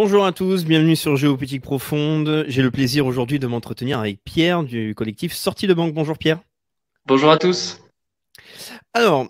Bonjour 0.00 0.24
à 0.24 0.30
tous, 0.30 0.64
bienvenue 0.64 0.94
sur 0.94 1.16
Géopolitique 1.16 1.60
Profonde. 1.60 2.44
J'ai 2.46 2.62
le 2.62 2.70
plaisir 2.70 3.04
aujourd'hui 3.04 3.40
de 3.40 3.48
m'entretenir 3.48 3.98
avec 3.98 4.22
Pierre 4.22 4.62
du 4.62 4.94
collectif 4.94 5.32
Sortie 5.32 5.66
de 5.66 5.74
Banque. 5.74 5.92
Bonjour 5.92 6.16
Pierre. 6.16 6.38
Bonjour 7.06 7.32
à 7.32 7.36
tous. 7.36 7.80
Alors, 8.94 9.26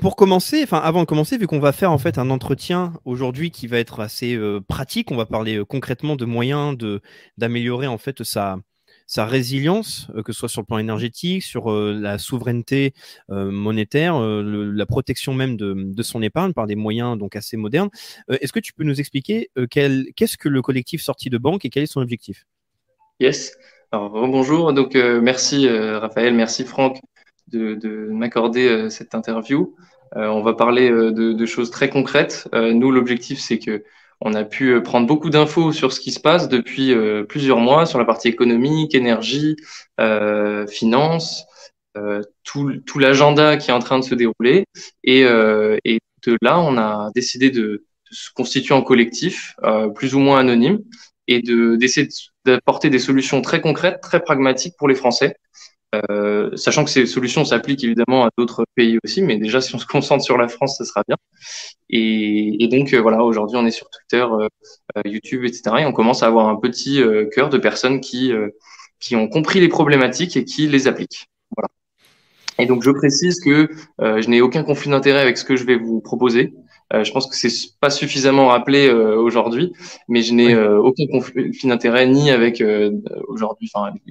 pour 0.00 0.16
commencer, 0.16 0.64
enfin 0.64 0.78
avant 0.78 1.02
de 1.02 1.06
commencer, 1.06 1.38
vu 1.38 1.46
qu'on 1.46 1.60
va 1.60 1.70
faire 1.70 1.92
en 1.92 1.98
fait 1.98 2.18
un 2.18 2.30
entretien 2.30 2.94
aujourd'hui 3.04 3.52
qui 3.52 3.68
va 3.68 3.78
être 3.78 4.00
assez 4.00 4.34
euh, 4.34 4.60
pratique, 4.60 5.12
on 5.12 5.16
va 5.16 5.24
parler 5.24 5.58
euh, 5.58 5.64
concrètement 5.64 6.16
de 6.16 6.24
moyens 6.24 6.76
de 6.76 7.00
d'améliorer 7.36 7.86
en 7.86 7.96
fait 7.96 8.24
sa 8.24 8.58
sa 9.08 9.24
résilience, 9.24 10.06
euh, 10.14 10.22
que 10.22 10.32
ce 10.32 10.40
soit 10.40 10.48
sur 10.50 10.60
le 10.60 10.66
plan 10.66 10.78
énergétique, 10.78 11.42
sur 11.42 11.72
euh, 11.72 11.98
la 11.98 12.18
souveraineté 12.18 12.92
euh, 13.30 13.50
monétaire, 13.50 14.20
la 14.20 14.86
protection 14.86 15.32
même 15.32 15.56
de, 15.56 16.02
son 16.02 16.22
épargne 16.22 16.52
par 16.52 16.66
des 16.66 16.76
moyens 16.76 17.18
donc 17.18 17.34
assez 17.34 17.56
modernes. 17.56 17.88
Est-ce 18.28 18.52
que 18.52 18.60
tu 18.60 18.72
peux 18.72 18.84
nous 18.84 19.00
expliquer 19.00 19.50
qu'est-ce 19.70 20.36
que 20.36 20.48
le 20.48 20.62
collectif 20.62 21.02
sorti 21.02 21.30
de 21.30 21.38
banque 21.38 21.64
et 21.64 21.70
quel 21.70 21.84
est 21.84 21.86
son 21.86 22.00
objectif? 22.00 22.46
Yes. 23.18 23.56
Alors 23.90 24.10
bonjour. 24.10 24.72
Donc 24.72 24.94
merci 24.94 25.68
Raphaël, 25.68 26.34
merci 26.34 26.64
Franck 26.64 27.00
de, 27.48 28.08
m'accorder 28.10 28.88
cette 28.90 29.14
interview. 29.14 29.74
on 30.14 30.42
va 30.42 30.54
parler 30.54 30.90
de, 30.90 31.10
de, 31.32 31.46
choses 31.46 31.70
très 31.70 31.88
concrètes. 31.88 32.48
nous, 32.52 32.90
l'objectif, 32.90 33.40
c'est 33.40 33.58
que 33.58 33.82
on 34.20 34.34
a 34.34 34.44
pu 34.44 34.70
euh, 34.70 34.80
prendre 34.80 35.06
beaucoup 35.06 35.30
d'infos 35.30 35.72
sur 35.72 35.92
ce 35.92 36.00
qui 36.00 36.12
se 36.12 36.20
passe 36.20 36.48
depuis 36.48 36.92
euh, 36.92 37.24
plusieurs 37.24 37.58
mois 37.58 37.86
sur 37.86 37.98
la 37.98 38.04
partie 38.04 38.28
économique, 38.28 38.94
énergie, 38.94 39.56
euh, 40.00 40.66
finance, 40.66 41.44
euh, 41.96 42.22
tout, 42.44 42.72
tout 42.86 42.98
l'agenda 42.98 43.56
qui 43.56 43.70
est 43.70 43.74
en 43.74 43.78
train 43.78 43.98
de 43.98 44.04
se 44.04 44.14
dérouler. 44.14 44.64
Et, 45.04 45.22
et, 45.84 46.00
de 46.26 46.36
là, 46.42 46.58
on 46.58 46.76
a 46.76 47.10
décidé 47.14 47.50
de, 47.50 47.60
de 47.60 47.84
se 48.10 48.30
constituer 48.34 48.74
en 48.74 48.82
collectif, 48.82 49.54
plus 49.94 50.16
ou 50.16 50.18
moins 50.18 50.40
anonyme, 50.40 50.80
et 51.28 51.42
de 51.42 51.76
d'essayer 51.76 52.08
d'apporter 52.44 52.90
des 52.90 52.98
solutions 52.98 53.40
très 53.40 53.60
concrètes, 53.60 54.00
très 54.00 54.20
pragmatiques 54.20 54.74
pour 54.76 54.88
les 54.88 54.96
Français. 54.96 55.36
Euh, 55.94 56.54
sachant 56.54 56.84
que 56.84 56.90
ces 56.90 57.06
solutions 57.06 57.46
s'appliquent 57.46 57.82
évidemment 57.82 58.24
à 58.26 58.30
d'autres 58.36 58.66
pays 58.74 58.98
aussi, 59.04 59.22
mais 59.22 59.38
déjà 59.38 59.62
si 59.62 59.74
on 59.74 59.78
se 59.78 59.86
concentre 59.86 60.22
sur 60.22 60.36
la 60.36 60.48
France, 60.48 60.76
ce 60.78 60.84
sera 60.84 61.02
bien. 61.08 61.16
Et, 61.88 62.62
et 62.62 62.68
donc 62.68 62.92
euh, 62.92 63.00
voilà, 63.00 63.22
aujourd'hui 63.24 63.56
on 63.56 63.64
est 63.64 63.70
sur 63.70 63.88
Twitter, 63.88 64.24
euh, 64.24 64.48
YouTube, 65.06 65.44
etc. 65.44 65.76
Et 65.80 65.86
on 65.86 65.92
commence 65.92 66.22
à 66.22 66.26
avoir 66.26 66.48
un 66.48 66.56
petit 66.56 67.00
cœur 67.32 67.48
de 67.48 67.58
personnes 67.58 68.00
qui 68.00 68.32
qui 69.00 69.16
ont 69.16 69.28
compris 69.28 69.60
les 69.60 69.68
problématiques 69.68 70.36
et 70.36 70.44
qui 70.44 70.68
les 70.68 70.88
appliquent. 70.88 71.26
Voilà. 71.56 71.68
Et 72.58 72.66
donc 72.66 72.82
je 72.82 72.90
précise 72.90 73.40
que 73.40 73.68
je 73.98 74.28
n'ai 74.28 74.40
aucun 74.42 74.64
conflit 74.64 74.90
d'intérêt 74.90 75.20
avec 75.20 75.38
ce 75.38 75.44
que 75.44 75.56
je 75.56 75.64
vais 75.64 75.76
vous 75.76 76.00
proposer. 76.00 76.52
je 76.92 77.10
pense 77.12 77.26
que 77.26 77.36
c'est 77.36 77.50
pas 77.80 77.90
suffisamment 77.90 78.48
rappelé 78.48 78.90
aujourd'hui, 78.90 79.72
mais 80.08 80.22
je 80.22 80.34
n'ai 80.34 80.56
aucun 80.56 81.06
conflit 81.06 81.52
d'intérêt 81.64 82.06
ni 82.06 82.30
avec 82.30 82.62
aujourd'hui, 83.28 83.70
enfin 83.72 83.86
avec 83.86 84.02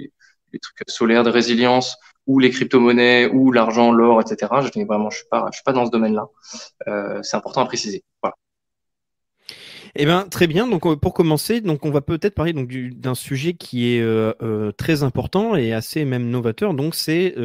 les, 0.54 0.60
trucs 0.60 0.84
solaires 0.88 1.24
de 1.24 1.30
résilience 1.30 1.98
ou 2.26 2.40
les 2.40 2.50
crypto-monnaies 2.50 3.28
ou 3.28 3.52
l'argent, 3.52 3.92
l'or, 3.92 4.22
etc. 4.22 4.52
Je 4.62 4.86
vraiment, 4.86 5.10
je 5.10 5.18
suis 5.18 5.28
pas, 5.28 5.48
je 5.52 5.58
suis 5.58 5.64
pas 5.64 5.74
dans 5.74 5.86
ce 5.86 5.92
domaine-là. 5.92 6.28
Euh, 6.88 7.24
c'est 7.24 7.38
important 7.38 7.62
à 7.62 7.66
préciser. 7.66 8.04
Voilà. 8.22 8.36
Eh 9.96 10.06
bien, 10.06 10.28
très 10.28 10.48
bien. 10.48 10.68
Donc, 10.68 10.86
euh, 10.86 10.96
pour 10.96 11.14
commencer, 11.14 11.62
donc 11.62 11.86
on 11.86 11.92
va 11.92 12.02
peut-être 12.02 12.36
parler 12.36 12.54
donc 12.54 12.72
d'un 12.72 13.16
sujet 13.16 13.54
qui 13.54 13.94
est 13.94 14.02
euh, 14.02 14.34
euh, 14.42 14.72
très 14.72 15.04
important 15.04 15.56
et 15.56 15.74
assez 15.74 16.06
même 16.06 16.30
novateur. 16.30 16.74
Donc, 16.74 16.96
c'est 16.96 17.36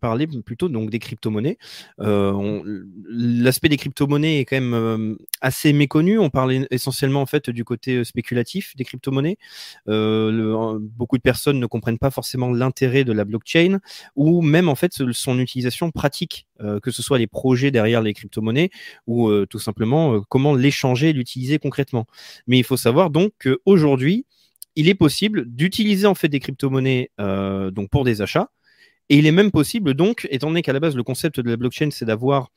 parler 0.00 0.26
plutôt 0.26 0.68
donc 0.68 0.90
des 0.90 0.98
crypto-monnaies. 0.98 1.58
L'aspect 1.98 3.68
des 3.68 3.76
crypto-monnaies 3.76 4.40
est 4.40 4.44
quand 4.44 4.60
même 4.60 5.16
assez 5.40 5.72
méconnu. 5.72 6.18
On 6.18 6.30
parle 6.30 6.66
essentiellement 6.70 7.22
en 7.22 7.26
fait 7.26 7.50
du 7.50 7.64
côté 7.64 8.04
spéculatif 8.04 8.76
des 8.76 8.84
crypto-monnaies. 8.84 9.38
beaucoup 9.86 11.16
de 11.16 11.22
personnes 11.22 11.60
ne 11.60 11.66
comprennent 11.66 11.98
pas 11.98 12.10
forcément 12.10 12.52
l'intérêt 12.52 13.04
de 13.04 13.12
la 13.12 13.24
blockchain 13.24 13.78
ou 14.16 14.42
même 14.42 14.68
en 14.68 14.74
fait 14.74 14.92
son 15.12 15.38
utilisation 15.38 15.90
pratique, 15.90 16.46
que 16.82 16.90
ce 16.90 17.02
soit 17.02 17.18
les 17.18 17.26
projets 17.26 17.70
derrière 17.70 18.00
les 18.00 18.14
crypto-monnaies 18.14 18.70
ou 19.06 19.30
tout 19.46 19.58
simplement 19.58 20.20
comment 20.28 20.54
l'échanger, 20.54 21.12
l'utiliser 21.12 21.58
concrètement. 21.58 22.06
Mais 22.46 22.58
il 22.58 22.64
faut 22.64 22.76
savoir 22.76 23.10
donc 23.10 23.32
qu'aujourd'hui, 23.42 24.26
il 24.76 24.88
est 24.88 24.94
possible 24.94 25.44
d'utiliser 25.46 26.06
en 26.06 26.14
fait 26.14 26.28
des 26.28 26.40
crypto-monnaies 26.40 27.10
euh, 27.20 27.70
pour 27.90 28.04
des 28.04 28.22
achats. 28.22 28.50
Et 29.10 29.18
il 29.18 29.26
est 29.26 29.32
même 29.32 29.50
possible 29.50 29.94
donc, 29.94 30.26
étant 30.30 30.48
donné 30.48 30.62
qu'à 30.62 30.72
la 30.72 30.80
base 30.80 30.96
le 30.96 31.02
concept 31.02 31.38
de 31.38 31.50
la 31.50 31.56
blockchain 31.56 31.90
c'est 31.90 32.06
d'avoir 32.06 32.48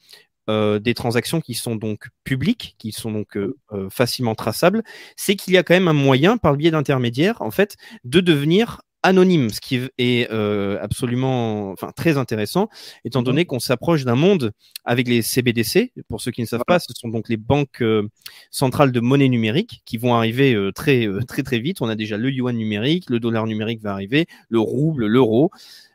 euh, 0.50 0.80
des 0.80 0.94
transactions 0.94 1.42
qui 1.42 1.54
sont 1.54 1.76
donc 1.76 2.08
publiques, 2.24 2.76
qui 2.78 2.94
sont 2.94 3.12
donc 3.12 3.36
euh, 3.36 3.54
facilement 3.90 4.34
traçables, 4.34 4.84
c'est 5.18 5.36
qu'il 5.36 5.54
y 5.54 5.58
a 5.58 5.64
quand 5.64 5.74
même 5.74 5.90
un 5.90 5.94
moyen 5.94 6.38
par 6.38 6.54
le 6.54 6.58
biais 6.58 6.72
d'intermédiaires 6.72 7.42
en 7.42 7.52
fait 7.52 7.76
de 8.06 8.22
devenir 8.22 8.82
anonyme, 9.08 9.50
ce 9.50 9.62
qui 9.62 9.80
est 9.98 10.30
euh, 10.32 10.78
absolument, 10.82 11.72
enfin 11.72 11.92
très 11.96 12.18
intéressant, 12.18 12.68
étant 13.06 13.24
donné 13.24 13.46
qu'on 13.46 13.60
s'approche 13.60 14.04
d'un 14.04 14.16
monde 14.16 14.52
avec 14.84 15.08
les 15.08 15.22
CBDC. 15.22 15.94
Pour 16.10 16.22
ceux 16.22 16.32
qui 16.32 16.42
ne 16.42 16.46
savent 16.46 16.66
pas, 16.68 16.80
ce 16.80 16.94
sont 16.94 17.08
donc 17.08 17.30
les 17.30 17.38
banques 17.38 17.82
euh, 17.82 18.10
centrales 18.52 18.92
de 18.92 19.00
monnaie 19.00 19.30
numérique 19.30 19.82
qui 19.86 19.98
vont 19.98 20.14
arriver 20.14 20.54
euh, 20.54 20.74
très 20.74 21.08
très 21.26 21.44
très 21.44 21.60
vite. 21.60 21.82
On 21.82 21.88
a 21.88 21.96
déjà 21.96 22.18
le 22.18 22.30
yuan 22.30 22.56
numérique, 22.56 23.10
le 23.10 23.22
dollar 23.22 23.48
numérique 23.48 23.82
va 23.82 23.94
arriver, 23.94 24.28
le 24.50 24.60
rouble, 24.60 25.06
l'euro. 25.06 25.52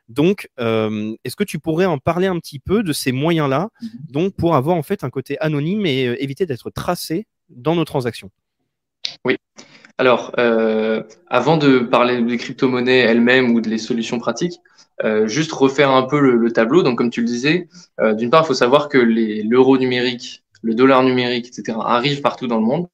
Donc, 0.09 0.49
est-ce 0.59 1.37
que 1.37 1.44
tu 1.44 1.59
pourrais 1.59 1.87
en 1.87 1.97
parler 1.99 2.27
un 2.27 2.39
petit 2.39 2.59
peu 2.59 2.83
de 2.83 2.93
ces 2.93 3.12
moyens-là, 3.12 3.69
mhm. 3.81 3.89
donc 4.11 4.34
pour 4.34 4.56
avoir 4.56 4.77
en 4.77 4.83
fait 4.83 5.05
un 5.05 5.11
côté 5.11 5.39
anonyme 5.41 5.87
et 5.87 6.17
éviter 6.19 6.44
d'être 6.44 6.71
tracé 6.71 7.27
dans 7.49 7.75
nos 7.75 7.84
transactions? 7.84 8.31
Oui. 9.25 9.37
Alors, 9.99 10.33
euh, 10.39 11.03
avant 11.29 11.57
de 11.57 11.79
parler 11.81 12.23
des 12.23 12.37
crypto-monnaies 12.37 12.99
elles-mêmes 12.99 13.55
ou 13.55 13.61
des 13.61 13.79
solutions 13.79 14.19
pratiques, 14.19 14.61
euh, 15.05 15.27
juste 15.27 15.53
refaire 15.53 15.91
un 15.91 16.05
peu 16.05 16.19
le, 16.21 16.53
tableau. 16.53 16.83
Donc, 16.83 16.99
comme 16.99 17.11
tu 17.11 17.21
le 17.21 17.27
disais, 17.27 17.69
euh, 18.01 18.15
d'une 18.15 18.31
part, 18.31 18.44
il 18.44 18.47
faut 18.47 18.55
savoir 18.55 18.89
que 18.89 18.99
l'euro 18.99 19.79
numérique, 19.79 20.43
le 20.62 20.75
dollar 20.75 21.03
numérique, 21.03 21.47
etc., 21.49 21.79
arrivent 21.85 22.21
partout 22.23 22.47
dans 22.47 22.59
le 22.59 22.65
monde. 22.65 22.89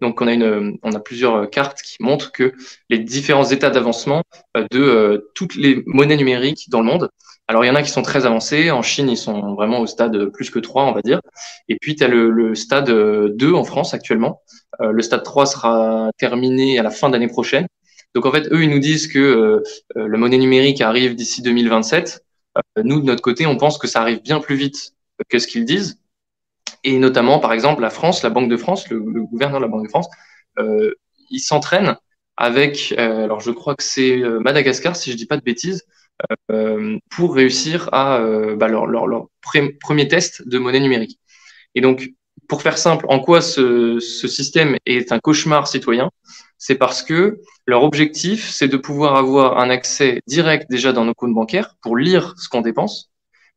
Donc, 0.00 0.20
on 0.20 0.26
a, 0.26 0.32
une, 0.32 0.78
on 0.82 0.92
a 0.92 1.00
plusieurs 1.00 1.48
cartes 1.50 1.80
qui 1.82 1.96
montrent 2.00 2.32
que 2.32 2.54
les 2.90 2.98
différents 2.98 3.44
états 3.44 3.70
d'avancement 3.70 4.22
de 4.72 5.30
toutes 5.34 5.54
les 5.54 5.82
monnaies 5.86 6.16
numériques 6.16 6.70
dans 6.70 6.80
le 6.80 6.86
monde. 6.86 7.10
Alors, 7.46 7.64
il 7.64 7.68
y 7.68 7.70
en 7.70 7.74
a 7.74 7.82
qui 7.82 7.90
sont 7.90 8.02
très 8.02 8.24
avancés. 8.24 8.70
En 8.70 8.82
Chine, 8.82 9.08
ils 9.10 9.18
sont 9.18 9.54
vraiment 9.54 9.80
au 9.80 9.86
stade 9.86 10.26
plus 10.26 10.48
que 10.50 10.58
3, 10.58 10.84
on 10.84 10.92
va 10.92 11.02
dire. 11.02 11.20
Et 11.68 11.76
puis, 11.78 11.94
tu 11.94 12.02
as 12.02 12.08
le, 12.08 12.30
le, 12.30 12.54
stade 12.54 12.90
2 12.90 13.52
en 13.52 13.64
France 13.64 13.92
actuellement. 13.92 14.40
Euh, 14.80 14.92
le 14.92 15.02
stade 15.02 15.22
3 15.22 15.46
sera 15.46 16.10
terminé 16.16 16.78
à 16.78 16.82
la 16.82 16.90
fin 16.90 17.10
d'année 17.10 17.28
prochaine. 17.28 17.66
Donc, 18.14 18.24
en 18.24 18.32
fait, 18.32 18.50
eux, 18.50 18.62
ils 18.62 18.70
nous 18.70 18.78
disent 18.78 19.08
que 19.08 19.18
euh, 19.18 19.62
euh 19.96 20.08
la 20.08 20.18
monnaie 20.18 20.38
numérique 20.38 20.80
arrive 20.80 21.14
d'ici 21.14 21.42
2027. 21.42 22.24
Euh, 22.56 22.82
nous, 22.82 23.00
de 23.00 23.06
notre 23.06 23.22
côté, 23.22 23.46
on 23.46 23.56
pense 23.56 23.76
que 23.76 23.88
ça 23.88 24.00
arrive 24.00 24.22
bien 24.22 24.40
plus 24.40 24.56
vite 24.56 24.94
que 25.28 25.38
ce 25.38 25.46
qu'ils 25.46 25.66
disent. 25.66 26.00
Et 26.82 26.98
notamment, 26.98 27.40
par 27.40 27.52
exemple, 27.52 27.82
la 27.82 27.90
France, 27.90 28.22
la 28.22 28.30
Banque 28.30 28.48
de 28.48 28.56
France, 28.56 28.88
le, 28.88 28.98
le 28.98 29.22
gouverneur 29.24 29.60
de 29.60 29.64
la 29.64 29.70
Banque 29.70 29.84
de 29.84 29.88
France, 29.88 30.08
euh, 30.58 30.94
il 31.30 31.40
s'entraîne 31.40 31.96
avec, 32.36 32.92
alors 32.98 33.40
je 33.40 33.52
crois 33.52 33.76
que 33.76 33.82
c'est 33.84 34.16
Madagascar, 34.40 34.96
si 34.96 35.12
je 35.12 35.16
dis 35.16 35.26
pas 35.26 35.36
de 35.36 35.42
bêtises, 35.42 35.84
euh, 35.84 36.03
pour 37.10 37.34
réussir 37.34 37.88
à 37.92 38.18
euh, 38.18 38.56
bah, 38.56 38.68
leur, 38.68 39.26
premier 39.40 40.08
test 40.08 40.46
de 40.46 40.58
monnaie 40.58 40.80
numérique. 40.80 41.18
Et 41.74 41.80
donc, 41.80 42.10
pour 42.48 42.62
faire 42.62 42.78
simple, 42.78 43.06
en 43.08 43.20
quoi 43.20 43.40
ce, 43.40 43.98
système 44.00 44.76
est 44.86 45.12
un 45.12 45.18
cauchemar 45.18 45.66
citoyen? 45.66 46.10
C'est 46.58 46.76
parce 46.76 47.02
que 47.02 47.40
leur 47.66 47.82
objectif, 47.82 48.50
c'est 48.50 48.68
de 48.68 48.76
pouvoir 48.76 49.16
avoir 49.16 49.58
un 49.58 49.70
accès 49.70 50.20
direct 50.26 50.70
déjà 50.70 50.92
dans 50.92 51.04
nos 51.04 51.14
comptes 51.14 51.34
bancaires 51.34 51.76
pour 51.82 51.96
lire 51.96 52.34
ce 52.36 52.48
qu'on 52.48 52.60
dépense, 52.60 53.10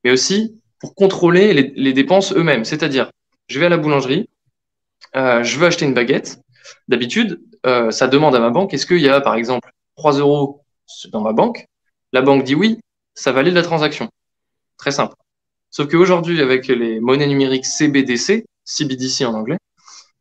mais 0.03 0.11
aussi 0.11 0.59
pour 0.79 0.95
contrôler 0.95 1.53
les, 1.53 1.93
dépenses 1.93 2.33
eux-mêmes. 2.33 2.65
C'est-à-dire, 2.65 3.11
je 3.47 3.59
vais 3.59 3.65
à 3.65 3.69
la 3.69 3.77
boulangerie, 3.77 4.29
euh, 5.15 5.43
je 5.43 5.57
veux 5.57 5.67
acheter 5.67 5.85
une 5.85 5.93
baguette. 5.93 6.39
D'habitude, 6.87 7.41
euh, 7.65 7.91
ça 7.91 8.07
demande 8.07 8.35
à 8.35 8.39
ma 8.39 8.49
banque, 8.49 8.73
est-ce 8.73 8.85
qu'il 8.85 9.01
y 9.01 9.09
a, 9.09 9.21
par 9.21 9.35
exemple, 9.35 9.71
3 9.95 10.13
euros 10.19 10.63
dans 11.11 11.21
ma 11.21 11.33
banque? 11.33 11.67
La 12.13 12.21
banque 12.21 12.43
dit 12.43 12.55
oui, 12.55 12.79
ça 13.13 13.31
valide 13.31 13.53
la 13.53 13.63
transaction. 13.63 14.09
Très 14.77 14.91
simple. 14.91 15.15
Sauf 15.69 15.89
qu'aujourd'hui, 15.89 16.41
avec 16.41 16.67
les 16.67 16.99
monnaies 16.99 17.27
numériques 17.27 17.65
CBDC, 17.65 18.45
CBDC 18.63 19.25
en 19.25 19.33
anglais, 19.33 19.57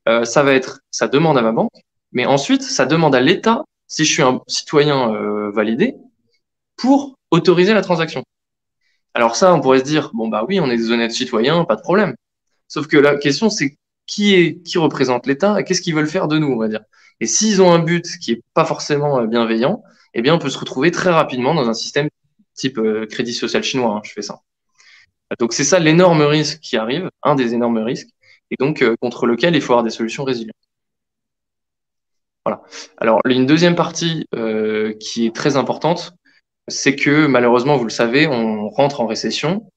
euh, 0.09 0.25
ça 0.25 0.43
va 0.43 0.53
être, 0.55 0.81
ça 0.91 1.09
demande 1.09 1.39
à 1.39 1.43
ma 1.43 1.53
banque, 1.53 1.73
mais 2.13 2.27
ensuite, 2.27 2.63
ça 2.63 2.87
demande 2.87 3.15
à 3.15 3.21
l'État, 3.21 3.65
si 3.87 4.05
je 4.05 4.13
suis 4.13 4.23
un 4.23 4.41
citoyen 4.47 5.15
euh, 5.15 5.51
validé, 5.51 5.95
pour 6.77 7.17
autoriser 7.31 7.75
la 7.75 7.83
transaction. 7.83 8.25
Alors 9.15 9.37
ça, 9.37 9.55
on 9.55 9.61
pourrait 9.61 9.79
se 9.79 9.85
dire, 9.85 10.11
bon 10.15 10.29
bah 10.29 10.45
oui, 10.47 10.61
on 10.61 10.71
est 10.71 10.77
des 10.77 10.91
honnêtes 10.91 11.13
citoyens, 11.13 11.65
pas 11.65 11.77
de 11.77 11.81
problème. 11.81 12.15
Sauf 12.69 12.87
que 12.87 12.97
la 12.97 13.17
question, 13.17 13.51
c'est 13.51 13.77
qui 14.07 14.35
est, 14.35 14.63
qui 14.63 14.79
représente 14.79 15.27
l'État 15.27 15.61
et 15.61 15.65
qu'est-ce 15.65 15.81
qu'ils 15.81 15.95
veulent 15.95 16.09
faire 16.09 16.29
de 16.29 16.39
nous, 16.39 16.49
on 16.49 16.59
va 16.59 16.69
dire. 16.69 16.81
Et 17.21 17.27
s'ils 17.27 17.63
ont 17.63 17.73
un 17.73 17.79
but 17.79 18.07
qui 18.19 18.33
est 18.33 18.43
pas 18.55 18.65
forcément 18.65 19.21
euh, 19.21 19.27
bienveillant, 19.27 19.83
eh 20.19 20.23
bien, 20.23 20.35
on 20.35 20.39
peut 20.39 20.51
se 20.51 20.59
retrouver 20.59 20.91
très 20.91 21.11
rapidement 21.11 21.55
dans 21.55 21.69
un 21.69 21.75
système 21.75 22.09
type 22.55 22.79
euh, 22.79 23.07
crédit 23.07 23.35
social 23.35 23.63
chinois. 23.63 23.97
Hein, 23.97 24.01
je 24.05 24.13
fais 24.13 24.23
ça. 24.23 24.41
Donc, 25.39 25.53
c'est 25.53 25.65
ça 25.65 25.79
l'énorme 25.79 26.23
risque 26.23 26.61
qui 26.61 26.77
arrive, 26.77 27.11
un 27.23 27.35
des 27.35 27.55
énormes 27.55 27.79
risques. 27.79 28.09
et 28.51 28.57
donc 28.59 28.85
contre 29.01 29.27
lequel 29.27 29.57
il 29.57 29.61
faut 29.63 29.73
avoir 29.73 29.85
des 29.85 29.91
solutions 29.91 30.25
résilientes. 30.25 30.55
Voilà. 32.45 32.63
Alors, 32.99 33.21
une 33.25 33.47
deuxième 33.47 33.75
partie 33.75 34.27
qui 35.01 35.27
est 35.27 35.35
très 35.35 35.57
importante, 35.57 36.15
c'est 36.69 36.97
que 36.97 37.27
malheureusement, 37.27 37.77
vous 37.77 37.85
le 37.85 37.91
savez, 37.91 38.27
on 38.27 38.69
rentre 38.69 39.01
en 39.01 39.07
récession. 39.07 39.71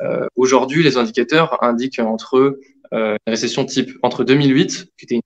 Euh, 0.00 0.26
Aujourd'hui, 0.36 0.82
les 0.82 0.96
indicateurs 0.96 1.62
indiquent 1.62 1.98
entre 1.98 2.58
euh, 2.92 3.16
une 3.26 3.30
récession 3.30 3.64
type 3.64 3.90
entre 4.02 4.24
2008, 4.24 4.92
qui 4.96 5.04
était 5.04 5.14
une 5.16 5.22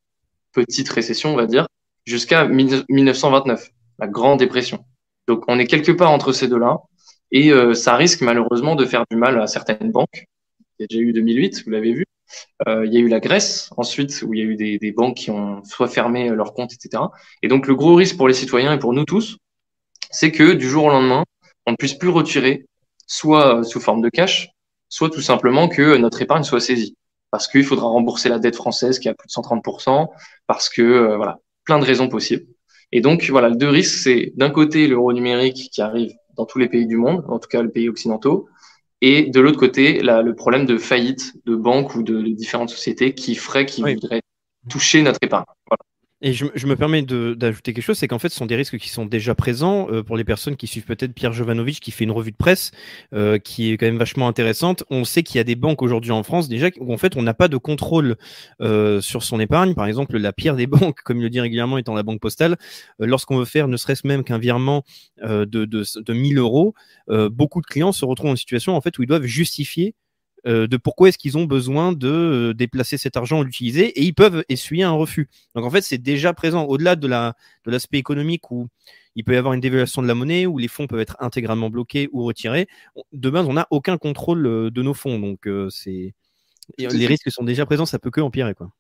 petite 0.53 0.89
récession, 0.89 1.33
on 1.33 1.37
va 1.37 1.47
dire, 1.47 1.67
jusqu'à 2.07 2.47
1929, 2.47 3.71
la 4.01 4.07
Grande 4.07 4.39
Dépression. 4.39 4.85
Donc, 5.29 5.45
on 5.49 5.59
est 5.59 5.67
quelque 5.67 5.93
part 5.93 6.11
entre 6.11 6.33
ces 6.33 6.49
deux-là, 6.49 6.79
et 7.31 7.53
euh, 7.53 7.75
ça 7.75 7.97
risque 7.97 8.23
malheureusement 8.23 8.75
de 8.75 8.85
faire 8.85 9.05
du 9.11 9.17
mal 9.17 9.41
à 9.41 9.47
certaines 9.47 9.93
banques. 9.93 10.27
Il 10.79 10.83
y 10.83 10.85
a 10.85 10.87
déjà 10.89 11.01
eu 11.03 11.13
2008, 11.13 11.65
vous 11.65 11.71
l'avez 11.71 11.93
vu. 11.93 12.07
Euh, 12.67 12.87
il 12.87 12.93
y 12.93 12.97
a 12.97 13.01
eu 13.01 13.09
la 13.09 13.21
Grèce, 13.21 13.71
ensuite, 13.77 14.23
où 14.27 14.35
il 14.35 14.41
y 14.41 14.43
a 14.43 14.47
eu 14.47 14.57
des, 14.57 14.79
des 14.79 14.93
banques 14.93 15.17
qui 15.17 15.31
ont 15.31 15.63
soit 15.65 15.89
fermé 15.89 16.29
leurs 16.31 16.55
comptes, 16.55 16.73
etc. 16.73 17.03
Et 17.43 17.49
donc, 17.49 17.67
le 17.67 17.75
gros 17.75 17.95
risque 17.95 18.17
pour 18.17 18.29
les 18.29 18.35
citoyens 18.35 18.73
et 18.73 18.79
pour 18.79 18.93
nous 18.93 19.05
tous, 19.05 19.37
c'est 20.11 20.33
que 20.33 20.53
du 20.53 20.69
jour 20.69 20.85
au 20.85 20.89
lendemain, 20.89 21.25
on 21.67 21.73
ne 21.73 21.77
puisse 21.77 21.95
plus 21.95 22.09
retirer, 22.09 22.67
soit 23.07 23.63
sous 23.65 23.81
forme 23.81 24.01
de 24.01 24.09
cash, 24.09 24.51
soit 24.89 25.11
tout 25.11 25.23
simplement 25.23 25.69
que 25.69 25.97
notre 25.97 26.21
épargne 26.21 26.45
soit 26.45 26.61
saisie. 26.61 26.97
Parce 27.31 27.47
qu'il 27.47 27.65
faudra 27.65 27.87
rembourser 27.87 28.29
la 28.29 28.39
dette 28.39 28.57
française 28.57 28.99
qui 28.99 29.09
a 29.09 29.15
plus 29.15 29.29
de 29.29 29.33
130%, 29.33 30.09
parce 30.47 30.69
que, 30.69 30.83
euh, 30.83 31.17
voilà, 31.17 31.39
plein 31.65 31.79
de 31.79 31.85
raisons 31.85 32.09
possibles. 32.09 32.47
Et 32.93 33.01
donc, 33.01 33.29
voilà, 33.31 33.49
le 33.49 33.57
deux 33.57 33.69
risques, 33.69 33.99
c'est 34.03 34.33
d'un 34.37 34.51
côté 34.51 34.87
l'euro 34.87 35.13
numérique 35.13 35.71
qui 35.73 35.81
arrive 35.81 36.13
dans 36.37 36.47
tous 36.47 36.59
les 36.59 36.69
pays 36.69 36.87
du 36.87 36.97
monde, 36.97 37.25
en 37.29 37.39
tout 37.39 37.49
cas 37.49 37.63
les 37.63 37.69
pays 37.69 37.89
occidentaux, 37.89 38.49
et 39.01 39.31
de 39.31 39.41
l'autre 39.41 39.59
côté, 39.59 40.01
le 40.03 40.35
problème 40.35 40.67
de 40.67 40.77
faillite 40.77 41.33
de 41.47 41.57
banques 41.57 41.95
ou 41.95 42.03
de, 42.03 42.21
différentes 42.23 42.71
sociétés 42.71 43.15
qui 43.15 43.35
feraient, 43.35 43.65
qui 43.65 43.83
voudraient 43.83 44.21
toucher 44.69 45.03
notre 45.03 45.19
épargne. 45.23 45.45
Et 46.23 46.35
je, 46.35 46.67
me 46.67 46.77
permets 46.77 47.01
d'ajouter 47.01 47.73
quelque 47.73 47.83
chose, 47.83 47.97
c'est 47.97 48.07
qu'en 48.07 48.19
fait, 48.19 48.29
ce 48.29 48.37
sont 48.37 48.45
des 48.45 48.57
risques 48.57 48.77
qui 48.77 48.91
sont 48.91 49.07
déjà 49.07 49.35
présents 49.35 49.89
euh, 49.91 50.03
pour 50.03 50.19
les 50.19 50.25
personnes 50.25 50.55
qui 50.55 50.67
suivent 50.67 50.85
peut-être 50.85 51.15
Pierre 51.15 51.33
Jovanovic, 51.33 51.81
qui 51.81 51.93
fait 51.93 52.05
une 52.05 52.11
revue 52.11 52.31
de 52.31 52.37
presse 52.37 52.73
euh, 53.15 53.39
qui 53.39 53.73
est 53.73 53.79
quand 53.79 53.87
même 53.87 53.97
vachement 53.97 54.29
intéressante. 54.29 54.85
On 54.91 55.05
sait 55.05 55.23
qu'il 55.23 55.39
y 55.39 55.41
a 55.41 55.45
des 55.45 55.55
banques 55.55 55.81
aujourd'hui 55.81 56.11
en 56.11 56.23
France 56.23 56.51
déjà 56.51 56.69
où 56.79 56.93
en 56.93 56.99
fait 56.99 57.17
on 57.17 57.23
n'a 57.23 57.33
pas 57.33 57.49
de 57.49 57.57
contrôle 57.57 58.17
euh, 58.61 59.01
sur 59.01 59.23
son 59.23 59.41
épargne. 59.41 59.75
Par 59.75 59.87
exemple, 59.87 60.19
la 60.19 60.35
pire 60.35 60.57
des 60.57 60.67
banques, 60.67 61.01
comme 61.05 61.19
il 61.19 61.23
le 61.23 61.31
dit 61.31 61.41
régulièrement, 61.41 61.79
étant 61.79 61.95
la 61.95 62.03
banque 62.03 62.21
postale. 62.21 62.59
Lorsqu'on 62.99 63.39
veut 63.39 63.47
faire 63.47 63.67
ne 63.67 63.79
serait-ce 63.79 64.07
même 64.07 64.23
qu'un 64.23 64.39
virement 64.39 64.85
de, 65.23 65.45
de, 65.45 65.65
de 65.65 66.13
1000 66.13 66.39
euros, 66.39 66.75
beaucoup 67.09 67.63
de 67.63 67.67
clients 67.67 67.93
se 67.93 68.05
retrouvent 68.05 68.31
en 68.33 68.37
situation 68.37 68.77
en 68.77 68.81
fait 68.83 68.99
où 68.99 69.03
ils 69.03 69.07
doivent 69.07 69.25
justifier 69.25 69.95
euh, 70.47 70.67
de 70.67 70.77
pourquoi 70.79 71.09
est-ce 71.09 71.19
qu'ils 71.19 71.37
ont 71.37 71.45
besoin 71.45 71.93
de 71.93 72.09
euh, 72.09 72.55
déplacer 72.55 72.97
cet 72.97 73.17
argent 73.17 73.43
l'utiliser 73.43 73.89
et 73.89 74.03
ils 74.03 74.15
peuvent 74.15 74.43
essuyer 74.49 74.85
un 74.85 74.93
refus. 74.93 75.29
Donc 75.55 75.65
en 75.65 75.71
fait, 75.71 75.83
c'est 75.83 75.99
déjà 75.99 76.33
présent 76.33 76.65
au-delà 76.65 76.97
de 76.97 77.07
la 77.07 77.37
de 77.67 77.71
l'aspect 77.71 77.99
économique 77.99 78.51
où 78.51 78.69
il 79.17 79.25
peut 79.25 79.35
y 79.35 79.37
avoir 79.37 79.53
une 79.53 79.61
dévaluation 79.61 80.01
de 80.03 80.07
la 80.07 80.15
monnaie, 80.15 80.47
où 80.47 80.57
les 80.57 80.69
fonds 80.69 80.87
peuvent 80.87 81.01
être 81.01 81.17
intégralement 81.21 81.69
bloqués 81.69 82.09
ou 82.13 82.25
retirés. 82.25 82.69
De 83.13 83.29
base, 83.29 83.47
on 83.49 83.53
n'a 83.53 83.67
aucun 83.71 83.99
contrôle 83.99 84.47
euh, 84.47 84.71
de 84.71 84.83
nos 84.83 84.95
fonds, 84.95 85.19
donc 85.19 85.49
c'est 85.71 86.15
les 86.79 87.07
risques 87.07 87.31
sont 87.31 87.43
déjà 87.43 87.67
présents, 87.67 87.87
ça 87.87 87.99
peut 87.99 88.11
que 88.11 88.21
empirer 88.21 88.55
quoi. 88.55 88.71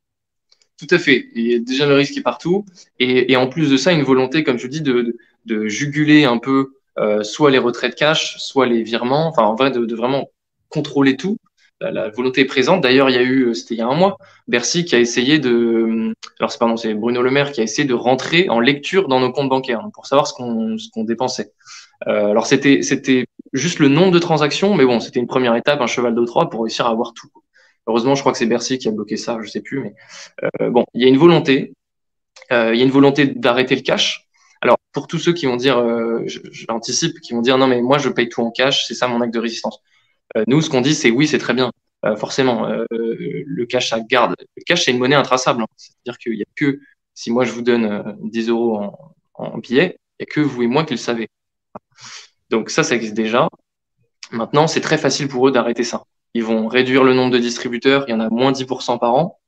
Tout 0.78 0.86
à 0.90 0.98
fait. 0.98 1.28
Il 1.34 1.46
y 1.46 1.54
a 1.54 1.58
déjà 1.58 1.86
le 1.86 1.94
risque 1.94 2.12
qui 2.12 2.20
est 2.20 2.22
partout 2.22 2.64
et, 2.98 3.32
et 3.32 3.36
en 3.36 3.48
plus 3.48 3.68
de 3.68 3.76
ça, 3.76 3.92
une 3.92 4.04
volonté, 4.04 4.44
comme 4.44 4.58
je 4.58 4.68
dis, 4.68 4.80
de, 4.80 5.18
de, 5.44 5.68
juguler 5.68 6.24
un 6.24 6.38
peu 6.38 6.72
soit 7.22 7.50
les 7.50 7.58
retraits 7.58 7.90
de 7.90 7.96
cash, 7.96 8.38
soit 8.38 8.66
les 8.66 8.82
virements, 8.82 9.26
enfin 9.26 9.42
en 9.42 9.54
vrai 9.56 9.70
de, 9.70 9.84
de 9.84 9.94
vraiment 9.94 10.30
contrôler 10.70 11.16
tout 11.16 11.36
la, 11.80 12.08
volonté 12.10 12.42
est 12.42 12.46
présente. 12.46 12.82
D'ailleurs, 12.82 13.10
il 13.10 13.16
y 13.16 13.18
a 13.18 13.22
eu, 13.22 13.48
euh, 13.48 13.54
c'était 13.54 13.74
il 13.74 13.78
y 13.78 13.82
a 13.82 13.86
un 13.86 13.94
mois, 13.94 14.16
Bercy 14.48 14.84
qui 14.84 14.94
a 14.94 14.98
essayé 14.98 15.38
de, 15.38 15.50
euh, 15.50 16.12
alors 16.38 16.50
c'est 16.50 16.58
pardon, 16.58 16.76
c'est 16.76 16.94
Bruno 16.94 17.22
Le 17.22 17.30
Maire 17.30 17.52
qui 17.52 17.60
a 17.60 17.64
essayé 17.64 17.86
de 17.86 17.94
rentrer 17.94 18.48
en 18.48 18.60
lecture 18.60 19.08
dans 19.08 19.20
nos 19.20 19.32
comptes 19.32 19.48
bancaires 19.48 19.82
pour 19.94 20.06
savoir 20.06 20.26
ce 20.26 20.34
qu'on 20.34 20.78
ce 20.78 20.88
qu'on 20.90 21.04
dépensait. 21.04 21.52
Euh, 22.08 22.30
alors 22.30 22.46
c'était 22.46 22.82
c'était 22.82 23.26
juste 23.52 23.78
le 23.78 23.88
nombre 23.88 24.12
de 24.12 24.18
transactions, 24.18 24.74
mais 24.74 24.84
bon, 24.84 25.00
c'était 25.00 25.20
une 25.20 25.26
première 25.26 25.54
étape, 25.56 25.80
un 25.80 25.86
cheval 25.86 26.14
de 26.14 26.24
Troie 26.24 26.50
pour 26.50 26.62
réussir 26.62 26.86
à 26.86 26.90
avoir 26.90 27.12
tout. 27.14 27.28
Heureusement, 27.86 28.14
je 28.14 28.20
crois 28.20 28.32
que 28.32 28.38
c'est 28.38 28.46
Bercy 28.46 28.78
qui 28.78 28.88
a 28.88 28.92
bloqué 28.92 29.16
ça, 29.16 29.38
je 29.42 29.48
sais 29.50 29.60
plus, 29.62 29.80
mais 29.80 29.94
euh, 30.60 30.70
bon, 30.70 30.84
il 30.94 31.02
y 31.02 31.04
a 31.06 31.08
une 31.08 31.18
volonté, 31.18 31.72
euh, 32.52 32.74
il 32.74 32.78
y 32.78 32.82
a 32.82 32.84
une 32.84 32.90
volonté 32.90 33.26
d'arrêter 33.26 33.74
le 33.74 33.82
cash. 33.82 34.28
Alors 34.62 34.76
pour 34.92 35.06
tous 35.06 35.18
ceux 35.18 35.32
qui 35.32 35.46
vont 35.46 35.56
dire, 35.56 35.82
j'anticipe, 36.26 37.20
qui 37.20 37.32
vont 37.32 37.40
dire 37.40 37.56
non 37.56 37.66
mais 37.66 37.80
moi 37.80 37.96
je 37.98 38.10
paye 38.10 38.28
tout 38.28 38.42
en 38.42 38.50
cash, 38.50 38.86
c'est 38.86 38.94
ça 38.94 39.08
mon 39.08 39.20
acte 39.22 39.32
de 39.32 39.38
résistance. 39.38 39.80
Euh, 40.36 40.44
nous, 40.46 40.60
ce 40.62 40.70
qu'on 40.70 40.80
dit, 40.80 40.94
c'est 40.94 41.10
oui, 41.10 41.26
c'est 41.26 41.38
très 41.38 41.54
bien. 41.54 41.72
Euh, 42.04 42.16
forcément, 42.16 42.68
euh, 42.68 42.84
le 42.90 43.66
cash, 43.66 43.90
ça 43.90 44.00
garde. 44.00 44.34
Le 44.56 44.62
cash, 44.64 44.84
c'est 44.84 44.90
une 44.90 44.98
monnaie 44.98 45.16
intraçable. 45.16 45.62
Hein. 45.62 45.66
C'est-à-dire 45.76 46.18
qu'il 46.18 46.34
n'y 46.34 46.42
a 46.42 46.46
que, 46.56 46.80
si 47.14 47.30
moi 47.30 47.44
je 47.44 47.52
vous 47.52 47.62
donne 47.62 48.16
10 48.22 48.48
euros 48.48 48.78
en, 48.78 49.14
en 49.34 49.58
billets, 49.58 49.98
il 50.18 50.24
n'y 50.24 50.30
a 50.30 50.34
que 50.34 50.40
vous 50.40 50.62
et 50.62 50.66
moi 50.66 50.84
qui 50.84 50.94
le 50.94 50.98
savez. 50.98 51.28
Donc 52.50 52.70
ça, 52.70 52.82
ça 52.82 52.94
existe 52.94 53.14
déjà. 53.14 53.48
Maintenant, 54.32 54.66
c'est 54.66 54.80
très 54.80 54.98
facile 54.98 55.28
pour 55.28 55.48
eux 55.48 55.52
d'arrêter 55.52 55.84
ça. 55.84 56.04
Ils 56.34 56.44
vont 56.44 56.68
réduire 56.68 57.04
le 57.04 57.14
nombre 57.14 57.32
de 57.32 57.38
distributeurs, 57.38 58.04
il 58.06 58.12
y 58.12 58.14
en 58.14 58.20
a 58.20 58.28
moins 58.28 58.52
10% 58.52 58.98
par 58.98 59.14
an. 59.14 59.38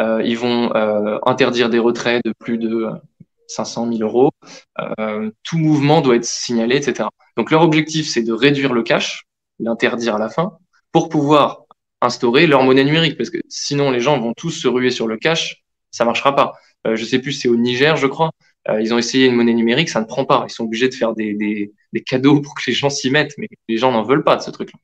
Euh, 0.00 0.22
ils 0.24 0.38
vont 0.38 0.74
euh, 0.76 1.18
interdire 1.26 1.70
des 1.70 1.78
retraits 1.78 2.22
de 2.24 2.32
plus 2.38 2.58
de 2.58 2.88
500 3.48 3.92
000 3.92 4.02
euros. 4.02 4.30
Euh, 5.00 5.30
tout 5.42 5.58
mouvement 5.58 6.00
doit 6.00 6.16
être 6.16 6.24
signalé, 6.24 6.76
etc. 6.76 7.08
Donc 7.36 7.50
leur 7.50 7.62
objectif, 7.62 8.08
c'est 8.08 8.22
de 8.22 8.32
réduire 8.32 8.72
le 8.72 8.82
cash 8.82 9.24
l'interdire 9.58 10.16
à 10.16 10.18
la 10.18 10.28
fin, 10.28 10.58
pour 10.92 11.08
pouvoir 11.08 11.64
instaurer 12.00 12.46
leur 12.46 12.62
monnaie 12.62 12.84
numérique, 12.84 13.16
parce 13.16 13.30
que 13.30 13.38
sinon 13.48 13.90
les 13.90 14.00
gens 14.00 14.18
vont 14.20 14.32
tous 14.34 14.50
se 14.50 14.68
ruer 14.68 14.90
sur 14.90 15.06
le 15.06 15.16
cash, 15.16 15.62
ça 15.90 16.04
marchera 16.04 16.34
pas. 16.34 16.52
Euh, 16.86 16.96
je 16.96 17.04
sais 17.04 17.18
plus, 17.18 17.32
c'est 17.32 17.48
au 17.48 17.56
Niger, 17.56 17.96
je 17.96 18.06
crois. 18.06 18.30
Euh, 18.68 18.80
ils 18.80 18.92
ont 18.94 18.98
essayé 18.98 19.26
une 19.26 19.34
monnaie 19.34 19.54
numérique, 19.54 19.88
ça 19.88 20.00
ne 20.00 20.04
prend 20.06 20.24
pas. 20.24 20.44
Ils 20.48 20.52
sont 20.52 20.64
obligés 20.64 20.88
de 20.88 20.94
faire 20.94 21.14
des, 21.14 21.34
des, 21.34 21.72
des 21.92 22.02
cadeaux 22.02 22.40
pour 22.40 22.54
que 22.54 22.62
les 22.66 22.72
gens 22.72 22.90
s'y 22.90 23.10
mettent, 23.10 23.34
mais 23.38 23.48
les 23.68 23.76
gens 23.78 23.92
n'en 23.92 24.02
veulent 24.02 24.24
pas 24.24 24.36
de 24.36 24.42
ce 24.42 24.50
truc-là. 24.50 24.78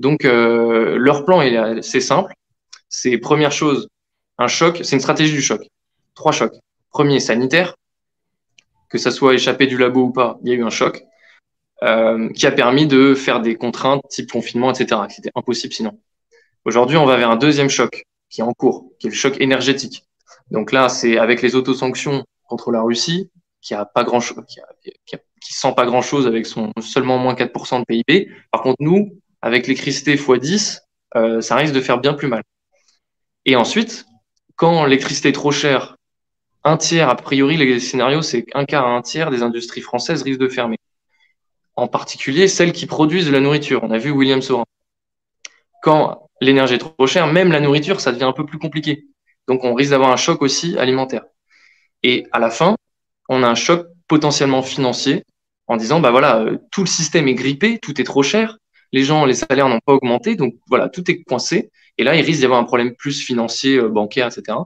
Donc 0.00 0.24
euh, 0.24 0.96
leur 0.96 1.24
plan 1.24 1.42
est 1.42 1.82
c'est 1.82 2.00
simple. 2.00 2.32
C'est 2.88 3.18
première 3.18 3.52
chose, 3.52 3.88
un 4.38 4.48
choc. 4.48 4.80
C'est 4.82 4.96
une 4.96 5.00
stratégie 5.00 5.32
du 5.32 5.42
choc. 5.42 5.60
Trois 6.14 6.32
chocs. 6.32 6.54
Premier, 6.90 7.20
sanitaire. 7.20 7.74
Que 8.88 8.98
ça 8.98 9.12
soit 9.12 9.34
échappé 9.34 9.66
du 9.66 9.78
labo 9.78 10.06
ou 10.06 10.10
pas, 10.10 10.38
il 10.42 10.50
y 10.50 10.52
a 10.52 10.56
eu 10.56 10.64
un 10.64 10.70
choc. 10.70 11.04
Euh, 11.82 12.28
qui 12.34 12.46
a 12.46 12.52
permis 12.52 12.86
de 12.86 13.14
faire 13.14 13.40
des 13.40 13.54
contraintes 13.54 14.02
type 14.10 14.30
confinement, 14.30 14.70
etc. 14.70 15.00
C'était 15.08 15.30
impossible 15.34 15.72
sinon. 15.72 15.98
Aujourd'hui, 16.66 16.98
on 16.98 17.06
va 17.06 17.16
vers 17.16 17.30
un 17.30 17.36
deuxième 17.36 17.70
choc 17.70 18.04
qui 18.28 18.42
est 18.42 18.44
en 18.44 18.52
cours, 18.52 18.90
qui 18.98 19.06
est 19.06 19.10
le 19.10 19.16
choc 19.16 19.40
énergétique. 19.40 20.04
Donc 20.50 20.72
là, 20.72 20.90
c'est 20.90 21.16
avec 21.16 21.40
les 21.40 21.56
autosanctions 21.56 22.24
contre 22.46 22.70
la 22.70 22.82
Russie, 22.82 23.30
qui 23.62 23.72
a 23.72 23.86
pas 23.86 24.04
grand 24.04 24.20
chose, 24.20 24.44
qui, 24.46 24.60
qui, 25.06 25.54
sent 25.54 25.72
pas 25.74 25.86
grand 25.86 26.02
chose 26.02 26.26
avec 26.26 26.44
son 26.44 26.70
seulement 26.82 27.16
moins 27.16 27.32
4% 27.32 27.80
de 27.80 27.84
PIB. 27.86 28.30
Par 28.50 28.60
contre, 28.60 28.76
nous, 28.80 29.18
avec 29.40 29.66
l'électricité 29.66 30.14
x 30.14 30.38
10, 30.38 30.82
euh, 31.16 31.40
ça 31.40 31.56
risque 31.56 31.72
de 31.72 31.80
faire 31.80 31.98
bien 31.98 32.12
plus 32.12 32.28
mal. 32.28 32.42
Et 33.46 33.56
ensuite, 33.56 34.04
quand 34.54 34.84
l'électricité 34.84 35.30
est 35.30 35.32
trop 35.32 35.50
chère, 35.50 35.96
un 36.62 36.76
tiers, 36.76 37.08
a 37.08 37.16
priori, 37.16 37.56
les 37.56 37.80
scénarios, 37.80 38.20
c'est 38.20 38.44
un 38.52 38.66
quart 38.66 38.86
à 38.86 38.90
un 38.90 39.00
tiers 39.00 39.30
des 39.30 39.42
industries 39.42 39.80
françaises 39.80 40.22
risquent 40.22 40.40
de 40.40 40.48
fermer 40.48 40.76
en 41.80 41.88
particulier 41.88 42.48
celles 42.48 42.72
qui 42.72 42.86
produisent 42.86 43.26
de 43.26 43.32
la 43.32 43.40
nourriture. 43.40 43.82
On 43.82 43.90
a 43.90 43.98
vu 43.98 44.10
William 44.10 44.42
Sorin. 44.42 44.64
Quand 45.82 46.28
l'énergie 46.40 46.74
est 46.74 46.78
trop 46.78 47.06
chère, 47.06 47.26
même 47.26 47.52
la 47.52 47.60
nourriture, 47.60 48.00
ça 48.00 48.12
devient 48.12 48.24
un 48.24 48.32
peu 48.32 48.44
plus 48.44 48.58
compliqué. 48.58 49.06
Donc 49.48 49.64
on 49.64 49.74
risque 49.74 49.90
d'avoir 49.90 50.10
un 50.10 50.16
choc 50.16 50.42
aussi 50.42 50.78
alimentaire. 50.78 51.24
Et 52.02 52.26
à 52.32 52.38
la 52.38 52.50
fin, 52.50 52.76
on 53.28 53.42
a 53.42 53.48
un 53.48 53.54
choc 53.54 53.86
potentiellement 54.08 54.62
financier 54.62 55.24
en 55.66 55.76
disant, 55.76 56.00
bah 56.00 56.10
voilà, 56.10 56.40
euh, 56.40 56.58
tout 56.70 56.82
le 56.82 56.88
système 56.88 57.28
est 57.28 57.34
grippé, 57.34 57.78
tout 57.78 58.00
est 58.00 58.04
trop 58.04 58.22
cher, 58.22 58.58
les 58.92 59.04
gens, 59.04 59.24
les 59.24 59.34
salaires 59.34 59.68
n'ont 59.68 59.80
pas 59.84 59.92
augmenté, 59.92 60.34
donc 60.34 60.54
voilà, 60.68 60.88
tout 60.88 61.08
est 61.10 61.22
coincé. 61.22 61.70
Et 61.96 62.04
là, 62.04 62.16
il 62.16 62.22
risque 62.22 62.40
d'y 62.40 62.44
avoir 62.44 62.60
un 62.60 62.64
problème 62.64 62.94
plus 62.96 63.20
financier, 63.20 63.76
euh, 63.76 63.88
bancaire, 63.88 64.26
etc. 64.26 64.58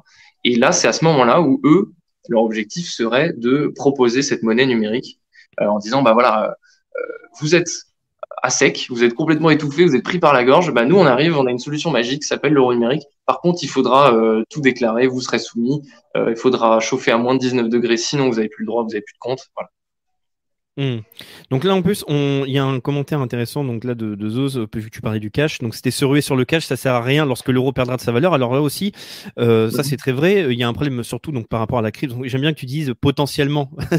Et 0.44 0.56
là, 0.56 0.72
c'est 0.72 0.88
à 0.88 0.92
ce 0.92 1.04
moment-là 1.04 1.42
où 1.42 1.60
eux, 1.64 1.92
leur 2.28 2.42
objectif 2.42 2.88
serait 2.88 3.32
de 3.36 3.72
proposer 3.76 4.22
cette 4.22 4.42
monnaie 4.42 4.66
numérique 4.66 5.20
euh, 5.60 5.66
en 5.66 5.78
disant, 5.78 6.02
bah 6.02 6.14
voilà, 6.14 6.56
vous 7.40 7.54
êtes 7.54 7.68
à 8.42 8.50
sec, 8.50 8.86
vous 8.90 9.04
êtes 9.04 9.14
complètement 9.14 9.50
étouffé, 9.50 9.84
vous 9.84 9.96
êtes 9.96 10.04
pris 10.04 10.18
par 10.18 10.32
la 10.32 10.44
gorge, 10.44 10.72
bah 10.72 10.84
nous 10.84 10.98
on 10.98 11.06
arrive, 11.06 11.38
on 11.38 11.46
a 11.46 11.50
une 11.50 11.58
solution 11.58 11.90
magique 11.90 12.22
qui 12.22 12.28
s'appelle 12.28 12.52
l'euro 12.52 12.74
numérique. 12.74 13.04
Par 13.26 13.40
contre, 13.40 13.60
il 13.62 13.68
faudra 13.68 14.14
euh, 14.14 14.42
tout 14.50 14.60
déclarer, 14.60 15.06
vous 15.06 15.20
serez 15.20 15.38
soumis, 15.38 15.82
euh, 16.16 16.30
il 16.30 16.36
faudra 16.36 16.78
chauffer 16.80 17.10
à 17.10 17.16
moins 17.16 17.34
de 17.34 17.40
19 17.40 17.68
degrés, 17.68 17.96
sinon 17.96 18.28
vous 18.28 18.36
n'avez 18.36 18.48
plus 18.48 18.64
le 18.64 18.66
droit, 18.66 18.82
vous 18.82 18.90
n'avez 18.90 19.02
plus 19.02 19.14
de 19.14 19.18
compte. 19.18 19.50
Hmm. 20.76 20.98
Donc 21.50 21.62
là 21.62 21.72
en 21.72 21.82
plus, 21.82 22.04
il 22.08 22.50
y 22.50 22.58
a 22.58 22.64
un 22.64 22.80
commentaire 22.80 23.20
intéressant 23.20 23.62
donc 23.62 23.84
là 23.84 23.94
de, 23.94 24.16
de 24.16 24.64
que 24.66 24.88
tu 24.88 25.00
parlais 25.00 25.20
du 25.20 25.30
cash. 25.30 25.60
Donc 25.60 25.74
c'était 25.74 25.92
se 25.92 26.04
ruer 26.04 26.20
sur 26.20 26.34
le 26.34 26.44
cash, 26.44 26.66
ça 26.66 26.76
sert 26.76 26.94
à 26.94 27.00
rien 27.00 27.24
lorsque 27.24 27.48
l'euro 27.48 27.72
perdra 27.72 27.96
de 27.96 28.00
sa 28.00 28.10
valeur. 28.10 28.34
Alors 28.34 28.52
là 28.54 28.60
aussi, 28.60 28.92
euh, 29.38 29.70
ça 29.70 29.84
c'est 29.84 29.96
très 29.96 30.10
vrai. 30.10 30.46
Il 30.52 30.58
y 30.58 30.64
a 30.64 30.68
un 30.68 30.72
problème 30.72 31.04
surtout 31.04 31.30
donc 31.30 31.46
par 31.48 31.60
rapport 31.60 31.78
à 31.78 31.82
la 31.82 31.92
crise. 31.92 32.10
J'aime 32.24 32.40
bien 32.40 32.52
que 32.52 32.58
tu 32.58 32.66
dises 32.66 32.92
potentiellement. 33.00 33.70
on 33.92 33.98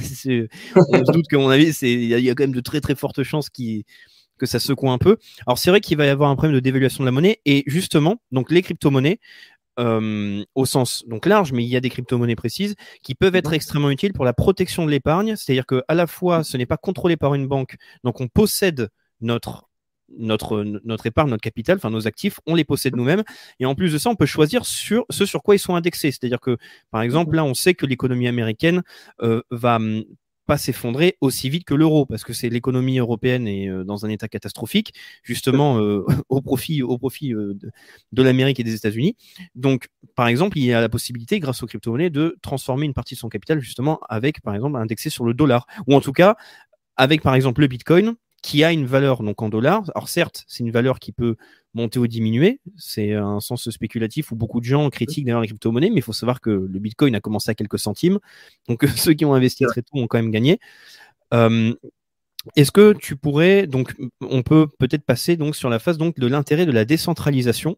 se 1.06 1.12
doute 1.12 1.28
qu'à 1.30 1.38
mon 1.38 1.50
avis, 1.50 1.70
il 1.82 2.06
y, 2.08 2.30
a 2.30 2.36
quand 2.36 2.44
même 2.44 2.56
de 2.56 2.62
très 2.62 2.82
très 2.82 2.96
fortes 2.96 3.24
chances 3.24 3.50
que 4.38 4.46
ça 4.46 4.60
secoue 4.60 4.90
un 4.90 4.98
peu. 4.98 5.18
Alors 5.48 5.58
c'est 5.58 5.70
vrai 5.70 5.80
qu'il 5.80 5.98
va 5.98 6.06
y 6.06 6.10
avoir 6.10 6.30
un 6.30 6.36
problème 6.36 6.56
de 6.56 6.60
dévaluation 6.60 7.04
de 7.04 7.06
la 7.06 7.12
monnaie 7.12 7.40
et 7.46 7.64
justement 7.68 8.22
donc 8.32 8.52
les 8.52 8.62
crypto-monnaies 8.62 9.20
au 9.78 10.66
sens 10.66 11.04
donc 11.08 11.26
large, 11.26 11.52
mais 11.52 11.64
il 11.64 11.70
y 11.70 11.76
a 11.76 11.82
des 11.82 11.90
crypto-monnaies 11.90 12.36
précises 12.36 12.76
qui 13.04 13.16
peuvent 13.16 13.36
être 13.36 13.54
extrêmement 13.54 13.90
utiles 13.90 14.14
pour 14.14 14.26
la 14.26 14.34
protection 14.34 14.86
de 14.86 14.92
l'épargne. 14.92 15.36
C'est-à-dire 15.36 15.66
que 15.66 15.84
à 15.88 15.96
la 15.96 16.08
fois, 16.08 16.44
ce 16.44 16.58
n'est 16.58 16.66
pas 16.66 16.78
contrôlé 16.78 17.18
par 17.18 17.34
une 17.36 17.48
banque, 17.48 17.76
donc 18.04 18.22
on 18.22 18.28
possède 18.28 18.90
notre 19.22 19.68
notre, 20.10 20.64
notre 20.84 21.08
épargne, 21.08 21.30
notre 21.30 21.42
capital, 21.42 21.78
enfin 21.78 21.90
nos 21.90 22.08
actifs, 22.08 22.40
on 22.46 22.56
les 22.56 22.64
possède 22.64 22.96
nous-mêmes. 22.96 23.24
Et 23.60 23.66
en 23.66 23.76
plus 23.76 23.92
de 23.92 23.98
ça, 23.98 24.10
on 24.10 24.16
peut 24.16 24.26
choisir 24.26 24.66
sur 24.66 25.06
ce 25.10 25.26
sur 25.26 25.42
quoi 25.42 25.56
ils 25.56 25.60
sont 25.60 25.76
indexés. 25.76 26.12
C'est-à-dire 26.12 26.40
que, 26.40 26.58
par 26.92 27.02
exemple, 27.02 27.36
là, 27.36 27.44
on 27.44 27.54
sait 27.54 27.74
que 27.74 27.86
l'économie 27.86 28.28
américaine 28.28 28.84
euh, 29.22 29.42
va 29.52 29.80
pas 30.46 30.58
s'effondrer 30.58 31.18
aussi 31.22 31.50
vite 31.50 31.66
que 31.66 31.74
l'euro 31.74 32.06
parce 32.06 32.24
que 32.24 32.34
c'est 32.34 32.50
l'économie 32.50 33.00
européenne 33.00 33.48
est 33.48 33.70
euh, 33.70 33.84
dans 33.84 34.06
un 34.06 34.10
état 34.10 34.28
catastrophique 34.28 34.94
justement 35.24 35.80
euh, 35.80 36.06
au 36.30 36.42
profit 36.42 36.84
au 36.84 36.98
profit 36.98 37.30
de, 37.30 37.58
de 38.12 38.24
l'Amérique 38.24 38.60
et 38.60 38.64
des 38.64 38.76
États-Unis. 38.76 39.16
Donc 39.56 39.88
par 40.16 40.28
exemple, 40.28 40.58
il 40.58 40.66
y 40.66 40.74
a 40.74 40.82
la 40.82 40.90
possibilité 40.90 41.40
grâce 41.40 41.64
aux 41.64 41.68
crypto-monnaies 41.68 42.10
de 42.10 42.38
transformer 42.42 42.86
une 42.86 42.94
partie 42.94 43.16
de 43.16 43.20
son 43.20 43.30
capital 43.30 43.60
justement 43.60 44.00
avec 44.10 44.42
par 44.42 44.56
exemple 44.56 44.78
indexé 44.78 45.10
sur 45.10 45.26
le 45.26 45.34
dollar 45.34 45.68
ou 45.88 45.96
en 45.96 46.02
tout 46.02 46.14
cas 46.14 46.36
avec 46.98 47.22
par 47.22 47.36
exemple 47.36 47.62
le 47.62 47.68
Bitcoin 47.68 48.16
qui 48.46 48.64
a 48.64 48.72
une 48.72 48.86
valeur 48.86 49.24
donc 49.24 49.42
en 49.42 49.50
dollars. 49.50 49.90
Alors 49.96 50.08
certes, 50.08 50.46
c'est 50.48 50.64
une 50.64 50.70
valeur 50.70 51.00
qui 51.00 51.12
peut 51.12 51.36
monter 51.74 51.98
ou 51.98 52.06
diminuer. 52.06 52.60
C'est 52.78 53.14
un 53.14 53.40
sens 53.40 53.68
spéculatif 53.72 54.32
où 54.32 54.36
beaucoup 54.36 54.60
de 54.60 54.66
gens 54.66 54.88
critiquent 54.92 55.26
d'ailleurs 55.26 55.42
les 55.42 55.48
crypto-monnaies, 55.48 55.90
mais 55.90 55.96
il 55.96 56.04
faut 56.04 56.14
savoir 56.14 56.42
que 56.42 56.52
le 56.52 56.80
Bitcoin 56.80 57.16
a 57.16 57.22
commencé 57.22 57.50
à 57.50 57.56
quelques 57.56 57.80
centimes. 57.80 58.20
Donc 58.68 58.86
ceux 58.98 59.14
qui 59.14 59.26
ont 59.26 59.34
investi 59.34 59.66
très 59.66 59.82
tôt 59.82 59.98
ont 59.98 60.06
quand 60.06 60.20
même 60.20 60.30
gagné. 60.30 60.60
Euh, 61.34 61.74
est-ce 62.56 62.72
que 62.72 62.94
tu 62.94 63.16
pourrais 63.16 63.66
donc 63.66 63.96
on 64.22 64.44
peut 64.44 64.68
peut-être 64.78 65.04
passer 65.04 65.38
donc 65.38 65.56
sur 65.56 65.72
la 65.72 65.80
phase 65.80 65.98
donc 65.98 66.20
de 66.20 66.28
l'intérêt 66.28 66.68
de 66.68 66.72
la 66.72 66.86
décentralisation 66.86 67.78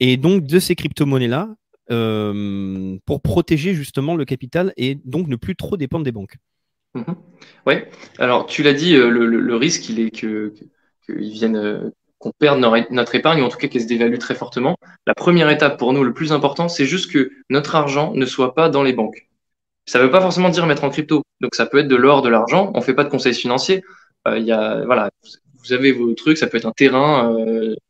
et 0.00 0.18
donc 0.18 0.44
de 0.44 0.58
ces 0.58 0.76
crypto-monnaies 0.76 1.28
là 1.28 1.48
euh, 1.90 2.98
pour 3.06 3.22
protéger 3.22 3.72
justement 3.72 4.16
le 4.16 4.26
capital 4.26 4.74
et 4.76 4.96
donc 5.06 5.28
ne 5.28 5.36
plus 5.36 5.56
trop 5.56 5.78
dépendre 5.78 6.04
des 6.04 6.12
banques? 6.12 6.36
Mhm. 6.94 7.14
Alors 8.18 8.46
tu 8.46 8.62
l'as 8.62 8.72
dit, 8.72 8.96
euh, 8.96 9.08
le, 9.10 9.56
risque, 9.56 9.88
il 9.88 10.00
est 10.00 10.10
que 10.10 10.54
viennent, 11.08 11.56
euh, 11.56 11.90
qu'on 12.18 12.32
perde 12.32 12.60
notre 12.90 13.14
épargne, 13.14 13.42
ou 13.42 13.44
en 13.44 13.48
tout 13.48 13.58
cas 13.58 13.68
qu'elle 13.68 13.82
se 13.82 13.86
dévalue 13.86 14.18
très 14.18 14.34
fortement. 14.34 14.76
La 15.06 15.14
première 15.14 15.50
étape 15.50 15.78
pour 15.78 15.92
nous, 15.92 16.04
le 16.04 16.12
plus 16.12 16.32
important, 16.32 16.68
c'est 16.68 16.86
juste 16.86 17.12
que 17.12 17.30
notre 17.50 17.76
argent 17.76 18.12
ne 18.14 18.26
soit 18.26 18.54
pas 18.54 18.68
dans 18.68 18.82
les 18.82 18.92
banques. 18.92 19.28
Ça 19.86 19.98
ne 19.98 20.04
veut 20.04 20.10
pas 20.10 20.20
forcément 20.20 20.50
dire 20.50 20.66
mettre 20.66 20.84
en 20.84 20.90
crypto. 20.90 21.22
Donc 21.40 21.54
ça 21.54 21.66
peut 21.66 21.78
être 21.78 21.88
de 21.88 21.96
l'or, 21.96 22.22
de 22.22 22.28
l'argent. 22.28 22.72
On 22.74 22.78
ne 22.78 22.84
fait 22.84 22.94
pas 22.94 23.04
de 23.04 23.08
conseils 23.08 23.34
financiers. 23.34 23.82
Euh, 24.26 24.38
y 24.38 24.50
voilà, 24.84 25.10
vous 25.64 25.72
avez 25.72 25.92
vos 25.92 26.12
trucs, 26.14 26.38
ça 26.38 26.46
peut 26.46 26.56
être 26.56 26.66
un 26.66 26.72
terrain, 26.72 27.34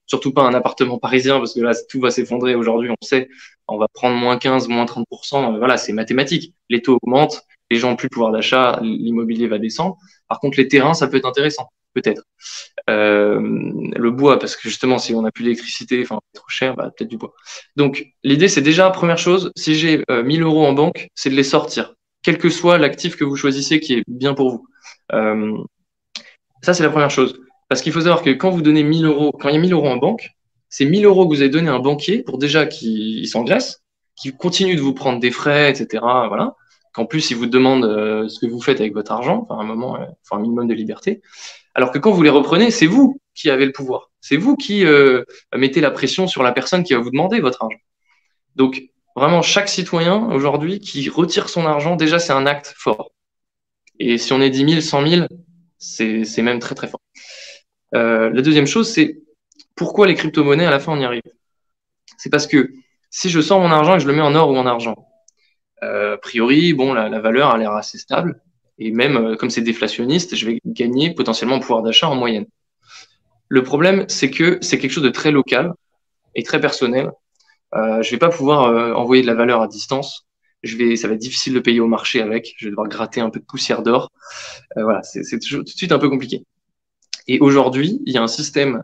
surtout 0.06 0.32
pas 0.32 0.42
un 0.42 0.54
appartement 0.54 0.98
parisien, 0.98 1.38
parce 1.38 1.54
que 1.54 1.60
là, 1.60 1.72
tout 1.88 2.00
va 2.00 2.10
s'effondrer 2.10 2.54
aujourd'hui, 2.54 2.90
on 2.90 3.06
sait, 3.06 3.28
on 3.68 3.78
va 3.78 3.86
prendre 3.92 4.16
moins 4.16 4.38
15, 4.38 4.68
moins 4.68 4.84
30%, 4.84 5.58
voilà, 5.58 5.76
c'est 5.76 5.92
mathématique. 5.92 6.54
Les 6.70 6.82
taux 6.82 6.98
augmentent, 7.02 7.44
les 7.70 7.78
gens 7.78 7.92
ont 7.92 7.96
plus 7.96 8.08
de 8.08 8.14
pouvoir 8.14 8.32
d'achat, 8.32 8.78
l'immobilier 8.82 9.46
va 9.46 9.58
descendre. 9.58 9.96
Par 10.28 10.40
contre, 10.40 10.58
les 10.58 10.68
terrains, 10.68 10.94
ça 10.94 11.08
peut 11.08 11.16
être 11.16 11.26
intéressant, 11.26 11.68
peut-être. 11.94 12.22
Euh, 12.88 13.40
le 13.40 14.10
bois, 14.10 14.38
parce 14.38 14.56
que 14.56 14.68
justement, 14.68 14.98
si 14.98 15.14
on 15.14 15.22
n'a 15.22 15.30
plus 15.30 15.44
d'électricité, 15.44 16.00
enfin, 16.02 16.20
trop 16.32 16.48
cher, 16.48 16.76
bah, 16.76 16.90
peut-être 16.96 17.10
du 17.10 17.18
bois. 17.18 17.34
Donc, 17.76 18.06
l'idée, 18.24 18.48
c'est 18.48 18.62
déjà, 18.62 18.90
première 18.90 19.18
chose, 19.18 19.52
si 19.56 19.74
j'ai 19.74 20.04
euh, 20.10 20.22
1000 20.22 20.42
euros 20.42 20.66
en 20.66 20.72
banque, 20.72 21.08
c'est 21.14 21.30
de 21.30 21.34
les 21.34 21.44
sortir, 21.44 21.94
quel 22.22 22.38
que 22.38 22.48
soit 22.48 22.78
l'actif 22.78 23.16
que 23.16 23.24
vous 23.24 23.36
choisissez 23.36 23.80
qui 23.80 23.94
est 23.94 24.04
bien 24.08 24.34
pour 24.34 24.50
vous. 24.50 24.66
Euh, 25.12 25.58
ça, 26.62 26.74
c'est 26.74 26.82
la 26.82 26.90
première 26.90 27.10
chose. 27.10 27.40
Parce 27.68 27.82
qu'il 27.82 27.92
faut 27.92 28.00
savoir 28.00 28.22
que 28.22 28.30
quand 28.30 28.50
vous 28.50 28.62
donnez 28.62 28.82
1000 28.82 29.04
euros, 29.04 29.32
quand 29.32 29.50
il 29.50 29.54
y 29.54 29.58
a 29.58 29.60
1000 29.60 29.72
euros 29.74 29.88
en 29.88 29.98
banque, 29.98 30.30
c'est 30.70 30.86
1000 30.86 31.04
euros 31.04 31.28
que 31.28 31.34
vous 31.34 31.42
avez 31.42 31.50
donné 31.50 31.68
à 31.68 31.74
un 31.74 31.78
banquier 31.78 32.22
pour 32.22 32.38
déjà 32.38 32.66
qu'il 32.66 33.26
s'engraisse, 33.28 33.82
qu'il 34.16 34.34
continue 34.36 34.74
de 34.74 34.80
vous 34.80 34.94
prendre 34.94 35.20
des 35.20 35.30
frais, 35.30 35.70
etc. 35.70 36.02
Voilà 36.28 36.54
qu'en 36.98 37.06
plus, 37.06 37.30
ils 37.30 37.36
vous 37.36 37.46
demandent 37.46 37.84
euh, 37.84 38.28
ce 38.28 38.40
que 38.40 38.46
vous 38.46 38.60
faites 38.60 38.80
avec 38.80 38.92
votre 38.92 39.12
argent, 39.12 39.46
enfin, 39.48 39.60
un 39.60 39.64
moment, 39.64 40.00
euh, 40.00 40.04
un 40.32 40.40
minimum 40.40 40.66
de 40.66 40.74
liberté. 40.74 41.22
Alors 41.74 41.92
que 41.92 41.98
quand 41.98 42.10
vous 42.10 42.22
les 42.22 42.30
reprenez, 42.30 42.72
c'est 42.72 42.86
vous 42.86 43.20
qui 43.36 43.50
avez 43.50 43.66
le 43.66 43.72
pouvoir. 43.72 44.10
C'est 44.20 44.36
vous 44.36 44.56
qui 44.56 44.84
euh, 44.84 45.22
mettez 45.56 45.80
la 45.80 45.92
pression 45.92 46.26
sur 46.26 46.42
la 46.42 46.50
personne 46.50 46.82
qui 46.82 46.94
va 46.94 46.98
vous 46.98 47.10
demander 47.10 47.38
votre 47.38 47.62
argent. 47.62 47.78
Donc, 48.56 48.82
vraiment, 49.14 49.42
chaque 49.42 49.68
citoyen 49.68 50.26
aujourd'hui 50.32 50.80
qui 50.80 51.08
retire 51.08 51.48
son 51.48 51.66
argent, 51.66 51.94
déjà, 51.94 52.18
c'est 52.18 52.32
un 52.32 52.46
acte 52.46 52.74
fort. 52.76 53.12
Et 54.00 54.18
si 54.18 54.32
on 54.32 54.40
est 54.40 54.50
10 54.50 54.68
000, 54.68 54.80
100 54.80 55.06
000, 55.06 55.26
c'est 55.78 56.42
même 56.42 56.58
très, 56.58 56.74
très 56.74 56.88
fort. 56.88 57.00
Euh, 57.94 58.30
la 58.30 58.42
deuxième 58.42 58.66
chose, 58.66 58.90
c'est 58.90 59.22
pourquoi 59.76 60.08
les 60.08 60.14
crypto-monnaies, 60.14 60.66
à 60.66 60.70
la 60.70 60.80
fin, 60.80 60.92
on 60.92 61.00
y 61.00 61.04
arrive? 61.04 61.22
C'est 62.16 62.30
parce 62.30 62.48
que 62.48 62.72
si 63.08 63.30
je 63.30 63.40
sors 63.40 63.60
mon 63.60 63.70
argent 63.70 63.94
et 63.96 64.00
je 64.00 64.08
le 64.08 64.14
mets 64.14 64.20
en 64.20 64.34
or 64.34 64.50
ou 64.50 64.56
en 64.56 64.66
argent, 64.66 65.07
a 65.82 66.16
priori, 66.18 66.72
bon, 66.72 66.92
la, 66.92 67.20
valeur 67.20 67.50
a 67.50 67.58
l'air 67.58 67.72
assez 67.72 67.98
stable. 67.98 68.40
Et 68.78 68.92
même 68.92 69.16
euh, 69.16 69.36
comme 69.36 69.50
c'est 69.50 69.60
déflationniste, 69.60 70.36
je 70.36 70.46
vais 70.46 70.60
gagner 70.64 71.12
potentiellement 71.14 71.56
en 71.56 71.60
pouvoir 71.60 71.82
d'achat 71.82 72.08
en 72.08 72.14
moyenne. 72.14 72.46
Le 73.48 73.62
problème, 73.62 74.04
c'est 74.08 74.30
que 74.30 74.58
c'est 74.60 74.78
quelque 74.78 74.92
chose 74.92 75.04
de 75.04 75.10
très 75.10 75.30
local 75.30 75.72
et 76.34 76.42
très 76.42 76.60
personnel. 76.60 77.10
Euh, 77.74 78.02
je 78.02 78.10
vais 78.10 78.18
pas 78.18 78.28
pouvoir 78.28 78.64
euh, 78.64 78.92
envoyer 78.92 79.22
de 79.22 79.26
la 79.26 79.34
valeur 79.34 79.62
à 79.62 79.68
distance. 79.68 80.26
Ça 80.64 81.08
va 81.08 81.14
être 81.14 81.18
difficile 81.18 81.54
de 81.54 81.60
payer 81.60 81.80
au 81.80 81.86
marché 81.86 82.20
avec. 82.20 82.54
Je 82.58 82.66
vais 82.66 82.70
devoir 82.70 82.88
gratter 82.88 83.20
un 83.20 83.30
peu 83.30 83.40
de 83.40 83.44
poussière 83.44 83.82
d'or. 83.82 84.10
Euh, 84.76 84.84
voilà, 84.84 85.02
c'est 85.02 85.22
tout 85.38 85.62
de 85.62 85.68
suite 85.68 85.92
un 85.92 85.98
peu 85.98 86.10
compliqué. 86.10 86.44
Et 87.26 87.38
aujourd'hui, 87.40 88.00
il 88.06 88.12
y 88.12 88.18
a 88.18 88.22
un 88.22 88.28
système 88.28 88.82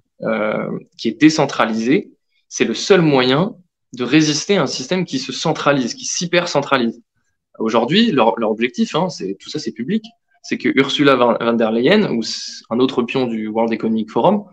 qui 0.99 1.09
est 1.09 1.19
décentralisé. 1.19 2.11
C'est 2.49 2.65
le 2.65 2.75
seul 2.75 3.01
moyen 3.01 3.57
de 3.95 4.05
résister 4.05 4.57
à 4.57 4.63
un 4.63 4.67
système 4.67 5.05
qui 5.05 5.19
se 5.19 5.33
centralise, 5.33 5.95
qui 5.95 6.05
s'hyper 6.05 6.49
centralise. 6.49 7.01
Aujourd'hui, 7.59 8.11
leur, 8.11 8.35
objectif, 8.43 8.95
hein, 8.95 9.09
c'est 9.09 9.37
tout 9.41 9.49
ça, 9.49 9.59
c'est 9.59 9.73
public, 9.73 10.05
c'est 10.43 10.59
que 10.59 10.69
Ursula 10.75 11.17
von 11.17 11.53
der 11.55 11.71
Leyen 11.71 12.11
ou 12.11 12.21
un 12.71 12.79
autre 12.79 13.03
pion 13.03 13.27
du 13.27 13.49
World 13.49 13.73
Economic 13.73 14.11
Forum 14.11 14.45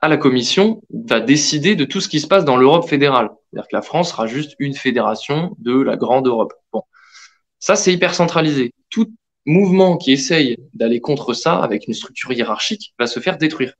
à 0.00 0.08
la 0.08 0.18
Commission 0.18 0.82
va 0.90 1.20
décider 1.20 1.76
de 1.76 1.86
tout 1.86 2.00
ce 2.00 2.08
qui 2.08 2.20
se 2.20 2.26
passe 2.26 2.44
dans 2.44 2.58
l'Europe 2.58 2.86
fédérale. 2.86 3.30
C'est-à-dire 3.50 3.68
que 3.68 3.76
la 3.76 3.82
France 3.82 4.10
sera 4.10 4.26
juste 4.26 4.54
une 4.58 4.74
fédération 4.74 5.56
de 5.58 5.80
la 5.80 5.96
grande 5.96 6.26
Europe. 6.26 6.52
Bon, 6.72 6.82
ça 7.58 7.74
c'est 7.74 7.92
hyper 7.92 8.14
centralisé. 8.14 8.74
Tout 8.90 9.14
mouvement 9.46 9.96
qui 9.96 10.12
essaye 10.12 10.58
d'aller 10.74 11.00
contre 11.00 11.32
ça 11.32 11.56
avec 11.56 11.86
une 11.86 11.94
structure 11.94 12.32
hiérarchique 12.32 12.94
va 12.98 13.06
se 13.06 13.20
faire 13.20 13.38
détruire. 13.38 13.74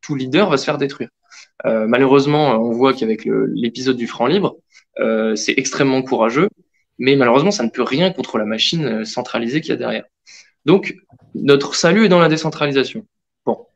Tout 0.00 0.14
leader 0.14 0.48
va 0.48 0.56
se 0.56 0.64
faire 0.64 0.78
détruire. 0.78 1.10
Euh, 1.64 1.86
malheureusement, 1.86 2.60
on 2.60 2.72
voit 2.72 2.92
qu'avec 2.92 3.24
l'épisode 3.24 3.96
du 3.96 4.06
franc 4.06 4.26
libre, 4.26 4.56
euh, 5.00 5.34
c'est 5.36 5.54
extrêmement 5.56 6.02
courageux, 6.02 6.48
mais 6.98 7.16
malheureusement, 7.16 7.50
ça 7.50 7.64
ne 7.64 7.70
peut 7.70 7.82
rien 7.82 8.12
contre 8.12 8.38
la 8.38 8.44
machine 8.44 8.84
euh, 8.84 9.04
centralisée 9.04 9.60
qu'il 9.60 9.70
y 9.70 9.72
a 9.72 9.76
derrière. 9.76 10.04
Donc, 10.64 10.96
notre 11.34 11.74
salut 11.74 12.06
est 12.06 12.08
dans 12.08 12.18
la 12.18 12.28
décentralisation. 12.28 13.06
Bon. 13.44 13.66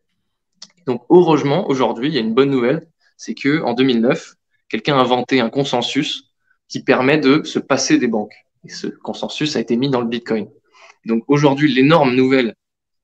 Donc, 0.87 1.05
heureusement, 1.11 1.69
aujourd'hui, 1.69 2.09
il 2.09 2.15
y 2.15 2.19
a 2.19 2.21
une 2.21 2.35
bonne 2.35 2.51
nouvelle, 2.51 2.87
c'est 3.17 3.35
que 3.35 3.63
en 3.63 3.75
2009, 3.75 4.35
quelqu'un 4.69 4.97
a 4.97 5.01
inventé 5.01 5.41
un 5.41 5.51
consensus 5.51 6.33
qui 6.69 6.83
permet 6.83 7.19
de 7.19 7.43
se 7.45 7.59
passer 7.59 7.99
des 7.99 8.09
banques. 8.09 8.35
Et 8.65 8.69
ce 8.69 8.87
consensus 8.87 9.57
a 9.57 9.61
été 9.61 9.77
mis 9.77 9.89
dans 9.89 10.01
le 10.01 10.07
Bitcoin. 10.07 10.49
Donc, 11.07 11.25
aujourd'hui, 11.29 11.73
l'énorme 11.73 12.15
nouvelle, 12.15 12.55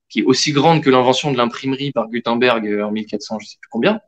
qui 0.09 0.19
est 0.19 0.23
aussi 0.23 0.51
grande 0.51 0.83
que 0.83 0.89
l'invention 0.89 1.31
de 1.31 1.37
l'imprimerie 1.37 1.91
par 1.91 2.07
Gutenberg 2.09 2.65
en 2.81 2.91
1400, 2.91 3.39
je 3.39 3.47
sais 3.47 3.57
plus 3.59 3.69
combien, 3.69 3.99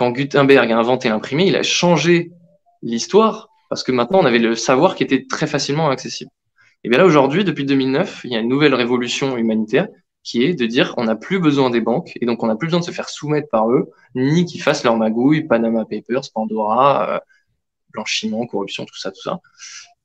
quand 0.00 0.12
Gutenberg 0.12 0.72
a 0.72 0.78
inventé 0.78 1.10
l'imprimé, 1.10 1.46
il 1.46 1.56
a 1.56 1.62
changé 1.62 2.32
l'histoire 2.80 3.50
parce 3.68 3.82
que 3.82 3.92
maintenant 3.92 4.20
on 4.20 4.24
avait 4.24 4.38
le 4.38 4.54
savoir 4.54 4.94
qui 4.94 5.02
était 5.02 5.26
très 5.26 5.46
facilement 5.46 5.90
accessible. 5.90 6.30
Et 6.84 6.88
bien 6.88 6.96
là 6.96 7.04
aujourd'hui, 7.04 7.44
depuis 7.44 7.66
2009, 7.66 8.22
il 8.24 8.32
y 8.32 8.34
a 8.34 8.38
une 8.38 8.48
nouvelle 8.48 8.74
révolution 8.74 9.36
humanitaire 9.36 9.88
qui 10.22 10.42
est 10.42 10.54
de 10.54 10.64
dire 10.64 10.94
on 10.96 11.04
n'a 11.04 11.16
plus 11.16 11.38
besoin 11.38 11.68
des 11.68 11.82
banques 11.82 12.12
et 12.18 12.24
donc 12.24 12.42
on 12.42 12.46
n'a 12.46 12.56
plus 12.56 12.68
besoin 12.68 12.80
de 12.80 12.84
se 12.86 12.92
faire 12.92 13.10
soumettre 13.10 13.50
par 13.50 13.70
eux, 13.70 13.90
ni 14.14 14.46
qu'ils 14.46 14.62
fassent 14.62 14.84
leur 14.84 14.96
magouille, 14.96 15.42
Panama 15.46 15.84
Papers, 15.84 16.22
Pandora, 16.32 17.16
euh, 17.16 17.18
blanchiment, 17.90 18.46
corruption, 18.46 18.86
tout 18.86 18.96
ça, 18.96 19.10
tout 19.10 19.20
ça. 19.20 19.40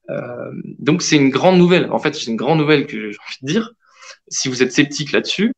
Euh, 0.09 0.51
donc 0.77 1.03
c'est 1.03 1.15
une 1.15 1.29
grande 1.29 1.57
nouvelle. 1.57 1.89
En 1.89 1.99
fait, 1.99 2.13
c'est 2.15 2.29
une 2.29 2.35
grande 2.35 2.59
nouvelle 2.59 2.85
que 2.85 3.11
j'ai 3.11 3.17
envie 3.17 3.37
de 3.43 3.47
dire. 3.47 3.71
Si 4.27 4.49
vous 4.49 4.61
êtes 4.61 4.73
sceptique 4.73 5.13
là-dessus, 5.13 5.53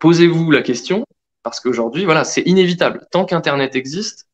posez-vous 0.00 0.50
la 0.50 0.60
question 0.60 1.06
parce 1.42 1.60
qu'aujourd'hui, 1.60 2.04
voilà, 2.04 2.24
c'est 2.24 2.42
inévitable. 2.42 3.06
Tant 3.10 3.24
qu'Internet 3.24 3.74
existe, 3.76 4.28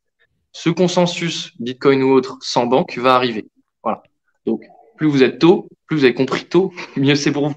ce 0.52 0.70
consensus, 0.70 1.52
Bitcoin 1.58 2.02
ou 2.02 2.12
autre, 2.12 2.38
sans 2.40 2.66
banque, 2.66 2.98
va 2.98 3.14
arriver. 3.14 3.46
Voilà. 3.82 4.02
Donc, 4.46 4.62
plus 4.96 5.08
vous 5.08 5.22
êtes 5.22 5.38
tôt, 5.38 5.68
plus 5.86 5.98
vous 5.98 6.04
avez 6.04 6.14
compris 6.14 6.44
tôt, 6.44 6.72
mieux 6.96 7.14
c'est 7.14 7.32
pour 7.32 7.48
vous. 7.48 7.54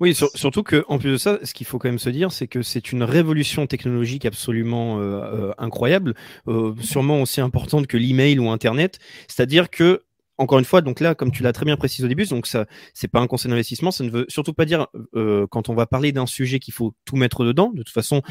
Oui, 0.00 0.14
surtout 0.14 0.62
que 0.62 0.84
en 0.86 0.98
plus 0.98 1.10
de 1.10 1.16
ça, 1.16 1.40
ce 1.42 1.52
qu'il 1.52 1.66
faut 1.66 1.78
quand 1.78 1.88
même 1.88 1.98
se 1.98 2.10
dire, 2.10 2.30
c'est 2.30 2.46
que 2.46 2.62
c'est 2.62 2.92
une 2.92 3.02
révolution 3.02 3.66
technologique 3.66 4.26
absolument 4.26 5.00
euh, 5.00 5.02
euh, 5.02 5.52
incroyable, 5.58 6.14
euh, 6.46 6.72
sûrement 6.80 7.20
aussi 7.20 7.40
importante 7.40 7.88
que 7.88 7.96
l'email 7.96 8.38
ou 8.38 8.48
Internet. 8.48 9.00
C'est-à-dire 9.26 9.70
que 9.70 10.04
encore 10.38 10.58
une 10.60 10.64
fois, 10.64 10.80
donc 10.80 11.00
là, 11.00 11.14
comme 11.14 11.32
tu 11.32 11.42
l'as 11.42 11.52
très 11.52 11.64
bien 11.64 11.76
précisé 11.76 12.04
au 12.04 12.08
début, 12.08 12.24
donc 12.26 12.46
ça, 12.46 12.66
c'est 12.94 13.08
pas 13.08 13.20
un 13.20 13.26
conseil 13.26 13.50
d'investissement. 13.50 13.90
Ça 13.90 14.04
ne 14.04 14.10
veut 14.10 14.24
surtout 14.28 14.52
pas 14.52 14.64
dire 14.64 14.86
euh, 15.14 15.46
quand 15.48 15.68
on 15.68 15.74
va 15.74 15.86
parler 15.86 16.12
d'un 16.12 16.26
sujet 16.26 16.60
qu'il 16.60 16.72
faut 16.72 16.94
tout 17.04 17.16
mettre 17.16 17.44
dedans. 17.44 17.70
De 17.74 17.82
toute 17.82 17.92
façon, 17.92 18.22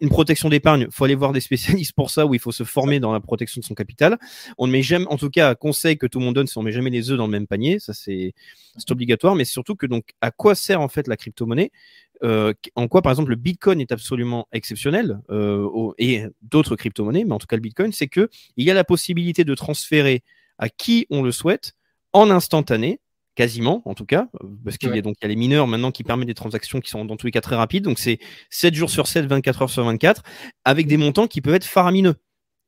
une 0.00 0.08
protection 0.08 0.48
d'épargne, 0.48 0.88
faut 0.90 1.04
aller 1.04 1.14
voir 1.14 1.32
des 1.32 1.40
spécialistes 1.40 1.92
pour 1.94 2.10
ça, 2.10 2.26
ou 2.26 2.34
il 2.34 2.40
faut 2.40 2.52
se 2.52 2.64
former 2.64 2.98
dans 2.98 3.12
la 3.12 3.20
protection 3.20 3.60
de 3.60 3.64
son 3.64 3.74
capital. 3.74 4.18
On 4.58 4.66
ne 4.66 4.72
met 4.72 4.82
jamais, 4.82 5.06
en 5.06 5.16
tout 5.16 5.30
cas, 5.30 5.54
conseil 5.54 5.96
que 5.96 6.06
tout 6.06 6.18
le 6.18 6.24
monde 6.24 6.34
donne, 6.34 6.48
c'est 6.48 6.58
on 6.58 6.62
met 6.62 6.72
jamais 6.72 6.90
les 6.90 7.10
œufs 7.10 7.16
dans 7.16 7.26
le 7.26 7.32
même 7.32 7.46
panier. 7.46 7.78
Ça, 7.78 7.94
c'est 7.94 8.34
obligatoire. 8.90 9.36
Mais 9.36 9.44
surtout 9.44 9.76
que 9.76 9.86
donc, 9.86 10.10
à 10.20 10.32
quoi 10.32 10.54
sert 10.54 10.80
en 10.80 10.88
fait 10.88 11.06
la 11.06 11.16
crypto-monnaie? 11.16 11.70
Euh, 12.24 12.52
en 12.76 12.88
quoi, 12.88 13.02
par 13.02 13.10
exemple, 13.12 13.30
le 13.30 13.36
Bitcoin 13.36 13.80
est 13.80 13.90
absolument 13.92 14.46
exceptionnel 14.52 15.20
euh, 15.30 15.92
et 15.98 16.24
d'autres 16.42 16.76
crypto-monnaies, 16.76 17.24
mais 17.24 17.32
en 17.32 17.38
tout 17.38 17.48
cas 17.48 17.56
le 17.56 17.62
Bitcoin, 17.62 17.92
c'est 17.92 18.06
que 18.06 18.28
il 18.56 18.64
y 18.64 18.70
a 18.70 18.74
la 18.74 18.84
possibilité 18.84 19.44
de 19.44 19.54
transférer 19.54 20.22
à 20.62 20.68
qui 20.68 21.08
on 21.10 21.22
le 21.22 21.32
souhaite 21.32 21.72
en 22.12 22.30
instantané, 22.30 23.00
quasiment 23.34 23.82
en 23.84 23.94
tout 23.94 24.06
cas, 24.06 24.28
parce 24.64 24.78
qu'il 24.78 24.94
y 24.94 24.98
a 24.98 25.02
donc 25.02 25.16
il 25.20 25.24
y 25.24 25.26
a 25.26 25.28
les 25.28 25.34
mineurs 25.34 25.66
maintenant 25.66 25.90
qui 25.90 26.04
permettent 26.04 26.28
des 26.28 26.34
transactions 26.34 26.80
qui 26.80 26.88
sont 26.88 27.04
dans 27.04 27.16
tous 27.16 27.26
les 27.26 27.32
cas 27.32 27.40
très 27.40 27.56
rapides, 27.56 27.82
donc 27.82 27.98
c'est 27.98 28.20
7 28.50 28.72
jours 28.72 28.88
sur 28.88 29.08
7, 29.08 29.26
24 29.26 29.62
heures 29.62 29.70
sur 29.70 29.84
24, 29.84 30.22
avec 30.64 30.86
des 30.86 30.96
montants 30.96 31.26
qui 31.26 31.40
peuvent 31.40 31.56
être 31.56 31.64
faramineux. 31.64 32.14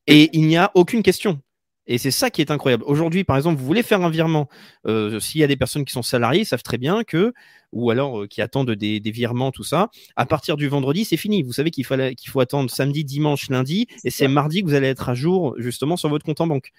Et 0.08 0.28
il 0.32 0.48
n'y 0.48 0.56
a 0.56 0.72
aucune 0.74 1.04
question. 1.04 1.40
Et 1.86 1.98
c'est 1.98 2.10
ça 2.10 2.30
qui 2.30 2.40
est 2.40 2.50
incroyable. 2.50 2.82
Aujourd'hui, 2.86 3.24
par 3.24 3.36
exemple, 3.36 3.60
vous 3.60 3.66
voulez 3.66 3.82
faire 3.82 4.02
un 4.02 4.08
virement. 4.08 4.48
Euh, 4.86 5.20
s'il 5.20 5.40
y 5.40 5.44
a 5.44 5.46
des 5.46 5.56
personnes 5.56 5.84
qui 5.84 5.92
sont 5.92 6.02
salariées, 6.02 6.40
ils 6.40 6.46
savent 6.46 6.62
très 6.62 6.78
bien 6.78 7.04
que, 7.04 7.34
ou 7.72 7.90
alors 7.90 8.22
euh, 8.22 8.26
qui 8.26 8.40
attendent 8.40 8.70
des, 8.70 9.00
virements, 9.00 9.52
tout 9.52 9.64
ça. 9.64 9.90
À 10.16 10.24
partir 10.24 10.56
du 10.56 10.66
vendredi, 10.66 11.04
c'est 11.04 11.18
fini. 11.18 11.42
Vous 11.42 11.52
savez 11.52 11.70
qu'il 11.70 11.86
qu'il 11.86 12.30
faut 12.30 12.40
attendre 12.40 12.70
samedi, 12.70 13.04
dimanche, 13.04 13.50
lundi, 13.50 13.86
et 14.02 14.10
c'est 14.10 14.28
mardi 14.28 14.62
que 14.62 14.66
vous 14.66 14.74
allez 14.74 14.88
être 14.88 15.10
à 15.10 15.14
jour 15.14 15.54
justement 15.58 15.96
sur 15.96 16.08
votre 16.08 16.24
compte 16.24 16.40
en 16.40 16.46
banque. 16.46 16.72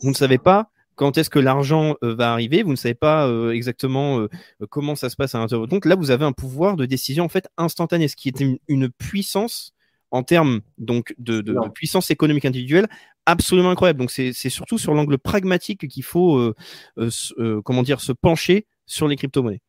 Vous 0.00 0.10
ne 0.10 0.14
savez 0.14 0.38
pas 0.38 0.70
quand 0.94 1.16
est-ce 1.16 1.30
que 1.30 1.38
l'argent 1.38 1.94
euh, 2.02 2.14
va 2.14 2.32
arriver, 2.32 2.64
vous 2.64 2.72
ne 2.72 2.76
savez 2.76 2.94
pas 2.94 3.30
exactement 3.52 4.26
comment 4.70 4.96
ça 4.96 5.10
se 5.10 5.16
passe 5.16 5.34
à 5.34 5.38
l'intérieur 5.38 5.68
compte. 5.68 5.84
Là, 5.84 5.94
vous 5.94 6.10
avez 6.10 6.24
un 6.24 6.32
pouvoir 6.32 6.76
de 6.76 6.86
décision 6.86 7.24
en 7.24 7.28
fait 7.28 7.48
instantané, 7.56 8.08
ce 8.08 8.16
qui 8.16 8.28
est 8.28 8.42
une 8.68 8.88
puissance 8.90 9.74
en 10.10 10.22
termes 10.22 10.60
donc 10.78 11.14
de, 11.18 11.44
puissance 11.74 12.10
économique 12.10 12.44
individuelle 12.44 12.88
absolument 13.26 13.70
incroyable. 13.70 13.98
Donc 13.98 14.10
c'est 14.10 14.32
surtout 14.32 14.78
sur 14.78 14.94
l'angle 14.94 15.18
pragmatique 15.18 15.88
qu'il 15.88 16.02
faut 16.02 16.36
euh, 16.36 16.54
euh, 16.98 17.10
euh, 17.38 17.60
comment 17.62 17.82
dire 17.82 18.00
se 18.00 18.12
pencher 18.12 18.66
sur 18.86 19.08
les 19.08 19.16
crypto-monnaies. 19.16 19.60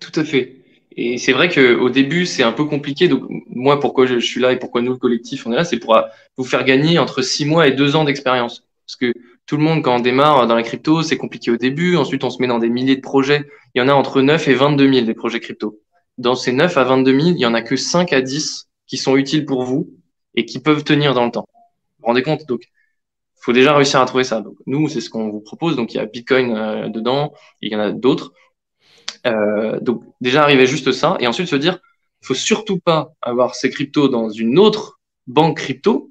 Tout 0.00 0.18
à 0.20 0.24
fait. 0.24 0.56
Et 0.96 1.18
c'est 1.18 1.32
vrai 1.32 1.48
qu'au 1.48 1.90
début, 1.90 2.24
c'est 2.24 2.44
un 2.44 2.52
peu 2.52 2.66
compliqué. 2.66 3.08
Donc, 3.08 3.24
moi, 3.48 3.80
pourquoi 3.80 4.06
je, 4.06 4.18
suis 4.20 4.40
là 4.40 4.52
et 4.52 4.60
pourquoi 4.60 4.80
nous, 4.80 4.92
le 4.92 4.98
collectif, 4.98 5.44
on 5.44 5.52
est 5.52 5.56
là, 5.56 5.64
c'est 5.64 5.78
pour 5.78 6.00
vous 6.36 6.44
faire 6.44 6.64
gagner 6.64 7.00
entre 7.00 7.20
six 7.20 7.44
mois 7.44 7.66
et 7.66 7.72
deux 7.72 7.96
ans 7.96 8.04
d'expérience. 8.04 8.64
Parce 8.86 8.94
que 8.94 9.12
tout 9.46 9.56
le 9.56 9.62
monde, 9.62 9.82
quand 9.82 9.96
on 9.96 10.00
démarre 10.00 10.46
dans 10.46 10.54
la 10.54 10.62
crypto, 10.62 11.02
c'est 11.02 11.18
compliqué 11.18 11.50
au 11.50 11.56
début. 11.56 11.96
Ensuite, 11.96 12.24
on 12.24 12.30
se 12.30 12.40
met 12.40 12.48
dans 12.48 12.58
des 12.58 12.70
milliers 12.70 12.96
de 12.96 13.02
projets. 13.02 13.46
Il 13.74 13.80
y 13.80 13.82
en 13.82 13.88
a 13.88 13.92
entre 13.92 14.22
9 14.22 14.48
et 14.48 14.54
22 14.54 14.92
000 14.92 15.06
des 15.06 15.14
projets 15.14 15.40
crypto. 15.40 15.80
Dans 16.16 16.34
ces 16.34 16.52
9 16.52 16.76
à 16.76 16.84
22 16.84 17.20
000, 17.20 17.28
il 17.36 17.38
y 17.38 17.46
en 17.46 17.54
a 17.54 17.60
que 17.60 17.76
5 17.76 18.12
à 18.12 18.22
10 18.22 18.68
qui 18.86 18.96
sont 18.96 19.16
utiles 19.16 19.44
pour 19.44 19.62
vous 19.62 19.90
et 20.34 20.46
qui 20.46 20.60
peuvent 20.60 20.84
tenir 20.84 21.12
dans 21.12 21.24
le 21.26 21.30
temps. 21.30 21.46
Vous 21.50 22.00
vous 22.00 22.06
rendez 22.06 22.22
compte? 22.22 22.46
Donc, 22.46 22.62
faut 23.36 23.52
déjà 23.52 23.76
réussir 23.76 24.00
à 24.00 24.06
trouver 24.06 24.24
ça. 24.24 24.40
Donc, 24.40 24.56
nous, 24.66 24.88
c'est 24.88 25.02
ce 25.02 25.10
qu'on 25.10 25.28
vous 25.28 25.40
propose. 25.40 25.76
Donc, 25.76 25.92
il 25.92 25.98
y 25.98 26.00
a 26.00 26.06
Bitcoin 26.06 26.56
euh, 26.56 26.88
dedans, 26.88 27.34
il 27.60 27.70
y 27.70 27.76
en 27.76 27.80
a 27.80 27.90
d'autres. 27.90 28.32
Euh, 29.26 29.78
donc, 29.80 30.02
déjà 30.20 30.42
arriver 30.42 30.66
juste 30.66 30.92
ça, 30.92 31.16
et 31.20 31.26
ensuite 31.26 31.48
se 31.48 31.56
dire, 31.56 31.78
faut 32.22 32.34
surtout 32.34 32.78
pas 32.78 33.12
avoir 33.20 33.54
ces 33.54 33.68
cryptos 33.68 34.08
dans 34.08 34.30
une 34.30 34.58
autre 34.58 34.98
banque 35.26 35.58
crypto, 35.58 36.10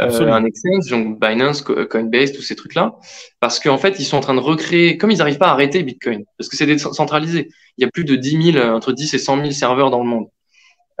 euh, 0.00 0.32
un 0.32 0.44
exchange, 0.44 0.88
donc 0.90 1.20
Binance, 1.20 1.62
Coinbase, 1.62 2.32
tous 2.32 2.42
ces 2.42 2.54
trucs-là, 2.54 2.96
parce 3.40 3.58
qu'en 3.58 3.78
fait, 3.78 3.98
ils 3.98 4.04
sont 4.04 4.16
en 4.16 4.20
train 4.20 4.34
de 4.34 4.40
recréer, 4.40 4.96
comme 4.96 5.10
ils 5.10 5.18
n'arrivent 5.18 5.38
pas 5.38 5.48
à 5.48 5.52
arrêter 5.52 5.82
Bitcoin, 5.82 6.24
parce 6.36 6.48
que 6.48 6.56
c'est 6.56 6.66
décentralisé. 6.66 7.48
Il 7.76 7.82
y 7.82 7.84
a 7.84 7.90
plus 7.90 8.04
de 8.04 8.14
10 8.14 8.52
000, 8.52 8.66
entre 8.68 8.92
10 8.92 9.14
et 9.14 9.18
100 9.18 9.36
000 9.38 9.50
serveurs 9.50 9.90
dans 9.90 9.98
le 9.98 10.08
monde. 10.08 10.28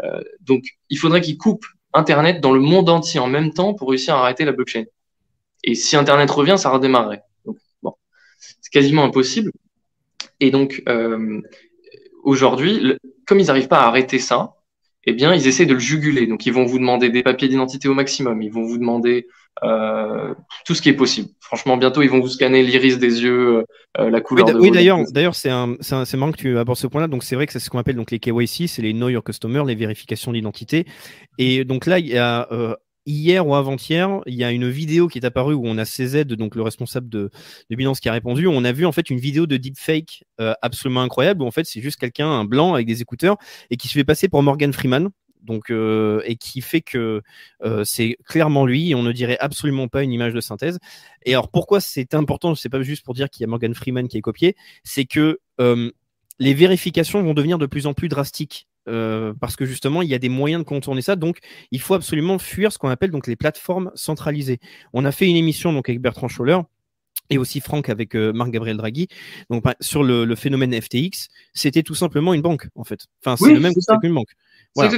Euh, 0.04 0.20
donc, 0.40 0.64
il 0.90 0.98
faudrait 0.98 1.20
qu'ils 1.20 1.38
coupent 1.38 1.66
Internet 1.94 2.40
dans 2.40 2.52
le 2.52 2.60
monde 2.60 2.88
entier 2.88 3.20
en 3.20 3.28
même 3.28 3.52
temps 3.52 3.74
pour 3.74 3.88
réussir 3.90 4.14
à 4.14 4.20
arrêter 4.20 4.44
la 4.44 4.52
blockchain. 4.52 4.84
Et 5.64 5.74
si 5.74 5.96
Internet 5.96 6.30
revient, 6.30 6.56
ça 6.58 6.70
redémarrerait. 6.70 7.22
Donc, 7.44 7.56
bon, 7.82 7.94
c'est 8.38 8.72
quasiment 8.72 9.04
impossible. 9.04 9.52
Et 10.40 10.50
donc, 10.50 10.82
euh, 10.88 11.40
aujourd'hui, 12.22 12.96
comme 13.26 13.40
ils 13.40 13.46
n'arrivent 13.46 13.68
pas 13.68 13.80
à 13.80 13.86
arrêter 13.86 14.18
ça, 14.18 14.54
eh 15.08 15.12
bien, 15.12 15.34
ils 15.34 15.46
essaient 15.46 15.66
de 15.66 15.74
le 15.74 15.78
juguler. 15.78 16.26
Donc, 16.26 16.46
ils 16.46 16.52
vont 16.52 16.64
vous 16.64 16.78
demander 16.78 17.08
des 17.08 17.22
papiers 17.22 17.48
d'identité 17.48 17.88
au 17.88 17.94
maximum. 17.94 18.42
Ils 18.42 18.52
vont 18.52 18.62
vous 18.62 18.78
demander 18.78 19.26
euh, 19.64 20.34
tout 20.66 20.74
ce 20.74 20.82
qui 20.82 20.88
est 20.88 20.94
possible. 20.94 21.30
Franchement, 21.40 21.76
bientôt, 21.76 22.02
ils 22.02 22.10
vont 22.10 22.20
vous 22.20 22.28
scanner 22.28 22.62
l'iris 22.62 22.98
des 22.98 23.22
yeux, 23.22 23.64
euh, 23.98 24.10
la 24.10 24.20
couleur. 24.20 24.46
Oui, 24.48 24.54
oui 24.58 24.70
d'ailleurs, 24.70 25.00
d'ailleurs, 25.10 25.34
c'est 25.34 25.50
c'est 25.80 26.16
marrant 26.16 26.32
que 26.32 26.36
tu 26.36 26.58
abordes 26.58 26.78
ce 26.78 26.86
point-là. 26.86 27.08
Donc, 27.08 27.24
c'est 27.24 27.36
vrai 27.36 27.46
que 27.46 27.52
c'est 27.52 27.58
ce 27.58 27.70
qu'on 27.70 27.78
appelle 27.78 27.96
donc 27.96 28.10
les 28.10 28.18
KYC, 28.18 28.68
c'est 28.68 28.82
les 28.82 28.92
Know 28.92 29.08
Your 29.08 29.24
Customer, 29.24 29.62
les 29.66 29.74
vérifications 29.74 30.32
d'identité. 30.32 30.84
Et 31.38 31.64
donc 31.64 31.86
là, 31.86 31.98
il 31.98 32.06
y 32.06 32.18
a 32.18 32.48
euh, 32.52 32.74
hier 33.08 33.46
ou 33.46 33.54
avant-hier, 33.54 34.20
il 34.26 34.34
y 34.34 34.44
a 34.44 34.52
une 34.52 34.68
vidéo 34.68 35.08
qui 35.08 35.18
est 35.18 35.24
apparue 35.24 35.54
où 35.54 35.66
on 35.66 35.78
a 35.78 35.84
CZ, 35.84 36.24
donc 36.24 36.54
le 36.54 36.62
responsable 36.62 37.08
de, 37.08 37.30
de 37.70 37.76
Binance, 37.76 38.00
qui 38.00 38.08
a 38.08 38.12
répondu. 38.12 38.46
On 38.46 38.64
a 38.64 38.72
vu 38.72 38.86
en 38.86 38.92
fait 38.92 39.10
une 39.10 39.18
vidéo 39.18 39.46
de 39.46 39.56
deepfake 39.56 40.24
euh, 40.40 40.54
absolument 40.62 41.02
incroyable 41.02 41.42
où 41.42 41.46
en 41.46 41.50
fait 41.50 41.64
c'est 41.64 41.80
juste 41.80 41.98
quelqu'un, 41.98 42.28
un 42.28 42.44
blanc 42.44 42.74
avec 42.74 42.86
des 42.86 43.00
écouteurs 43.00 43.36
et 43.70 43.76
qui 43.76 43.88
se 43.88 43.94
fait 43.94 44.04
passer 44.04 44.28
pour 44.28 44.42
Morgan 44.42 44.72
Freeman. 44.72 45.08
Donc, 45.40 45.70
euh, 45.70 46.20
et 46.24 46.34
qui 46.34 46.60
fait 46.60 46.80
que 46.80 47.22
euh, 47.64 47.84
c'est 47.84 48.18
clairement 48.26 48.66
lui, 48.66 48.94
on 48.96 49.04
ne 49.04 49.12
dirait 49.12 49.38
absolument 49.38 49.86
pas 49.86 50.02
une 50.02 50.12
image 50.12 50.34
de 50.34 50.40
synthèse. 50.40 50.78
Et 51.24 51.32
alors 51.32 51.48
pourquoi 51.48 51.80
c'est 51.80 52.12
important, 52.12 52.56
c'est 52.56 52.68
pas 52.68 52.82
juste 52.82 53.04
pour 53.04 53.14
dire 53.14 53.30
qu'il 53.30 53.42
y 53.42 53.44
a 53.44 53.46
Morgan 53.46 53.72
Freeman 53.72 54.08
qui 54.08 54.18
est 54.18 54.20
copié, 54.20 54.56
c'est 54.82 55.04
que 55.04 55.38
les 56.40 56.54
vérifications 56.54 57.22
vont 57.22 57.34
devenir 57.34 57.58
de 57.58 57.66
plus 57.66 57.86
en 57.86 57.94
plus 57.94 58.08
drastiques 58.08 58.67
euh, 58.88 59.32
parce 59.40 59.56
que 59.56 59.64
justement, 59.64 60.02
il 60.02 60.08
y 60.08 60.14
a 60.14 60.18
des 60.18 60.28
moyens 60.28 60.62
de 60.62 60.68
contourner 60.68 61.02
ça. 61.02 61.16
Donc, 61.16 61.38
il 61.70 61.80
faut 61.80 61.94
absolument 61.94 62.38
fuir 62.38 62.72
ce 62.72 62.78
qu'on 62.78 62.88
appelle 62.88 63.10
donc 63.10 63.26
les 63.26 63.36
plateformes 63.36 63.90
centralisées. 63.94 64.58
On 64.92 65.04
a 65.04 65.12
fait 65.12 65.26
une 65.26 65.36
émission 65.36 65.72
donc 65.72 65.88
avec 65.88 66.00
Bertrand 66.00 66.28
Scholler 66.28 66.58
et 67.30 67.38
aussi 67.38 67.60
Franck 67.60 67.88
avec 67.88 68.14
euh, 68.14 68.32
Marc-Gabriel 68.32 68.76
Draghi. 68.76 69.08
Donc, 69.50 69.64
sur 69.80 70.02
le, 70.02 70.34
phénomène 70.34 70.78
FTX, 70.80 71.28
c'était 71.52 71.82
tout 71.82 71.94
simplement 71.94 72.34
une 72.34 72.42
banque, 72.42 72.68
en 72.74 72.84
fait. 72.84 73.06
Enfin, 73.24 73.36
c'est 73.36 73.52
le 73.52 73.60
même 73.60 73.74
qu'une 74.00 74.14
banque. 74.14 74.30
Voilà. 74.74 74.92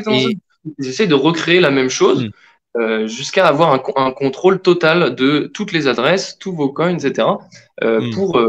Ils 0.79 0.89
essaient 0.89 1.07
de 1.07 1.15
recréer 1.15 1.61
la 1.61 1.71
même 1.71 1.89
chose. 1.89 2.25
Hmm. 2.25 2.31
Euh, 2.77 3.09
jusqu'à 3.09 3.49
avoir 3.49 3.73
un, 3.73 3.83
un, 3.97 4.13
contrôle 4.13 4.61
total 4.61 5.17
de 5.17 5.51
toutes 5.53 5.73
les 5.73 5.89
adresses, 5.89 6.39
tous 6.39 6.53
vos 6.53 6.69
coins, 6.69 6.97
etc. 6.97 7.27
Euh, 7.83 8.01
hmm. 8.01 8.11
Pour 8.13 8.41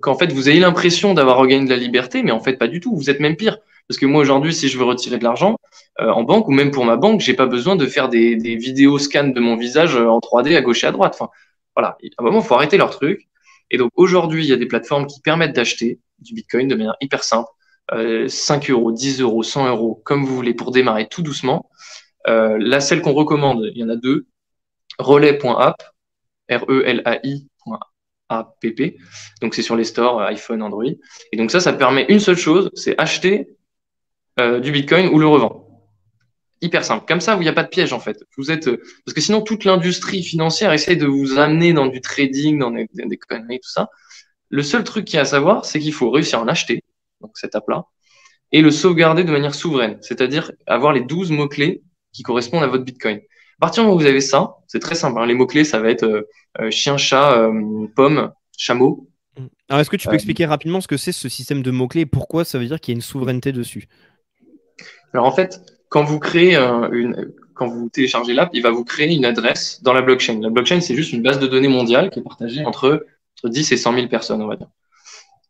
qu'en 0.00 0.14
fait 0.16 0.32
vous 0.32 0.48
ayez 0.48 0.60
l'impression 0.60 1.14
d'avoir 1.14 1.36
regagné 1.38 1.64
de 1.64 1.70
la 1.70 1.76
liberté, 1.76 2.22
mais 2.22 2.30
en 2.30 2.38
fait 2.38 2.58
pas 2.58 2.68
du 2.68 2.78
tout. 2.78 2.94
Vous 2.94 3.10
êtes 3.10 3.18
même 3.18 3.34
pire. 3.34 3.58
Parce 3.88 3.98
que 3.98 4.06
moi 4.06 4.20
aujourd'hui, 4.20 4.52
si 4.52 4.68
je 4.68 4.78
veux 4.78 4.84
retirer 4.84 5.18
de 5.18 5.24
l'argent 5.24 5.56
euh, 6.00 6.10
en 6.10 6.24
banque 6.24 6.48
ou 6.48 6.52
même 6.52 6.70
pour 6.70 6.84
ma 6.84 6.96
banque, 6.96 7.20
j'ai 7.20 7.34
pas 7.34 7.46
besoin 7.46 7.76
de 7.76 7.86
faire 7.86 8.08
des, 8.08 8.36
des 8.36 8.56
vidéos 8.56 8.98
scans 8.98 9.28
de 9.28 9.40
mon 9.40 9.56
visage 9.56 9.96
euh, 9.96 10.08
en 10.08 10.18
3D 10.18 10.56
à 10.56 10.62
gauche 10.62 10.82
et 10.84 10.86
à 10.86 10.92
droite. 10.92 11.16
Enfin, 11.18 11.30
voilà. 11.76 11.96
À 12.18 12.22
un 12.22 12.24
moment, 12.24 12.40
faut 12.42 12.54
arrêter 12.54 12.76
leur 12.76 12.90
truc. 12.90 13.28
Et 13.70 13.78
donc 13.78 13.90
aujourd'hui, 13.96 14.44
il 14.44 14.48
y 14.48 14.52
a 14.52 14.56
des 14.56 14.66
plateformes 14.66 15.06
qui 15.06 15.20
permettent 15.20 15.54
d'acheter 15.54 16.00
du 16.18 16.34
Bitcoin 16.34 16.68
de 16.68 16.74
manière 16.74 16.96
hyper 17.00 17.22
simple. 17.22 17.48
Euh, 17.92 18.26
5 18.28 18.70
euros, 18.70 18.90
10 18.90 19.20
euros, 19.20 19.42
100 19.42 19.68
euros, 19.68 20.02
comme 20.04 20.24
vous 20.24 20.34
voulez, 20.34 20.54
pour 20.54 20.72
démarrer 20.72 21.08
tout 21.08 21.22
doucement. 21.22 21.70
Euh, 22.26 22.58
là, 22.58 22.80
celle 22.80 23.00
qu'on 23.00 23.12
recommande, 23.12 23.70
il 23.74 23.78
y 23.78 23.84
en 23.84 23.88
a 23.88 23.96
deux. 23.96 24.26
Relais.app, 24.98 25.82
R-E-L-A-I 26.50 27.46
app. 28.28 28.56
Donc 29.40 29.54
c'est 29.54 29.62
sur 29.62 29.76
les 29.76 29.84
stores 29.84 30.20
iPhone, 30.22 30.62
Android. 30.62 30.84
Et 31.32 31.36
donc 31.36 31.50
ça, 31.50 31.60
ça 31.60 31.72
permet 31.72 32.06
une 32.08 32.20
seule 32.20 32.36
chose, 32.36 32.70
c'est 32.74 32.98
acheter 33.00 33.56
euh, 34.38 34.60
du 34.60 34.70
Bitcoin 34.70 35.08
ou 35.08 35.18
le 35.18 35.26
revend. 35.26 35.66
Hyper 36.60 36.84
simple. 36.84 37.04
Comme 37.06 37.20
ça, 37.20 37.34
il 37.36 37.40
n'y 37.40 37.48
a 37.48 37.52
pas 37.52 37.62
de 37.62 37.68
piège 37.68 37.92
en 37.92 38.00
fait. 38.00 38.22
Vous 38.36 38.50
êtes 38.50 38.68
euh, 38.68 38.82
parce 39.04 39.14
que 39.14 39.20
sinon 39.20 39.42
toute 39.42 39.64
l'industrie 39.64 40.22
financière 40.22 40.72
essaie 40.72 40.96
de 40.96 41.06
vous 41.06 41.38
amener 41.38 41.72
dans 41.72 41.86
du 41.86 42.00
trading, 42.00 42.58
dans 42.58 42.70
des, 42.70 42.88
des 42.92 43.16
conneries, 43.16 43.60
tout 43.60 43.70
ça. 43.70 43.88
Le 44.48 44.62
seul 44.62 44.84
truc 44.84 45.06
qu'il 45.06 45.16
y 45.16 45.18
a 45.18 45.22
à 45.22 45.26
savoir, 45.26 45.64
c'est 45.64 45.80
qu'il 45.80 45.92
faut 45.92 46.10
réussir 46.10 46.38
à 46.38 46.42
en 46.42 46.48
acheter, 46.48 46.82
donc 47.20 47.32
cette 47.36 47.54
app-là, 47.54 47.84
et 48.52 48.62
le 48.62 48.70
sauvegarder 48.70 49.24
de 49.24 49.32
manière 49.32 49.54
souveraine, 49.54 49.98
c'est-à-dire 50.02 50.52
avoir 50.66 50.92
les 50.92 51.00
12 51.00 51.30
mots-clés 51.30 51.82
qui 52.12 52.22
correspondent 52.22 52.62
à 52.62 52.68
votre 52.68 52.84
Bitcoin. 52.84 53.18
À 53.18 53.60
partir 53.60 53.82
du 53.82 53.86
moment 53.86 53.96
où 53.96 54.00
vous 54.00 54.06
avez 54.06 54.20
ça, 54.20 54.56
c'est 54.66 54.80
très 54.80 54.94
simple. 54.94 55.18
Hein. 55.18 55.26
Les 55.26 55.34
mots-clés, 55.34 55.64
ça 55.64 55.80
va 55.80 55.90
être 55.90 56.26
euh, 56.60 56.70
chien, 56.70 56.96
chat, 56.96 57.50
pomme, 57.96 58.32
chameau. 58.56 59.08
Alors, 59.68 59.80
est-ce 59.80 59.90
que 59.90 59.96
tu 59.96 60.08
peux 60.08 60.14
expliquer 60.14 60.46
rapidement 60.46 60.80
ce 60.80 60.88
que 60.88 60.96
c'est 60.96 61.12
ce 61.12 61.28
système 61.28 61.62
de 61.62 61.70
mots-clés 61.70 62.02
et 62.02 62.06
pourquoi 62.06 62.44
ça 62.44 62.58
veut 62.58 62.66
dire 62.66 62.80
qu'il 62.80 62.92
y 62.92 62.94
a 62.94 62.98
une 62.98 63.02
souveraineté 63.02 63.52
dessus? 63.52 63.88
Alors 65.12 65.26
en 65.26 65.32
fait, 65.32 65.60
quand 65.88 66.04
vous 66.04 66.18
créez 66.18 66.56
une, 66.56 67.32
quand 67.56 67.66
vous 67.66 67.88
téléchargez 67.88 68.34
l'app, 68.34 68.50
il 68.52 68.62
va 68.62 68.70
vous 68.70 68.84
créer 68.84 69.14
une 69.14 69.24
adresse 69.24 69.82
dans 69.82 69.92
la 69.92 70.02
blockchain. 70.02 70.40
La 70.40 70.50
blockchain, 70.50 70.80
c'est 70.80 70.94
juste 70.94 71.12
une 71.12 71.22
base 71.22 71.38
de 71.38 71.46
données 71.46 71.68
mondiale 71.68 72.10
qui 72.10 72.20
est 72.20 72.22
partagée 72.22 72.64
entre, 72.64 73.06
entre 73.38 73.48
10 73.48 73.72
et 73.72 73.76
100 73.76 73.94
000 73.94 74.08
personnes, 74.08 74.42
on 74.42 74.46
va 74.46 74.56
dire. 74.56 74.68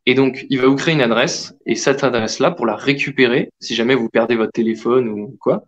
Et 0.07 0.15
donc, 0.15 0.47
il 0.49 0.61
va 0.61 0.69
vous 0.69 0.77
créer 0.77 0.95
une 0.95 1.03
adresse, 1.03 1.55
et 1.67 1.75
cette 1.75 2.05
adresse-là, 2.05 2.53
pour 2.53 2.65
la 2.65 2.77
récupérer, 2.77 3.51
si 3.59 3.75
jamais 3.75 3.97
vous 3.97 4.09
perdez 4.09 4.37
votre 4.37 4.53
téléphone 4.53 5.09
ou 5.09 5.37
quoi, 5.41 5.65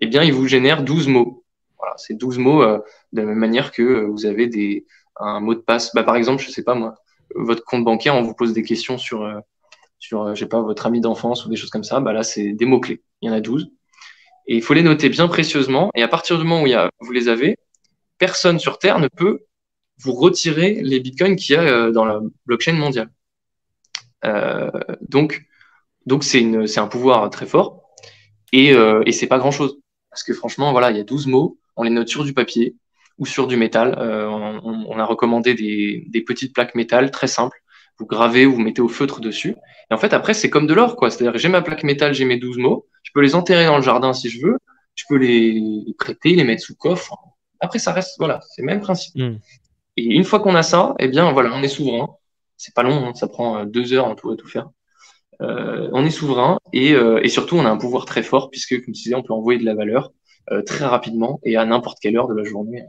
eh 0.00 0.06
bien, 0.06 0.22
il 0.22 0.32
vous 0.32 0.46
génère 0.46 0.84
12 0.84 1.08
mots. 1.08 1.44
Voilà, 1.78 1.94
c'est 1.96 2.14
12 2.14 2.38
mots 2.38 2.62
euh, 2.62 2.78
de 3.12 3.20
la 3.20 3.26
même 3.26 3.38
manière 3.38 3.72
que 3.72 4.04
vous 4.04 4.24
avez 4.24 4.46
des, 4.46 4.86
un 5.16 5.40
mot 5.40 5.54
de 5.54 5.60
passe. 5.60 5.92
Bah, 5.94 6.04
par 6.04 6.14
exemple, 6.14 6.40
je 6.44 6.50
sais 6.50 6.62
pas 6.62 6.76
moi, 6.76 6.94
votre 7.34 7.64
compte 7.64 7.84
bancaire, 7.84 8.14
on 8.14 8.22
vous 8.22 8.34
pose 8.34 8.52
des 8.52 8.62
questions 8.62 8.98
sur, 8.98 9.24
sur 10.02 10.34
je 10.34 10.40
sais 10.40 10.48
pas, 10.48 10.60
votre 10.60 10.86
ami 10.86 11.00
d'enfance 11.00 11.46
ou 11.46 11.48
des 11.48 11.56
choses 11.56 11.70
comme 11.70 11.84
ça. 11.84 12.00
Bah 12.00 12.12
là, 12.12 12.24
c'est 12.24 12.52
des 12.52 12.66
mots-clés. 12.66 13.02
Il 13.20 13.28
y 13.28 13.30
en 13.30 13.34
a 13.34 13.40
12. 13.40 13.70
Et 14.48 14.56
il 14.56 14.62
faut 14.62 14.74
les 14.74 14.82
noter 14.82 15.08
bien 15.08 15.28
précieusement. 15.28 15.90
Et 15.94 16.02
à 16.02 16.08
partir 16.08 16.38
du 16.38 16.44
moment 16.44 16.62
où 16.62 16.66
il 16.66 16.70
y 16.70 16.74
a, 16.74 16.90
vous 17.00 17.12
les 17.12 17.28
avez, 17.28 17.56
personne 18.18 18.58
sur 18.58 18.78
Terre 18.78 18.98
ne 18.98 19.08
peut 19.08 19.44
vous 20.00 20.12
retirer 20.12 20.80
les 20.82 20.98
bitcoins 20.98 21.36
qu'il 21.36 21.54
y 21.54 21.58
a 21.58 21.90
dans 21.92 22.04
la 22.04 22.20
blockchain 22.46 22.72
mondiale. 22.72 23.10
Euh, 24.24 24.70
donc, 25.08 25.44
donc 26.06 26.24
c'est 26.24 26.78
un 26.78 26.86
pouvoir 26.88 27.30
très 27.30 27.46
fort 27.46 27.82
et, 28.52 28.72
euh, 28.72 29.02
et 29.06 29.12
c'est 29.12 29.26
pas 29.26 29.38
grand 29.38 29.50
chose 29.50 29.78
parce 30.10 30.24
que 30.24 30.32
franchement, 30.34 30.72
voilà, 30.72 30.90
il 30.90 30.96
y 30.96 31.00
a 31.00 31.04
12 31.04 31.26
mots, 31.28 31.58
on 31.76 31.84
les 31.84 31.90
note 31.90 32.08
sur 32.08 32.24
du 32.24 32.34
papier 32.34 32.76
ou 33.18 33.26
sur 33.26 33.46
du 33.46 33.56
métal. 33.56 33.94
Euh, 33.98 34.28
on, 34.28 34.86
on, 34.88 34.98
a 34.98 35.04
recommandé 35.04 35.54
des, 35.54 36.04
des, 36.08 36.20
petites 36.22 36.54
plaques 36.54 36.74
métal 36.74 37.10
très 37.10 37.28
simples. 37.28 37.61
Vous 37.98 38.06
gravez 38.06 38.46
ou 38.46 38.54
vous 38.54 38.60
mettez 38.60 38.82
au 38.82 38.88
feutre 38.88 39.20
dessus. 39.20 39.56
Et 39.90 39.94
en 39.94 39.98
fait, 39.98 40.12
après, 40.12 40.34
c'est 40.34 40.50
comme 40.50 40.66
de 40.66 40.74
l'or, 40.74 40.96
quoi. 40.96 41.10
C'est-à-dire, 41.10 41.38
j'ai 41.38 41.48
ma 41.48 41.62
plaque 41.62 41.84
métal, 41.84 42.14
j'ai 42.14 42.24
mes 42.24 42.38
12 42.38 42.58
mots. 42.58 42.86
Je 43.02 43.10
peux 43.14 43.20
les 43.20 43.34
enterrer 43.34 43.66
dans 43.66 43.76
le 43.76 43.82
jardin 43.82 44.12
si 44.12 44.28
je 44.30 44.44
veux. 44.44 44.58
Je 44.94 45.04
peux 45.08 45.16
les 45.16 45.84
prêter, 45.98 46.34
les 46.34 46.44
mettre 46.44 46.62
sous 46.62 46.76
coffre. 46.76 47.16
Après, 47.60 47.78
ça 47.78 47.92
reste, 47.92 48.16
voilà, 48.18 48.40
c'est 48.48 48.62
le 48.62 48.66
même 48.66 48.80
principe. 48.80 49.14
Hmm. 49.14 49.38
Et 49.96 50.04
une 50.04 50.24
fois 50.24 50.40
qu'on 50.40 50.54
a 50.54 50.62
ça, 50.62 50.94
eh 50.98 51.08
bien, 51.08 51.30
voilà, 51.32 51.52
on 51.54 51.62
est 51.62 51.68
souverain 51.68 52.08
c'est 52.62 52.74
pas 52.74 52.84
long, 52.84 53.06
hein, 53.06 53.14
ça 53.14 53.26
prend 53.26 53.58
euh, 53.58 53.64
deux 53.64 53.92
heures 53.92 54.06
en 54.06 54.14
tout 54.14 54.30
à 54.30 54.36
tout 54.36 54.46
faire. 54.46 54.70
Euh, 55.40 55.88
on 55.92 56.04
est 56.04 56.10
souverain 56.10 56.58
et, 56.72 56.92
euh, 56.94 57.20
et, 57.24 57.28
surtout 57.28 57.56
on 57.56 57.64
a 57.64 57.70
un 57.70 57.76
pouvoir 57.76 58.04
très 58.04 58.22
fort 58.22 58.50
puisque, 58.50 58.76
comme 58.84 58.94
tu 58.94 59.02
disais, 59.02 59.16
on 59.16 59.22
peut 59.22 59.32
envoyer 59.32 59.58
de 59.58 59.64
la 59.64 59.74
valeur 59.74 60.12
très 60.66 60.84
rapidement 60.84 61.38
et 61.44 61.56
à 61.56 61.64
n'importe 61.64 61.98
quelle 62.00 62.16
heure 62.16 62.26
de 62.26 62.34
la 62.34 62.42
journée. 62.42 62.84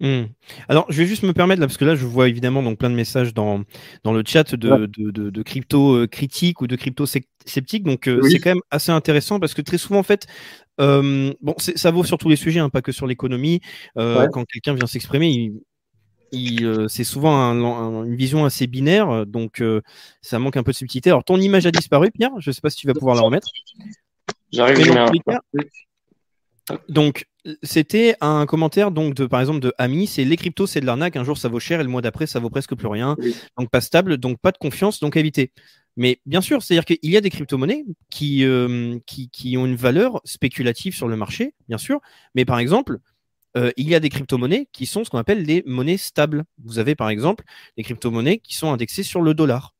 Hmm. 0.00 0.24
Alors, 0.68 0.86
je 0.90 0.98
vais 0.98 1.06
juste 1.06 1.22
me 1.22 1.32
permettre 1.32 1.60
là, 1.60 1.66
parce 1.66 1.76
que 1.76 1.84
là, 1.84 1.94
je 1.94 2.04
vois 2.04 2.28
évidemment 2.28 2.62
donc 2.62 2.78
plein 2.78 2.90
de 2.90 2.94
messages 2.94 3.32
dans, 3.32 3.62
dans 4.02 4.12
le 4.12 4.22
chat 4.26 4.54
de, 4.54 4.86
de, 4.86 5.30
de, 5.30 5.42
crypto 5.42 6.06
critiques 6.08 6.60
ou 6.60 6.66
de 6.66 6.76
crypto 6.76 7.06
sceptiques. 7.06 7.84
Donc, 7.84 8.10
c'est 8.28 8.40
quand 8.40 8.50
même 8.50 8.62
assez 8.70 8.92
intéressant 8.92 9.40
parce 9.40 9.54
que 9.54 9.62
très 9.62 9.78
souvent, 9.78 10.00
en 10.00 10.02
fait, 10.02 10.26
bon, 10.78 11.54
ça 11.58 11.90
vaut 11.90 12.04
sur 12.04 12.18
tous 12.18 12.28
les 12.28 12.36
sujets, 12.36 12.60
hein, 12.60 12.70
pas 12.70 12.82
que 12.82 12.92
sur 12.92 13.06
l'économie. 13.06 13.60
Quand 13.94 14.44
quelqu'un 14.44 14.74
vient 14.74 14.86
s'exprimer, 14.86 15.52
il, 16.34 16.64
euh, 16.64 16.88
c'est 16.88 17.04
souvent 17.04 17.52
une 18.04 18.16
vision 18.16 18.44
assez 18.44 18.66
binaire, 18.66 19.10
euh, 19.10 19.24
donc 19.24 19.60
euh, 19.60 19.80
ça 20.20 20.38
manque 20.38 20.56
un 20.56 20.62
peu 20.62 20.72
de 20.72 20.76
subtilité. 20.76 21.10
Alors, 21.10 21.24
ton 21.24 21.40
image 21.40 21.66
a 21.66 21.70
disparu, 21.70 22.10
Pierre? 22.10 22.32
Je 22.38 22.50
ne 22.50 22.52
sais 22.52 22.60
pas 22.60 22.70
si 22.70 22.76
tu 22.76 22.86
vas 22.86 22.94
pouvoir 22.94 23.16
la 23.16 23.22
remettre. 23.22 23.48
J'arrive. 24.52 24.94
Donc, 26.88 27.26
c'était 27.62 28.16
un 28.20 28.46
commentaire 28.46 28.90
donc 28.90 29.14
de 29.14 29.26
par 29.26 29.40
exemple 29.40 29.60
de 29.60 29.72
Ami, 29.78 30.06
c'est 30.06 30.24
les 30.24 30.36
cryptos 30.36 30.66
c'est 30.66 30.80
de 30.80 30.86
l'arnaque, 30.86 31.16
un 31.16 31.24
jour 31.24 31.36
ça 31.36 31.48
vaut 31.48 31.60
cher 31.60 31.80
et 31.80 31.82
le 31.82 31.88
mois 31.88 32.02
d'après 32.02 32.26
ça 32.26 32.40
vaut 32.40 32.50
presque 32.50 32.74
plus 32.74 32.88
rien. 32.88 33.16
Donc 33.58 33.70
pas 33.70 33.80
stable, 33.80 34.16
donc 34.16 34.38
pas 34.40 34.52
de 34.52 34.58
confiance, 34.58 35.00
donc 35.00 35.16
éviter. 35.16 35.52
Mais 35.96 36.20
bien 36.26 36.40
sûr, 36.40 36.62
c'est-à-dire 36.62 36.84
qu'il 36.84 36.98
y 37.02 37.16
a 37.16 37.20
des 37.20 37.30
crypto-monnaies 37.30 37.84
qui, 38.10 38.44
qui, 39.06 39.30
qui, 39.30 39.56
ont 39.56 39.66
une 39.66 39.76
valeur 39.76 40.20
spéculative 40.24 40.94
sur 40.94 41.06
le 41.06 41.16
marché, 41.16 41.54
bien 41.68 41.78
sûr. 41.78 42.00
Mais 42.34 42.44
par 42.44 42.58
exemple, 42.58 42.98
euh, 43.56 43.70
il 43.76 43.88
y 43.88 43.94
a 43.94 44.00
des 44.00 44.08
crypto-monnaies 44.08 44.68
qui 44.72 44.86
sont 44.86 45.04
ce 45.04 45.10
qu'on 45.10 45.18
appelle 45.18 45.46
des 45.46 45.62
monnaies 45.66 45.96
stables. 45.96 46.44
Vous 46.64 46.78
avez 46.78 46.94
par 46.94 47.08
exemple 47.08 47.44
des 47.76 47.84
crypto-monnaies 47.84 48.38
qui 48.38 48.54
sont 48.54 48.72
indexées 48.72 49.02
sur 49.02 49.22
le 49.22 49.34
dollar. 49.34 49.73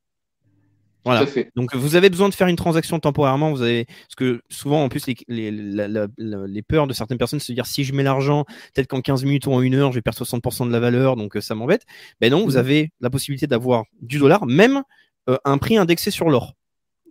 Voilà. 1.04 1.26
Donc 1.54 1.74
vous 1.74 1.96
avez 1.96 2.08
besoin 2.08 2.28
de 2.28 2.34
faire 2.34 2.46
une 2.46 2.56
transaction 2.56 2.98
temporairement. 2.98 3.50
Vous 3.52 3.62
avez 3.62 3.84
parce 3.84 4.14
que 4.16 4.40
souvent 4.48 4.82
en 4.82 4.88
plus 4.88 5.06
les, 5.06 5.50
les, 5.50 6.62
peurs 6.62 6.86
de 6.86 6.92
certaines 6.92 7.18
personnes 7.18 7.40
se 7.40 7.52
dire 7.52 7.66
si 7.66 7.84
je 7.84 7.92
mets 7.92 8.02
l'argent 8.02 8.44
peut-être 8.74 8.88
qu'en 8.88 9.00
15 9.00 9.24
minutes 9.24 9.46
ou 9.46 9.52
en 9.52 9.60
une 9.60 9.74
heure 9.74 9.92
je 9.92 9.98
vais 9.98 10.02
perdre 10.02 10.24
60% 10.24 10.66
de 10.66 10.72
la 10.72 10.80
valeur 10.80 11.16
donc 11.16 11.36
euh, 11.36 11.40
ça 11.40 11.54
m'embête. 11.54 11.82
Ben 12.20 12.30
non, 12.30 12.44
vous 12.44 12.54
mmh. 12.54 12.56
avez 12.56 12.92
la 13.00 13.10
possibilité 13.10 13.46
d'avoir 13.46 13.84
du 14.00 14.18
dollar, 14.18 14.46
même 14.46 14.82
euh, 15.28 15.36
un 15.44 15.58
prix 15.58 15.76
indexé 15.76 16.10
sur 16.10 16.30
l'or. 16.30 16.54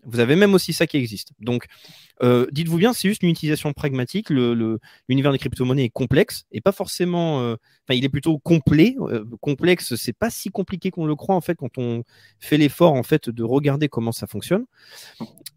Vous 0.06 0.20
avez 0.20 0.36
même 0.36 0.54
aussi 0.54 0.74
ça 0.74 0.88
qui 0.88 0.98
existe. 0.98 1.32
Donc, 1.39 1.68
euh, 2.22 2.46
dites-vous 2.52 2.78
bien, 2.78 2.94
c'est 2.94 3.08
juste 3.08 3.24
une 3.24 3.30
utilisation 3.30 3.74
pragmatique. 3.74 4.30
L'univers 4.30 5.32
des 5.32 5.38
crypto-monnaies 5.38 5.86
est 5.86 5.89
complexe 5.89 6.46
et 6.52 6.62
pas 6.62 6.72
forcément. 6.72 7.42
Euh, 7.42 7.56
enfin, 7.88 7.98
il 7.98 8.06
est 8.06 8.10
plutôt 8.10 8.38
complet. 8.38 8.96
Euh, 9.00 9.26
complexe, 9.42 9.96
c'est 9.96 10.13
pas 10.13 10.30
si 10.30 10.50
compliqué 10.50 10.92
qu'on 10.92 11.06
le 11.06 11.16
croit 11.16 11.36
en 11.36 11.42
fait 11.42 11.56
quand 11.56 11.78
on 11.78 12.04
fait 12.39 12.58
l'effort 12.58 12.94
en 12.94 13.04
fait 13.04 13.30
de 13.30 13.44
regarder 13.44 13.89
comment 13.89 14.12
ça 14.12 14.28
fonctionne. 14.28 14.66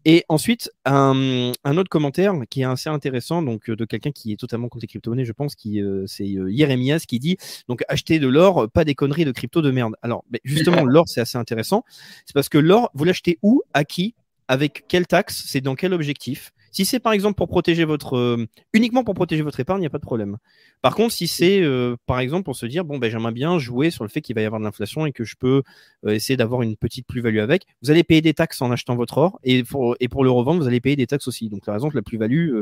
Et 0.05 0.23
ensuite, 0.29 0.71
un, 0.85 1.51
autre 1.65 1.89
commentaire 1.89 2.33
qui 2.49 2.61
est 2.61 2.65
assez 2.65 2.89
intéressant, 2.89 3.41
donc 3.41 3.69
de 3.69 3.85
quelqu'un 3.85 4.11
qui 4.11 4.31
est 4.31 4.37
totalement 4.37 4.69
contre 4.69 4.83
les 4.83 4.87
crypto-monnaies, 4.87 5.25
je 5.25 5.33
pense, 5.33 5.55
qui 5.55 5.81
c'est 6.05 6.25
Yeremias 6.27 7.01
qui 7.07 7.19
dit 7.19 7.37
donc 7.67 7.83
acheter 7.87 8.19
de 8.19 8.27
l'or, 8.27 8.69
pas 8.71 8.83
des 8.83 8.95
conneries 8.95 9.25
de 9.25 9.31
crypto 9.31 9.61
de 9.61 9.71
merde. 9.71 9.95
Alors, 10.01 10.23
ben, 10.29 10.39
justement, 10.43 10.83
l'or 10.85 11.07
c'est 11.07 11.21
assez 11.21 11.37
intéressant. 11.37 11.83
C'est 12.25 12.33
parce 12.33 12.49
que 12.49 12.57
l'or, 12.57 12.89
vous 12.93 13.03
l'achetez 13.03 13.37
où, 13.41 13.61
à 13.73 13.83
qui? 13.83 14.15
Avec 14.47 14.85
quelle 14.87 15.07
taxe, 15.07 15.43
c'est 15.47 15.61
dans 15.61 15.75
quel 15.75 15.93
objectif. 15.93 16.51
Si 16.71 16.85
c'est 16.85 16.99
par 16.99 17.13
exemple 17.13 17.35
pour 17.35 17.47
protéger 17.47 17.85
votre 17.85 18.15
euh, 18.17 18.45
uniquement 18.73 19.03
pour 19.03 19.15
protéger 19.15 19.41
votre 19.41 19.59
épargne, 19.59 19.79
il 19.79 19.81
n'y 19.81 19.87
a 19.87 19.89
pas 19.89 19.97
de 19.97 20.03
problème. 20.03 20.37
Par 20.81 20.95
contre, 20.95 21.13
si 21.13 21.27
c'est 21.27 21.61
euh, 21.61 21.95
par 22.05 22.19
exemple 22.19 22.43
pour 22.43 22.55
se 22.55 22.65
dire 22.65 22.85
bon 22.85 22.97
ben 22.97 23.09
j'aimerais 23.09 23.31
bien 23.31 23.57
jouer 23.57 23.89
sur 23.89 24.03
le 24.03 24.09
fait 24.09 24.21
qu'il 24.21 24.35
va 24.35 24.41
y 24.41 24.45
avoir 24.45 24.59
de 24.59 24.65
l'inflation 24.65 25.05
et 25.05 25.11
que 25.11 25.23
je 25.23 25.35
peux 25.39 25.63
euh, 26.05 26.11
essayer 26.11 26.37
d'avoir 26.37 26.61
une 26.61 26.75
petite 26.75 27.07
plus-value 27.07 27.39
avec, 27.39 27.65
vous 27.81 27.89
allez 27.89 28.03
payer 28.03 28.21
des 28.21 28.33
taxes 28.33 28.61
en 28.61 28.69
achetant 28.71 28.95
votre 28.95 29.17
or 29.17 29.39
et 29.43 29.63
pour 29.63 29.95
et 29.99 30.07
pour 30.07 30.23
le 30.23 30.29
revendre, 30.29 30.61
vous 30.61 30.67
allez 30.67 30.81
payer 30.81 30.95
des 30.95 31.07
taxes 31.07 31.27
aussi. 31.27 31.49
Donc 31.49 31.65
la 31.65 31.73
raison 31.73 31.89
que 31.89 31.95
la 31.95 32.03
plus-value 32.03 32.61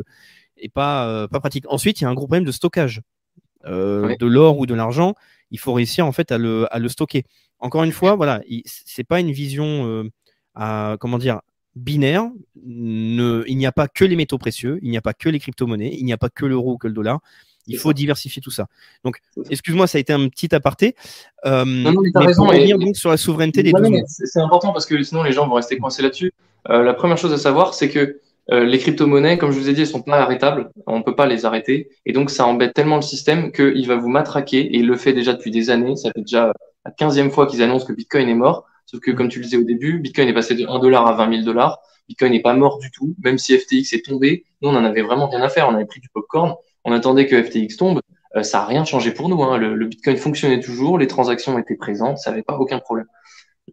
est 0.57 0.69
pas 0.69 1.27
pas 1.27 1.39
pratique. 1.39 1.65
Ensuite, 1.67 1.99
il 1.99 2.05
y 2.05 2.07
a 2.07 2.09
un 2.09 2.13
gros 2.13 2.27
problème 2.27 2.45
de 2.45 2.51
stockage 2.51 3.01
de 3.65 4.25
l'or 4.25 4.59
ou 4.59 4.65
de 4.65 4.75
l'argent. 4.75 5.15
Il 5.51 5.59
faut 5.59 5.73
réussir 5.73 6.05
en 6.05 6.11
fait 6.11 6.31
à 6.31 6.37
le 6.37 6.73
à 6.73 6.79
le 6.79 6.87
stocker. 6.87 7.25
Encore 7.59 7.83
une 7.83 7.91
fois, 7.91 8.15
voilà, 8.15 8.41
c'est 8.65 9.03
pas 9.03 9.19
une 9.19 9.31
vision 9.31 10.09
à 10.53 10.95
comment 10.99 11.17
dire 11.17 11.41
binaire. 11.75 12.29
Ne, 12.65 13.43
il 13.47 13.57
n'y 13.57 13.65
a 13.65 13.71
pas 13.71 13.87
que 13.87 14.05
les 14.05 14.15
métaux 14.15 14.37
précieux, 14.37 14.79
il 14.81 14.89
n'y 14.89 14.97
a 14.97 15.01
pas 15.01 15.13
que 15.13 15.29
les 15.29 15.39
crypto-monnaies, 15.39 15.95
il 15.97 16.05
n'y 16.05 16.13
a 16.13 16.17
pas 16.17 16.29
que 16.29 16.45
l'euro 16.45 16.73
ou 16.73 16.77
que 16.77 16.87
le 16.87 16.93
dollar. 16.93 17.19
Il 17.67 17.77
faut 17.77 17.93
diversifier 17.93 18.43
tout 18.43 18.51
ça. 18.51 18.67
Donc, 19.03 19.17
excuse-moi, 19.49 19.87
ça 19.87 19.97
a 19.97 20.01
été 20.01 20.13
un 20.13 20.27
petit 20.29 20.53
aparté. 20.53 20.95
Euh, 21.45 21.65
non, 21.65 21.93
non, 21.93 22.01
mais 22.01 22.11
as 22.13 22.19
raison. 22.19 22.45
donc 22.77 22.95
sur 22.95 23.09
la 23.09 23.17
souveraineté 23.17 23.63
des. 23.63 23.73
C'est 24.05 24.39
important 24.39 24.71
parce 24.71 24.85
que 24.85 25.01
sinon 25.01 25.23
les 25.23 25.31
gens 25.31 25.47
vont 25.47 25.55
rester 25.55 25.77
coincés 25.77 26.03
là-dessus. 26.03 26.31
Euh, 26.69 26.83
la 26.83 26.93
première 26.93 27.17
chose 27.17 27.33
à 27.33 27.39
savoir, 27.39 27.73
c'est 27.73 27.89
que 27.89 28.19
euh, 28.51 28.65
les 28.65 28.77
crypto-monnaies, 28.77 29.39
comme 29.39 29.51
je 29.51 29.57
vous 29.57 29.67
ai 29.67 29.73
dit, 29.73 29.81
elles 29.81 29.87
sont 29.87 30.03
pas 30.03 30.19
arrêtables. 30.19 30.69
On 30.85 30.99
ne 30.99 31.03
peut 31.03 31.15
pas 31.15 31.25
les 31.25 31.45
arrêter. 31.45 31.89
Et 32.05 32.13
donc, 32.13 32.29
ça 32.29 32.45
embête 32.45 32.75
tellement 32.75 32.97
le 32.97 33.01
système 33.01 33.51
qu'il 33.51 33.87
va 33.87 33.95
vous 33.95 34.09
matraquer. 34.09 34.59
Et 34.59 34.77
il 34.77 34.85
le 34.85 34.95
fait 34.95 35.13
déjà 35.13 35.33
depuis 35.33 35.49
des 35.49 35.71
années. 35.71 35.95
Ça 35.95 36.11
fait 36.15 36.21
déjà 36.21 36.53
la 36.85 36.91
quinzième 36.91 37.31
fois 37.31 37.47
qu'ils 37.47 37.63
annoncent 37.63 37.87
que 37.87 37.93
Bitcoin 37.93 38.29
est 38.29 38.35
mort. 38.35 38.67
Sauf 38.85 38.99
que, 38.99 39.11
comme 39.11 39.29
tu 39.29 39.39
le 39.39 39.45
disais 39.45 39.57
au 39.57 39.63
début, 39.63 39.99
Bitcoin 39.99 40.27
est 40.27 40.33
passé 40.33 40.55
de 40.55 40.67
1 40.67 40.79
dollar 40.79 41.07
à 41.07 41.13
20 41.13 41.31
000 41.31 41.43
dollars. 41.43 41.79
Bitcoin 42.07 42.31
n'est 42.31 42.41
pas 42.41 42.53
mort 42.53 42.77
du 42.77 42.91
tout, 42.91 43.15
même 43.23 43.37
si 43.37 43.57
FTX 43.57 43.93
est 43.93 44.05
tombé. 44.05 44.45
Nous, 44.61 44.69
on 44.69 44.75
en 44.75 44.85
avait 44.85 45.01
vraiment 45.01 45.27
rien 45.27 45.41
à 45.41 45.49
faire. 45.49 45.67
On 45.67 45.73
avait 45.73 45.85
pris 45.85 45.99
du 45.99 46.09
popcorn. 46.09 46.55
On 46.83 46.91
attendait 46.91 47.25
que 47.25 47.41
FTX 47.41 47.77
tombe. 47.77 48.01
Euh, 48.35 48.43
ça 48.43 48.59
n'a 48.59 48.65
rien 48.65 48.85
changé 48.85 49.11
pour 49.11 49.29
nous. 49.29 49.41
Hein. 49.43 49.57
Le, 49.57 49.85
Bitcoin 49.87 50.17
fonctionnait 50.17 50.59
toujours. 50.59 50.99
Les 50.99 51.07
transactions 51.07 51.57
étaient 51.57 51.75
présentes. 51.75 52.19
Ça 52.19 52.29
n'avait 52.29 52.43
pas 52.43 52.57
aucun 52.57 52.79
problème. 52.79 53.07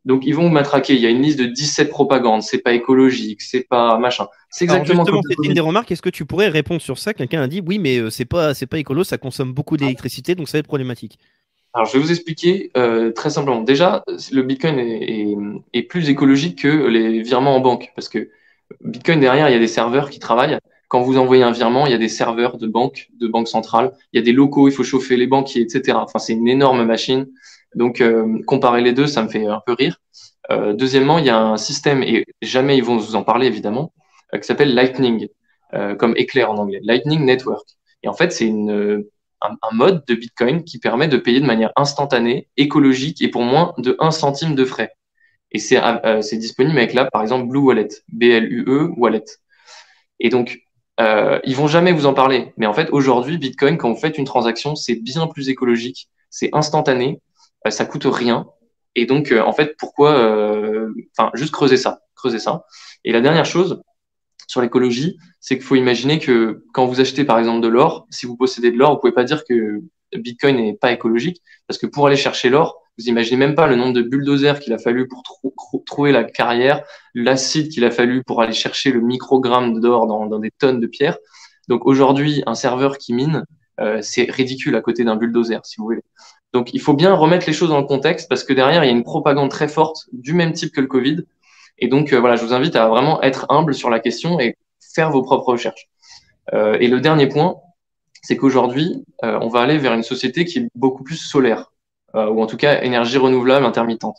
Donc, 0.07 0.23
ils 0.25 0.35
vont 0.35 0.49
m'attraquer. 0.49 0.95
Il 0.95 1.01
y 1.01 1.07
a 1.07 1.11
une 1.11 1.21
liste 1.21 1.39
de 1.39 1.45
17 1.45 1.91
propagandes. 1.91 2.43
C'est 2.43 2.63
pas 2.63 2.73
écologique. 2.73 3.43
C'est 3.43 3.69
pas 3.69 3.99
machin. 3.99 4.29
C'est 4.49 4.65
exactement 4.65 5.05
justement, 5.05 5.21
c'est 5.29 5.47
une 5.47 5.55
des 5.55 5.61
remarques. 5.61 5.93
Est-ce 5.93 6.01
que 6.01 6.09
tu 6.09 6.25
pourrais 6.25 6.49
répondre 6.49 6.81
sur 6.81 6.97
ça? 6.97 7.13
Quelqu'un 7.13 7.43
a 7.43 7.49
dit 7.49 7.63
oui, 7.67 7.79
mais 7.79 7.99
euh, 7.99 8.09
c'est 8.09 8.25
pas, 8.25 8.55
c'est 8.55 8.67
pas 8.67 8.79
écolo. 8.79 9.05
Ça 9.05 9.19
consomme 9.19 9.53
beaucoup 9.53 9.77
d'électricité, 9.77 10.35
donc 10.35 10.49
ça 10.49 10.57
va 10.57 10.61
être 10.61 10.67
problématique. 10.67 11.19
Alors, 11.75 11.87
je 11.87 11.97
vais 11.97 12.01
vous 12.01 12.11
expliquer 12.11 12.71
euh, 12.77 13.13
très 13.13 13.31
simplement. 13.31 13.63
Déjà, 13.63 14.05
le 14.31 14.43
Bitcoin 14.43 14.79
est, 14.79 15.35
est, 15.73 15.83
plus 15.83 16.11
écologique 16.11 16.63
que 16.63 16.87
les 16.87 17.23
virements 17.23 17.57
en 17.57 17.61
banque, 17.61 17.93
parce 17.95 18.09
que 18.09 18.31
Bitcoin 18.83 19.21
derrière, 19.21 19.49
il 19.49 19.53
y 19.53 19.57
a 19.57 19.59
des 19.59 19.69
serveurs 19.69 20.11
qui 20.11 20.19
travaillent. 20.19 20.59
Quand 20.89 21.01
vous 21.01 21.17
envoyez 21.17 21.43
un 21.43 21.53
virement, 21.53 21.87
il 21.87 21.93
y 21.93 21.95
a 21.95 21.99
des 21.99 22.09
serveurs 22.11 22.59
de 22.59 22.67
banque, 22.67 23.09
de 23.19 23.27
banque 23.27 23.49
centrale. 23.49 23.93
Il 24.13 24.19
y 24.19 24.21
a 24.21 24.23
des 24.23 24.33
locaux, 24.33 24.69
il 24.69 24.73
faut 24.73 24.85
chauffer 24.85 25.17
les 25.17 25.27
banquiers, 25.27 25.63
etc. 25.63 25.99
Enfin, 25.99 26.19
c'est 26.19 26.35
une 26.35 26.49
énorme 26.49 26.85
machine. 26.85 27.27
Donc, 27.75 28.03
euh, 28.03 28.43
comparer 28.47 28.83
les 28.83 28.93
deux, 28.93 29.07
ça 29.07 29.23
me 29.23 29.29
fait 29.29 29.47
un 29.47 29.63
peu 29.65 29.73
rire. 29.73 29.99
Euh, 30.51 30.75
deuxièmement, 30.75 31.19
il 31.19 31.25
y 31.27 31.31
a 31.31 31.39
un 31.39 31.57
système, 31.57 32.03
et 32.03 32.27
jamais 32.43 32.77
ils 32.77 32.85
vont 32.85 32.97
vous 32.97 33.17
en 33.17 33.23
parler 33.23 33.47
évidemment, 33.47 33.93
euh, 34.35 34.39
qui 34.39 34.47
s'appelle 34.47 34.75
Lightning, 34.75 35.29
euh, 35.75 35.95
comme 35.95 36.15
éclair 36.17 36.51
en 36.51 36.59
anglais, 36.59 36.81
Lightning 36.83 37.25
Network. 37.25 37.67
Et 38.03 38.09
en 38.09 38.15
fait, 38.15 38.33
c'est 38.33 38.47
une 38.47 39.05
un, 39.43 39.75
mode 39.75 40.05
de 40.07 40.15
Bitcoin 40.15 40.65
qui 40.65 40.79
permet 40.79 41.09
de 41.09 41.17
payer 41.17 41.41
de 41.41 41.47
manière 41.47 41.73
instantanée, 41.77 42.49
écologique 42.57 43.23
et 43.23 43.29
pour 43.29 43.43
moins 43.43 43.75
de 43.79 43.97
1 43.99 44.11
centime 44.11 44.55
de 44.55 44.65
frais. 44.65 44.93
Et 45.51 45.59
c'est 45.59 45.83
euh, 45.83 46.21
disponible 46.21 46.79
avec 46.79 46.95
là, 46.95 47.09
par 47.13 47.23
exemple, 47.23 47.47
Blue 47.49 47.61
Wallet, 47.61 47.89
B-L-U-E 48.09 48.91
Wallet. 48.97 49.25
Et 50.21 50.31
donc, 50.31 50.63
euh, 51.01 51.41
ils 51.45 51.57
vont 51.57 51.67
jamais 51.67 51.93
vous 51.93 52.07
en 52.07 52.15
parler. 52.15 52.53
Mais 52.57 52.67
en 52.67 52.73
fait, 52.75 52.89
aujourd'hui, 52.91 53.39
Bitcoin, 53.39 53.77
quand 53.79 53.91
vous 53.91 54.01
faites 54.01 54.19
une 54.19 54.25
transaction, 54.25 54.77
c'est 54.77 54.97
bien 54.97 55.27
plus 55.27 55.49
écologique, 55.49 56.09
c'est 56.31 56.51
instantané, 56.53 57.21
euh, 57.67 57.71
ça 57.71 57.85
coûte 57.85 58.07
rien. 58.07 58.47
Et 58.95 59.07
donc, 59.07 59.33
euh, 59.33 59.43
en 59.43 59.53
fait, 59.53 59.77
pourquoi, 59.79 60.13
enfin, 61.17 61.31
juste 61.35 61.53
creuser 61.53 61.77
ça, 61.77 62.01
creuser 62.15 62.39
ça. 62.39 62.67
Et 63.05 63.13
la 63.13 63.21
dernière 63.21 63.47
chose, 63.47 63.83
sur 64.53 64.61
l'écologie, 64.61 65.17
c'est 65.41 65.57
qu'il 65.57 65.65
faut 65.65 65.77
imaginer 65.77 66.19
que 66.19 66.63
quand 66.75 66.85
vous 66.85 67.01
achetez 67.01 67.25
par 67.25 67.39
exemple 67.39 67.63
de 67.63 67.69
l'or, 67.69 68.07
si 68.11 68.27
vous 68.27 68.37
possédez 68.37 68.71
de 68.71 68.77
l'or, 68.77 68.93
vous 68.93 69.01
pouvez 69.01 69.15
pas 69.15 69.25
dire 69.25 69.45
que 69.49 69.81
Bitcoin 70.15 70.57
n'est 70.57 70.75
pas 70.75 70.93
écologique, 70.93 71.41
parce 71.67 71.79
que 71.79 71.87
pour 71.87 72.07
aller 72.07 72.17
chercher 72.17 72.51
l'or, 72.51 72.77
Vous 72.99 73.09
imaginez 73.09 73.39
même 73.39 73.55
pas 73.55 73.67
le 73.67 73.77
nombre 73.77 73.95
de 73.95 74.03
bulldozers 74.03 74.61
qu'il 74.61 74.75
a 74.75 74.79
fallu 74.79 75.09
pour 75.09 75.23
trouver 75.87 76.13
la 76.13 76.25
carrière, 76.25 76.85
l'acide 77.15 77.71
qu'il 77.71 77.85
a 77.87 77.91
fallu 77.91 78.23
pour 78.23 78.43
aller 78.43 78.53
chercher 78.53 78.93
le 78.93 79.01
microgramme 79.01 79.81
d'or 79.81 80.07
dans, 80.07 80.27
dans, 80.27 80.39
des 80.39 80.51
tonnes 80.51 80.81
de 80.81 80.87
pierres. 80.87 81.17
Donc 81.69 81.87
aujourd'hui, 81.87 82.43
un 82.45 82.55
serveur 82.55 82.99
qui 82.99 83.15
mine, 83.15 83.47
euh, 83.81 84.01
c'est 84.03 84.31
ridicule 84.31 84.77
à 84.77 84.83
côté 84.83 85.03
d'un 85.05 85.17
bulldozer, 85.17 85.61
si 85.65 85.77
vous 85.79 85.85
voulez. 85.85 86.05
Donc 86.53 86.75
il 86.75 86.81
faut 86.83 86.97
bien 87.03 87.15
remettre 87.15 87.47
les 87.47 87.55
choses 87.59 87.71
dans 87.71 87.81
le 87.81 87.87
contexte 87.87 88.29
parce 88.29 88.45
que 88.45 88.53
derrière, 88.53 88.85
il 88.85 88.89
y 88.89 88.95
a 88.95 88.97
une 89.01 89.09
propagande 89.15 89.51
très 89.51 89.69
forte 89.79 90.01
du 90.13 90.35
même 90.35 90.53
type 90.53 90.73
que 90.75 90.83
le 90.83 90.89
Covid. 90.89 91.19
Et 91.83 91.89
donc 91.89 92.13
euh, 92.13 92.21
voilà, 92.21 92.37
je 92.37 92.45
vous 92.45 92.55
invite 92.55 92.77
à 92.77 92.87
vraiment 92.87 93.21
être 93.23 93.45
humble 93.49 93.75
sur 93.75 93.91
la 93.91 93.99
question 93.99 94.39
et 94.39 94.57
faire 94.95 95.11
vos 95.11 95.23
propres 95.23 95.49
recherches. 95.49 95.89
Euh, 96.55 96.79
et 96.81 96.87
le 96.87 97.01
dernier 97.01 97.27
point, 97.27 97.57
c'est 98.23 98.37
qu'aujourd'hui, 98.37 99.05
euh, 99.25 99.37
on 99.43 99.49
va 99.49 99.63
aller 99.63 99.79
vers 99.79 99.93
une 99.93 100.05
société 100.05 100.45
qui 100.45 100.61
est 100.61 100.69
beaucoup 100.77 101.03
plus 101.03 101.17
solaire, 101.17 101.73
ou 102.15 102.43
en 102.43 102.47
tout 102.47 102.59
cas 102.59 102.83
énergie 102.83 103.19
renouvelable 103.19 103.65
intermittente. 103.67 104.19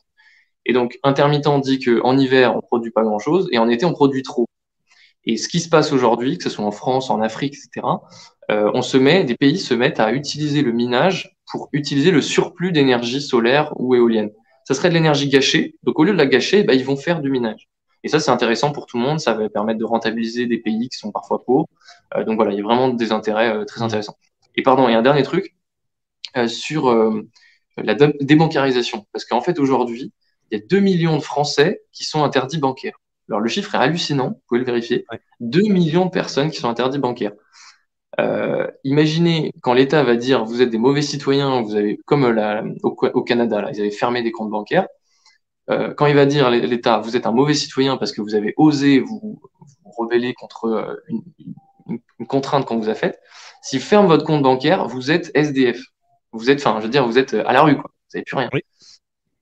Et 0.66 0.74
donc, 0.74 1.00
intermittent 1.04 1.62
dit 1.62 1.80
qu'en 1.80 2.18
hiver, 2.18 2.56
on 2.56 2.62
produit 2.62 2.92
pas 2.92 3.04
grand-chose, 3.04 3.48
et 3.52 3.60
en 3.60 3.70
été, 3.70 3.86
on 3.86 3.94
produit 3.94 4.24
trop. 4.24 4.48
Et 5.26 5.38
ce 5.38 5.48
qui 5.48 5.62
se 5.62 5.70
passe 5.70 5.94
aujourd'hui, 5.94 6.38
que 6.38 6.44
ce 6.44 6.50
soit 6.50 6.66
en 6.66 6.72
France, 6.72 7.10
en 7.10 7.22
Afrique, 7.22 7.54
etc., 7.54 7.88
euh, 8.52 8.72
on 8.74 8.82
se 8.82 8.98
met, 8.98 9.24
des 9.24 9.36
pays 9.36 9.58
se 9.58 9.74
mettent 9.74 10.02
à 10.02 10.12
utiliser 10.12 10.64
le 10.64 10.74
minage 10.74 11.38
pour 11.50 11.70
utiliser 11.72 12.12
le 12.12 12.22
surplus 12.22 12.74
d'énergie 12.74 13.22
solaire 13.22 13.72
ou 13.78 13.96
éolienne. 13.96 14.32
Ça 14.66 14.74
serait 14.74 14.90
de 14.90 14.94
l'énergie 14.94 15.30
gâchée. 15.30 15.76
Donc, 15.84 16.00
au 16.00 16.04
lieu 16.04 16.14
de 16.14 16.18
la 16.18 16.26
gâcher, 16.26 16.64
bah, 16.64 16.74
ils 16.74 16.86
vont 16.86 16.96
faire 16.96 17.22
du 17.22 17.30
minage. 17.30 17.70
Et 18.04 18.10
ça, 18.10 18.20
c'est 18.20 18.32
intéressant 18.32 18.72
pour 18.72 18.86
tout 18.86 18.98
le 18.98 19.04
monde. 19.04 19.20
Ça 19.20 19.34
va 19.34 19.50
permettre 19.50 19.80
de 19.80 19.86
rentabiliser 19.86 20.46
des 20.46 20.58
pays 20.58 20.90
qui 20.90 20.98
sont 20.98 21.12
parfois 21.12 21.44
pauvres. 21.44 21.68
Euh, 22.16 22.24
donc 22.24 22.36
voilà, 22.36 22.52
il 22.52 22.58
y 22.58 22.60
a 22.60 22.64
vraiment 22.64 22.90
des 22.90 23.12
intérêts 23.12 23.56
euh, 23.56 23.66
très 23.66 23.82
intéressants. 23.82 24.18
Et 24.56 24.64
pardon, 24.64 24.88
il 24.88 24.92
y 24.92 24.96
a 24.96 25.00
un 25.00 25.04
dernier 25.04 25.24
truc 25.24 25.56
euh, 26.38 26.48
sur 26.48 26.94
la 27.78 27.96
débancarisation. 27.96 29.08
Parce 29.12 29.26
qu'en 29.26 29.42
fait, 29.42 29.58
aujourd'hui, 29.60 30.14
il 30.52 30.60
y 30.60 30.62
a 30.62 30.66
2 30.66 30.80
millions 30.80 31.18
de 31.18 31.24
Français 31.24 31.82
qui 31.92 32.04
sont 32.04 32.24
interdits 32.24 32.60
bancaires. 32.60 33.00
Alors 33.30 33.40
le 33.40 33.50
chiffre 33.50 33.74
est 33.74 33.78
hallucinant, 33.78 34.30
vous 34.30 34.42
pouvez 34.48 34.60
le 34.60 34.66
vérifier. 34.66 35.06
2 35.40 35.62
millions 35.62 36.06
de 36.06 36.12
personnes 36.12 36.52
qui 36.52 36.60
sont 36.60 36.70
interdits 36.70 37.00
bancaires. 37.00 37.32
Euh, 38.20 38.68
imaginez 38.84 39.54
quand 39.62 39.74
l'État 39.74 40.04
va 40.04 40.16
dire 40.16 40.46
vous 40.46 40.62
êtes 40.62 40.70
des 40.70 40.78
mauvais 40.78 41.02
citoyens, 41.02 41.62
vous 41.62 41.76
avez 41.76 42.00
comme 42.06 42.30
la, 42.30 42.64
au, 42.84 43.24
Canada, 43.24 43.62
là, 43.62 43.72
ils 43.72 43.80
avaient 43.80 43.92
fermé 43.92 44.22
des 44.22 44.32
comptes 44.32 44.52
bancaires. 44.52 44.88
Euh, 45.70 45.94
quand 45.94 46.06
il 46.06 46.16
va 46.16 46.26
dire 46.26 46.50
l'État 46.50 47.00
vous 47.00 47.16
êtes 47.16 47.26
un 47.26 47.32
mauvais 47.32 47.54
citoyen 47.54 47.98
parce 47.98 48.12
que 48.12 48.22
vous 48.22 48.36
avez 48.36 48.54
osé 48.58 49.00
vous, 49.00 49.42
vous 49.86 49.92
rebeller 49.98 50.34
contre 50.34 50.66
euh, 50.66 50.96
une, 51.08 52.00
une, 52.20 52.28
contrainte 52.28 52.66
qu'on 52.66 52.78
vous 52.78 52.90
a 52.90 52.96
faite, 52.96 53.20
s'il 53.62 53.82
ferme 53.82 54.08
votre 54.08 54.26
compte 54.26 54.44
bancaire, 54.44 54.88
vous 54.88 55.12
êtes 55.12 55.32
SDF. 55.34 55.82
Vous 56.32 56.50
êtes, 56.50 56.60
enfin, 56.60 56.80
je 56.80 56.86
veux 56.86 56.90
dire, 56.90 57.06
vous 57.06 57.20
êtes 57.20 57.34
à 57.34 57.54
la 57.54 57.62
rue, 57.62 57.76
quoi. 57.76 57.92
Vous 57.94 58.18
n'avez 58.18 58.24
plus 58.24 58.38
rien. 58.38 58.50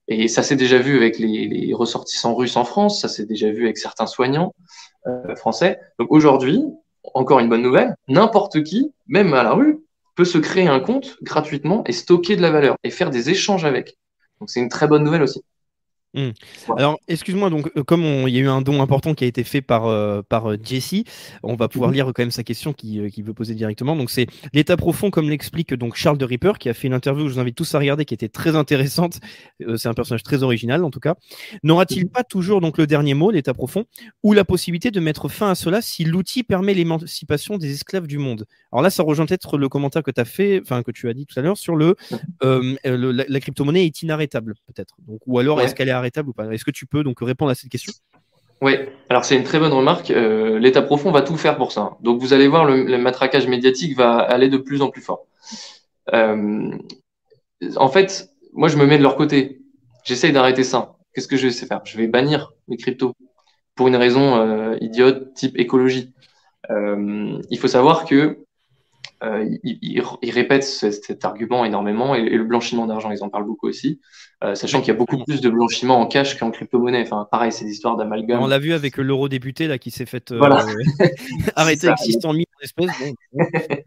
Et 0.07 0.27
ça 0.27 0.43
s'est 0.43 0.55
déjà 0.57 0.77
vu 0.77 0.97
avec 0.97 1.19
les, 1.19 1.47
les, 1.47 1.73
ressortissants 1.73 2.35
russes 2.35 2.57
en 2.57 2.65
France, 2.65 3.01
ça 3.01 3.07
s'est 3.07 3.25
déjà 3.25 3.49
vu 3.49 3.63
avec 3.63 3.77
certains 3.77 4.07
soignants 4.07 4.53
euh, 5.07 5.35
français. 5.35 5.79
Donc 5.99 6.11
aujourd'hui, 6.11 6.63
encore 7.13 7.39
une 7.39 7.49
bonne 7.49 7.61
nouvelle, 7.61 7.95
n'importe 8.07 8.63
qui, 8.63 8.93
même 9.07 9.33
à 9.33 9.43
la 9.43 9.53
rue, 9.53 9.79
peut 10.15 10.25
se 10.25 10.37
créer 10.37 10.67
un 10.67 10.79
compte 10.79 11.17
gratuitement 11.21 11.83
et 11.85 11.93
stocker 11.93 12.35
de 12.35 12.41
la 12.41 12.51
valeur 12.51 12.75
et 12.83 12.91
faire 12.91 13.09
des 13.09 13.29
échanges 13.29 13.65
avec. 13.65 13.97
Donc 14.39 14.49
c'est 14.49 14.59
une 14.59 14.69
très 14.69 14.87
bonne 14.87 15.03
nouvelle 15.03 15.23
aussi. 15.23 15.43
Mmh. 16.13 16.31
Alors, 16.77 16.99
excuse-moi, 17.07 17.49
donc, 17.49 17.71
euh, 17.77 17.83
comme 17.83 18.03
il 18.03 18.33
y 18.33 18.37
a 18.37 18.41
eu 18.41 18.47
un 18.49 18.61
don 18.61 18.81
important 18.81 19.13
qui 19.13 19.23
a 19.23 19.27
été 19.27 19.45
fait 19.45 19.61
par, 19.61 19.85
euh, 19.85 20.21
par 20.21 20.51
euh, 20.51 20.57
Jesse, 20.61 21.03
on 21.41 21.55
va 21.55 21.69
pouvoir 21.69 21.91
mmh 21.91 21.93
lire 21.93 22.05
quand 22.07 22.19
même 22.19 22.31
sa 22.31 22.43
question 22.43 22.73
qui, 22.73 23.01
qui 23.11 23.21
veut 23.21 23.33
poser 23.33 23.55
directement. 23.55 23.95
Donc, 23.95 24.09
c'est 24.09 24.27
l'état 24.53 24.75
profond, 24.75 25.09
comme 25.09 25.29
l'explique 25.29 25.73
donc 25.73 25.95
Charles 25.95 26.17
de 26.17 26.25
Ripper, 26.25 26.53
qui 26.59 26.67
a 26.67 26.73
fait 26.73 26.87
une 26.87 26.93
interview 26.93 27.23
que 27.23 27.29
je 27.29 27.35
vous 27.35 27.39
invite 27.39 27.55
tous 27.55 27.75
à 27.75 27.79
regarder, 27.79 28.03
qui 28.03 28.13
était 28.13 28.29
très 28.29 28.55
intéressante. 28.55 29.19
c'est 29.77 29.87
un 29.87 29.93
personnage 29.93 30.23
très 30.23 30.43
original, 30.43 30.83
en 30.83 30.89
tout 30.89 30.99
cas. 30.99 31.15
N'aura-t-il 31.63 32.05
mmh 32.05 32.09
pas 32.09 32.23
toujours 32.25 32.59
donc 32.59 32.77
le 32.77 32.87
dernier 32.87 33.13
mot, 33.13 33.31
l'état 33.31 33.53
profond, 33.53 33.85
ou 34.21 34.33
la 34.33 34.43
possibilité 34.43 34.91
de 34.91 34.99
mettre 34.99 35.29
fin 35.29 35.51
à 35.51 35.55
cela 35.55 35.81
si 35.81 36.03
l'outil 36.03 36.43
permet 36.43 36.73
l'émancipation 36.73 37.57
des 37.57 37.71
esclaves 37.71 38.07
du 38.07 38.17
monde? 38.17 38.45
Alors 38.73 38.81
là, 38.81 38.89
ça 38.89 39.03
rejoint 39.03 39.25
peut-être 39.25 39.57
le 39.57 39.69
commentaire 39.69 40.03
que 40.03 40.11
tu 40.11 40.19
as 40.19 40.25
fait, 40.25 40.59
enfin, 40.61 40.83
que 40.83 40.91
tu 40.91 41.07
as 41.07 41.13
dit 41.13 41.25
tout 41.25 41.39
à 41.39 41.41
l'heure 41.41 41.57
sur 41.57 41.75
le, 41.75 41.95
la, 42.41 43.39
crypto-monnaie 43.39 43.85
est 43.85 44.01
inarrêtable, 44.01 44.55
peut-être. 44.67 44.95
Donc, 45.07 45.21
ou 45.25 45.39
alors, 45.39 45.61
est-ce 45.61 45.73
qu'elle 45.75 45.89
est 45.89 46.00
ou 46.27 46.33
pas? 46.33 46.45
Est-ce 46.51 46.65
que 46.65 46.71
tu 46.71 46.85
peux 46.85 47.03
donc 47.03 47.17
répondre 47.21 47.51
à 47.51 47.55
cette 47.55 47.69
question? 47.69 47.93
Oui, 48.61 48.73
alors 49.09 49.25
c'est 49.25 49.35
une 49.35 49.43
très 49.43 49.59
bonne 49.59 49.73
remarque. 49.73 50.11
Euh, 50.11 50.59
L'État 50.59 50.83
profond 50.83 51.11
va 51.11 51.23
tout 51.23 51.35
faire 51.35 51.57
pour 51.57 51.71
ça. 51.71 51.97
Donc 52.01 52.21
vous 52.21 52.33
allez 52.33 52.47
voir, 52.47 52.65
le, 52.65 52.97
matraquage 52.97 53.47
médiatique 53.47 53.97
va 53.97 54.17
aller 54.17 54.49
de 54.49 54.57
plus 54.57 54.81
en 54.83 54.89
plus 54.89 55.01
fort. 55.01 55.25
Euh, 56.13 56.71
en 57.75 57.89
fait, 57.89 58.29
moi 58.53 58.67
je 58.67 58.77
me 58.77 58.85
mets 58.85 58.97
de 58.97 59.03
leur 59.03 59.15
côté. 59.15 59.61
J'essaye 60.03 60.31
d'arrêter 60.31 60.63
ça. 60.63 60.95
Qu'est-ce 61.13 61.27
que 61.27 61.37
je 61.37 61.47
vais 61.47 61.53
faire? 61.53 61.81
Je 61.85 61.97
vais 61.97 62.07
bannir 62.07 62.53
les 62.67 62.77
cryptos 62.77 63.15
pour 63.75 63.87
une 63.87 63.95
raison 63.95 64.35
euh, 64.35 64.77
idiote 64.79 65.33
type 65.33 65.57
écologie. 65.57 66.13
il 66.69 67.57
faut 67.59 67.67
savoir 67.67 68.05
que 68.05 68.45
euh, 69.23 69.47
ils, 69.63 70.01
répètent 70.31 70.63
cet, 70.63 71.25
argument 71.25 71.63
énormément 71.63 72.15
et, 72.15 72.23
le 72.23 72.43
blanchiment 72.43 72.87
d'argent, 72.87 73.11
ils 73.11 73.23
en 73.23 73.29
parlent 73.29 73.45
beaucoup 73.45 73.67
aussi, 73.67 74.01
euh, 74.43 74.55
sachant 74.55 74.79
qu'il 74.79 74.87
y 74.87 74.91
a 74.91 74.97
beaucoup 74.97 75.23
plus 75.23 75.41
de 75.41 75.49
blanchiment 75.49 75.99
en 75.99 76.07
cash 76.07 76.39
qu'en 76.39 76.49
crypto-monnaie. 76.49 77.03
Enfin, 77.03 77.27
pareil, 77.29 77.51
c'est 77.51 77.65
l'histoire 77.65 77.97
d'amalgame. 77.97 78.41
On 78.41 78.47
l'a 78.47 78.57
vu 78.57 78.73
avec 78.73 78.97
l'eurodéputé 78.97 79.67
là 79.67 79.77
qui 79.77 79.91
s'est 79.91 80.07
fait 80.07 80.31
euh, 80.31 80.39
arrêter 81.55 81.87
avec 81.87 81.99
600 81.99 82.33
000 82.33 82.43
espèces. 82.61 82.89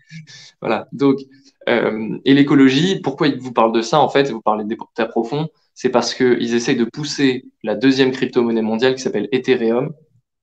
voilà. 0.61 0.87
Donc, 0.93 1.19
et 1.67 2.35
l'écologie, 2.35 3.01
pourquoi 3.01 3.27
ils 3.27 3.39
vous 3.39 3.53
parlent 3.53 3.73
de 3.73 3.81
ça 3.81 3.99
en 3.99 4.11
fait 4.11 4.31
Vous 4.31 4.43
parlez 4.43 4.65
des 4.65 4.77
portails 4.77 5.09
profonds, 5.09 5.49
c'est 5.73 5.89
parce 5.89 6.15
qu'ils 6.15 6.55
essayent 6.55 6.77
de 6.77 6.85
pousser 6.85 7.47
la 7.63 7.75
deuxième 7.75 8.13
crypto-monnaie 8.13 8.63
mondiale 8.63 8.95
qui 8.95 9.03
s'appelle 9.03 9.29
Ethereum, 9.33 9.95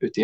ETH. 0.02 0.18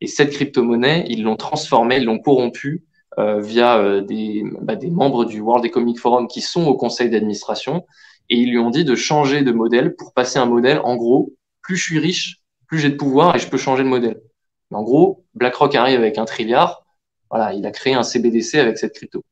Et 0.00 0.06
cette 0.06 0.32
crypto-monnaie, 0.32 1.06
ils 1.08 1.22
l'ont 1.22 1.36
transformée, 1.36 1.98
ils 1.98 2.04
l'ont 2.04 2.18
corrompue 2.18 2.82
euh, 2.82 2.95
via 3.18 3.78
euh, 3.78 4.00
des, 4.02 4.42
bah, 4.60 4.76
des 4.76 4.90
membres 4.90 5.24
du 5.24 5.40
World 5.40 5.64
Economic 5.64 5.98
Forum 5.98 6.28
qui 6.28 6.40
sont 6.40 6.66
au 6.66 6.76
conseil 6.76 7.10
d'administration. 7.10 7.86
Et 8.28 8.36
ils 8.36 8.50
lui 8.50 8.58
ont 8.58 8.70
dit 8.70 8.84
de 8.84 8.94
changer 8.94 9.42
de 9.42 9.52
modèle 9.52 9.94
pour 9.94 10.12
passer 10.12 10.38
un 10.38 10.46
modèle 10.46 10.80
en 10.82 10.96
gros 10.96 11.32
plus 11.62 11.76
je 11.76 11.82
suis 11.82 11.98
riche 11.98 12.42
plus 12.66 12.78
j'ai 12.78 12.90
de 12.90 12.96
pouvoir 12.96 13.36
et 13.36 13.38
je 13.38 13.48
peux 13.48 13.56
changer 13.56 13.84
de 13.84 13.88
modèle. 13.88 14.20
Mais 14.70 14.76
en 14.76 14.82
gros 14.82 15.24
BlackRock 15.34 15.74
arrive 15.74 16.00
avec 16.00 16.18
un 16.18 16.24
trilliard. 16.24 16.84
Voilà 17.30 17.54
il 17.54 17.64
a 17.66 17.70
créé 17.70 17.94
un 17.94 18.02
CBDC 18.02 18.56
avec 18.56 18.78
cette 18.78 18.94
crypto. 18.94 19.24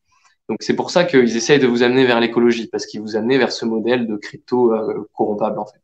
Donc 0.48 0.62
c'est 0.62 0.76
pour 0.76 0.90
ça 0.90 1.04
qu'ils 1.04 1.36
essayent 1.36 1.58
de 1.58 1.66
vous 1.66 1.82
amener 1.82 2.04
vers 2.06 2.20
l'écologie 2.20 2.68
parce 2.68 2.86
qu'ils 2.86 3.00
vous 3.00 3.16
amenent 3.16 3.36
vers 3.36 3.52
ce 3.52 3.64
modèle 3.64 4.06
de 4.06 4.16
crypto 4.16 4.72
euh, 4.72 5.08
corrompable 5.12 5.58
en 5.58 5.66
fait. 5.66 5.80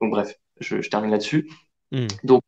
Donc 0.00 0.10
bref 0.10 0.36
je, 0.60 0.82
je 0.82 0.90
termine 0.90 1.10
là-dessus. 1.10 1.50
Hmm. 1.92 2.06
donc 2.22 2.42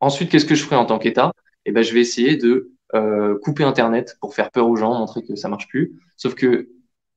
ensuite 0.00 0.30
qu'est-ce 0.30 0.46
que 0.46 0.56
je 0.56 0.64
ferai 0.64 0.76
en 0.76 0.86
tant 0.86 0.98
qu'État? 0.98 1.32
Eh 1.66 1.72
ben 1.72 1.84
je 1.84 1.92
vais 1.92 2.00
essayer 2.00 2.36
de 2.36 2.72
euh, 2.94 3.38
couper 3.42 3.64
Internet 3.64 4.16
pour 4.20 4.34
faire 4.34 4.50
peur 4.50 4.68
aux 4.68 4.76
gens, 4.76 4.94
montrer 4.98 5.22
que 5.24 5.34
ça 5.36 5.48
marche 5.48 5.68
plus. 5.68 6.00
Sauf 6.16 6.34
que 6.34 6.68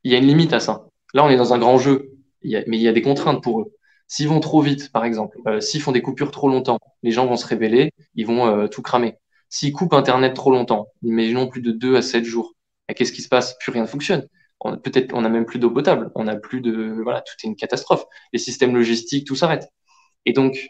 il 0.04 0.12
y 0.12 0.16
a 0.16 0.18
une 0.18 0.28
limite 0.28 0.54
à 0.54 0.60
ça. 0.60 0.88
Là, 1.14 1.24
on 1.26 1.30
est 1.30 1.38
dans 1.38 1.54
un 1.54 1.60
grand 1.60 1.78
jeu, 1.78 2.12
mais 2.44 2.64
il 2.68 2.82
y 2.82 2.88
a 2.88 2.94
des 2.94 3.02
contraintes 3.02 3.44
pour 3.44 3.62
eux. 3.62 3.74
S'ils 4.08 4.28
vont 4.28 4.40
trop 4.40 4.62
vite, 4.62 4.92
par 4.92 5.06
exemple, 5.06 5.38
euh, 5.48 5.60
s'ils 5.60 5.82
font 5.82 5.92
des 5.92 6.02
coupures 6.02 6.32
trop 6.32 6.50
longtemps, 6.50 6.80
les 7.04 7.12
gens 7.12 7.28
vont 7.28 7.36
se 7.36 7.46
révéler, 7.46 7.92
ils 8.16 8.26
vont 8.26 8.48
euh, 8.48 8.68
tout 8.68 8.82
cramer. 8.82 9.16
S'ils 9.50 9.74
coupent 9.74 9.94
Internet 9.94 10.34
trop 10.36 10.52
longtemps, 10.52 10.88
imaginons 11.04 11.48
plus 11.48 11.62
de 11.62 11.72
2 11.72 11.96
à 11.96 12.02
7 12.02 12.24
jours, 12.24 12.54
qu'est-ce 12.96 13.12
qui 13.12 13.22
se 13.22 13.30
passe? 13.30 13.58
Plus 13.60 13.72
rien 13.72 13.84
ne 13.84 13.88
fonctionne. 13.88 14.28
Peut-être 14.84 15.14
on 15.14 15.22
n'a 15.22 15.30
même 15.30 15.46
plus 15.46 15.60
d'eau 15.60 15.72
potable, 15.72 16.12
on 16.16 16.26
n'a 16.26 16.36
plus 16.36 16.62
de... 16.62 17.00
Voilà, 17.04 17.22
tout 17.22 17.34
est 17.44 17.48
une 17.48 17.56
catastrophe. 17.56 18.06
Les 18.34 18.40
systèmes 18.40 18.76
logistiques, 18.76 19.26
tout 19.26 19.36
s'arrête. 19.36 19.70
Et 20.26 20.34
donc, 20.34 20.68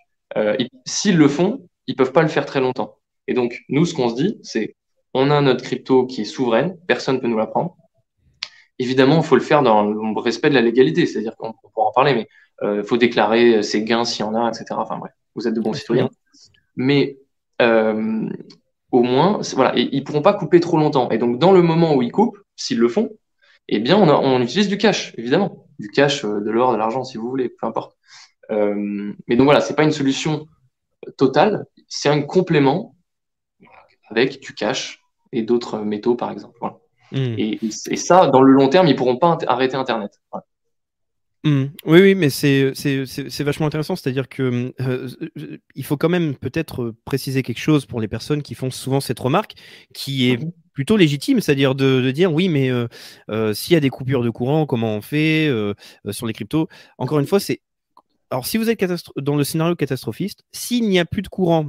s'ils 0.86 1.18
le 1.18 1.28
font, 1.28 1.68
ils 1.88 1.96
peuvent 1.96 2.12
pas 2.12 2.22
le 2.22 2.28
faire 2.28 2.46
très 2.46 2.60
longtemps. 2.62 3.00
Et 3.28 3.34
donc, 3.34 3.62
nous, 3.70 3.86
ce 3.86 3.96
qu'on 3.96 4.10
se 4.10 4.16
dit, 4.16 4.38
c'est 4.44 4.76
on 5.14 5.32
a 5.32 5.42
notre 5.42 5.64
crypto 5.64 6.06
qui 6.06 6.22
est 6.22 6.26
souveraine, 6.26 6.78
personne 6.88 7.16
ne 7.16 7.20
peut 7.20 7.28
nous 7.28 7.38
la 7.38 7.48
prendre. 7.48 7.76
Évidemment, 8.78 9.18
il 9.18 9.24
faut 9.24 9.36
le 9.36 9.42
faire 9.42 9.62
dans 9.62 9.84
le 9.84 10.20
respect 10.22 10.50
de 10.50 10.56
la 10.56 10.62
légalité, 10.62 11.06
c'est-à-dire 11.06 11.36
qu'on 11.36 11.54
pourra 11.74 11.88
en 11.88 11.92
parler, 11.92 12.14
mais 12.14 12.28
il 12.62 12.68
euh, 12.68 12.84
faut 12.84 12.98
déclarer 12.98 13.64
ses 13.64 13.84
gains 13.84 14.06
s'il 14.06 14.26
y 14.26 14.28
en 14.28 14.36
a, 14.36 14.48
etc. 14.48 14.66
Enfin 14.72 14.98
bref, 14.98 15.12
vous 15.36 15.48
êtes 15.48 15.54
de 15.54 15.62
bons 15.62 15.74
citoyens. 15.74 16.10
Mais 16.76 17.18
euh, 17.62 18.30
au 18.92 19.04
moins, 19.04 19.40
voilà, 19.54 19.78
et, 19.78 19.90
ils 19.92 20.04
pourront 20.04 20.22
pas 20.22 20.34
couper 20.34 20.60
trop 20.60 20.78
longtemps. 20.78 21.10
Et 21.10 21.18
donc, 21.18 21.40
dans 21.40 21.52
le 21.52 21.62
moment 21.62 21.96
où 21.96 22.02
ils 22.02 22.12
coupent, 22.12 22.38
s'ils 22.56 22.80
le 22.80 22.88
font, 22.88 23.10
eh 23.68 23.80
bien, 23.80 23.98
on, 23.98 24.42
utilise 24.42 24.68
du 24.68 24.78
cash, 24.78 25.14
évidemment, 25.18 25.68
du 25.78 25.90
cash, 25.90 26.24
euh, 26.26 26.40
de 26.40 26.50
l'or, 26.50 26.72
de 26.72 26.78
l'argent, 26.78 27.04
si 27.04 27.18
vous 27.18 27.30
voulez, 27.30 27.50
peu 27.50 27.68
importe. 27.68 27.98
mais 28.50 29.36
donc 29.36 29.46
voilà, 29.46 29.62
c'est 29.62 29.76
pas 29.76 29.84
une 29.84 29.92
solution 29.92 30.48
totale, 31.18 31.66
c'est 31.88 32.10
un 32.10 32.22
complément 32.22 32.96
avec 34.10 34.40
du 34.40 34.54
cash 34.54 34.99
et 35.32 35.42
d'autres 35.44 35.80
métaux, 35.80 36.16
par 36.16 36.32
exemple. 36.32 36.60
Hmm. 37.12 37.36
Et, 37.38 37.58
ça, 37.72 38.28
dans 38.28 38.42
le 38.42 38.52
long 38.52 38.70
terme, 38.70 38.88
ils 38.88 38.96
pourront 38.96 39.18
pas 39.18 39.38
arrêter 39.48 39.76
Internet. 39.76 40.20
Mmh. 41.44 41.66
Oui, 41.86 42.02
oui, 42.02 42.16
mais 42.16 42.30
c'est 42.30 42.74
vachement 43.40 43.68
intéressant. 43.68 43.96
C'est-à-dire 43.96 44.28
que 44.28 44.74
euh, 44.82 45.08
il 45.76 45.86
faut 45.86 45.98
quand 45.98 46.10
même 46.10 46.36
peut-être 46.36 46.94
préciser 47.06 47.44
quelque 47.44 47.60
chose 47.60 47.86
pour 47.86 48.02
les 48.02 48.08
personnes 48.08 48.42
qui 48.42 48.56
font 48.56 48.72
souvent 48.72 49.00
cette 49.00 49.20
remarque, 49.20 49.54
qui 49.94 50.30
est 50.30 50.38
mmh 50.38 50.52
plutôt 50.72 50.96
légitime, 50.96 51.42
c'est-à-dire 51.42 51.76
de, 51.76 52.10
dire 52.12 52.32
oui, 52.32 52.48
mais 52.48 52.72
euh, 52.72 52.88
euh, 53.30 53.54
s'il 53.54 53.74
y 53.74 53.76
a 53.76 53.82
des 53.82 53.90
coupures 53.90 54.24
de 54.24 54.30
courant, 54.30 54.66
comment 54.66 54.96
on 54.96 55.02
fait 55.02 55.52
sur 56.10 56.26
les 56.26 56.32
cryptos? 56.32 56.70
Encore 56.98 57.20
une 57.20 57.28
fois, 57.28 57.42
c'est 57.42 57.60
alors 58.32 58.46
si 58.46 58.58
vous 58.58 58.70
êtes 58.70 58.82
dans 59.18 59.36
le 59.36 59.44
scénario 59.44 59.76
catastrophiste, 59.76 60.46
s'il 60.54 60.88
n'y 60.88 60.98
a 60.98 61.04
plus 61.04 61.22
de 61.22 61.28
courant, 61.28 61.66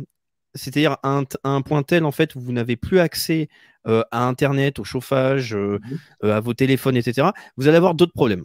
c'est-à-dire 0.55 0.97
à 1.03 1.23
un, 1.45 1.63
point 1.63 1.83
tel 1.83 2.05
en 2.05 2.13
fait 2.13 2.35
où 2.35 2.41
vous 2.41 2.53
n'avez 2.53 2.77
plus 2.77 2.99
accès 3.01 3.49
à 3.85 4.27
Internet, 4.27 4.79
au 4.79 4.85
chauffage, 4.85 5.55
mmh 5.55 5.79
à 6.23 6.41
vos 6.41 6.55
téléphones, 6.55 6.97
etc., 6.97 7.29
vous 7.57 7.69
allez 7.69 7.77
avoir 7.77 7.95
d'autres 7.95 8.13
problèmes. 8.13 8.45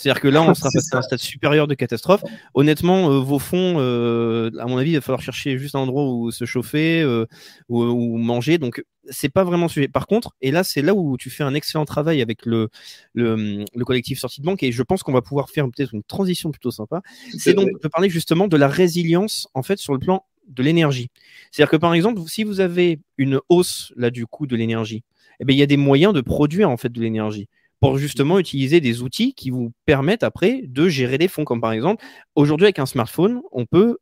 C'est-à-dire 0.00 0.22
que 0.22 0.28
là, 0.28 0.42
on 0.42 0.54
sera 0.54 0.70
passé 0.72 0.88
à 0.94 0.98
un 0.98 1.02
stade 1.02 1.18
supérieur 1.18 1.66
de 1.66 1.74
catastrophe. 1.74 2.22
Honnêtement, 2.54 3.10
euh, 3.10 3.18
vos 3.18 3.38
fonds, 3.38 3.76
euh, 3.78 4.50
à 4.58 4.66
mon 4.66 4.78
avis, 4.78 4.92
il 4.92 4.94
va 4.94 5.00
falloir 5.00 5.20
chercher 5.20 5.58
juste 5.58 5.74
un 5.74 5.80
endroit 5.80 6.06
où 6.06 6.30
se 6.30 6.44
chauffer 6.44 7.02
euh, 7.02 7.26
ou, 7.68 8.16
manger. 8.16 8.56
Donc, 8.58 8.82
c'est 9.10 9.28
pas 9.28 9.44
vraiment 9.44 9.68
sujet. 9.68 9.88
Par 9.88 10.06
contre, 10.06 10.34
et 10.40 10.52
là, 10.52 10.64
c'est 10.64 10.80
là 10.80 10.94
où 10.94 11.16
tu 11.18 11.28
fais 11.28 11.42
un 11.42 11.54
excellent 11.54 11.84
travail 11.84 12.22
avec 12.22 12.46
le, 12.46 12.68
le, 13.14 13.66
collectif 13.84 14.18
sortie 14.18 14.40
de 14.40 14.46
banque 14.46 14.62
et 14.62 14.72
je 14.72 14.82
pense 14.82 15.02
qu'on 15.02 15.12
va 15.12 15.22
pouvoir 15.22 15.50
faire 15.50 15.66
peut-être 15.66 15.92
une 15.92 16.04
transition 16.04 16.50
plutôt 16.50 16.70
sympa. 16.70 17.02
C'est 17.36 17.54
donc 17.54 17.68
de 17.82 17.88
parler 17.88 18.08
justement 18.08 18.46
de 18.46 18.56
la 18.56 18.68
résilience 18.68 19.48
en 19.54 19.62
fait 19.62 19.78
sur 19.78 19.92
le 19.92 19.98
plan 19.98 20.24
de 20.50 20.62
l'énergie. 20.62 21.08
C'est-à-dire 21.50 21.70
que 21.70 21.76
par 21.76 21.94
exemple, 21.94 22.20
si 22.26 22.44
vous 22.44 22.60
avez 22.60 23.00
une 23.18 23.40
hausse 23.48 23.92
là 23.96 24.10
du 24.10 24.26
coût 24.26 24.46
de 24.46 24.56
l'énergie, 24.56 25.02
eh 25.40 25.44
bien, 25.44 25.56
il 25.56 25.58
y 25.58 25.62
a 25.62 25.66
des 25.66 25.76
moyens 25.76 26.12
de 26.12 26.20
produire 26.20 26.70
en 26.70 26.76
fait 26.76 26.90
de 26.90 27.00
l'énergie 27.00 27.48
pour 27.80 27.96
justement 27.96 28.38
utiliser 28.38 28.80
des 28.80 29.02
outils 29.02 29.32
qui 29.34 29.50
vous 29.50 29.72
permettent 29.86 30.22
après 30.22 30.62
de 30.66 30.88
gérer 30.88 31.16
des 31.16 31.28
fonds. 31.28 31.44
Comme 31.44 31.60
par 31.60 31.72
exemple, 31.72 32.04
aujourd'hui 32.34 32.66
avec 32.66 32.78
un 32.78 32.86
smartphone, 32.86 33.40
on 33.52 33.64
peut 33.64 33.96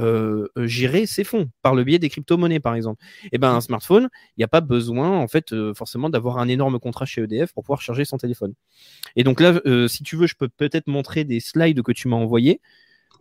euh, 0.00 0.48
gérer 0.56 1.06
ses 1.06 1.22
fonds 1.24 1.50
par 1.62 1.74
le 1.74 1.84
biais 1.84 1.98
des 1.98 2.08
crypto-monnaies, 2.08 2.60
par 2.60 2.74
exemple. 2.74 3.04
Et 3.24 3.28
eh 3.32 3.38
ben 3.38 3.52
un 3.54 3.60
smartphone, 3.60 4.08
il 4.36 4.40
n'y 4.40 4.44
a 4.44 4.48
pas 4.48 4.60
besoin 4.60 5.10
en 5.18 5.28
fait 5.28 5.52
euh, 5.52 5.74
forcément 5.74 6.10
d'avoir 6.10 6.38
un 6.38 6.48
énorme 6.48 6.78
contrat 6.80 7.06
chez 7.06 7.22
EDF 7.22 7.52
pour 7.52 7.64
pouvoir 7.64 7.80
charger 7.80 8.04
son 8.04 8.16
téléphone. 8.16 8.54
Et 9.16 9.24
donc 9.24 9.40
là, 9.40 9.60
euh, 9.66 9.88
si 9.88 10.02
tu 10.02 10.16
veux, 10.16 10.26
je 10.26 10.34
peux 10.36 10.48
peut-être 10.48 10.86
montrer 10.86 11.24
des 11.24 11.40
slides 11.40 11.82
que 11.82 11.92
tu 11.92 12.08
m'as 12.08 12.16
envoyés 12.16 12.60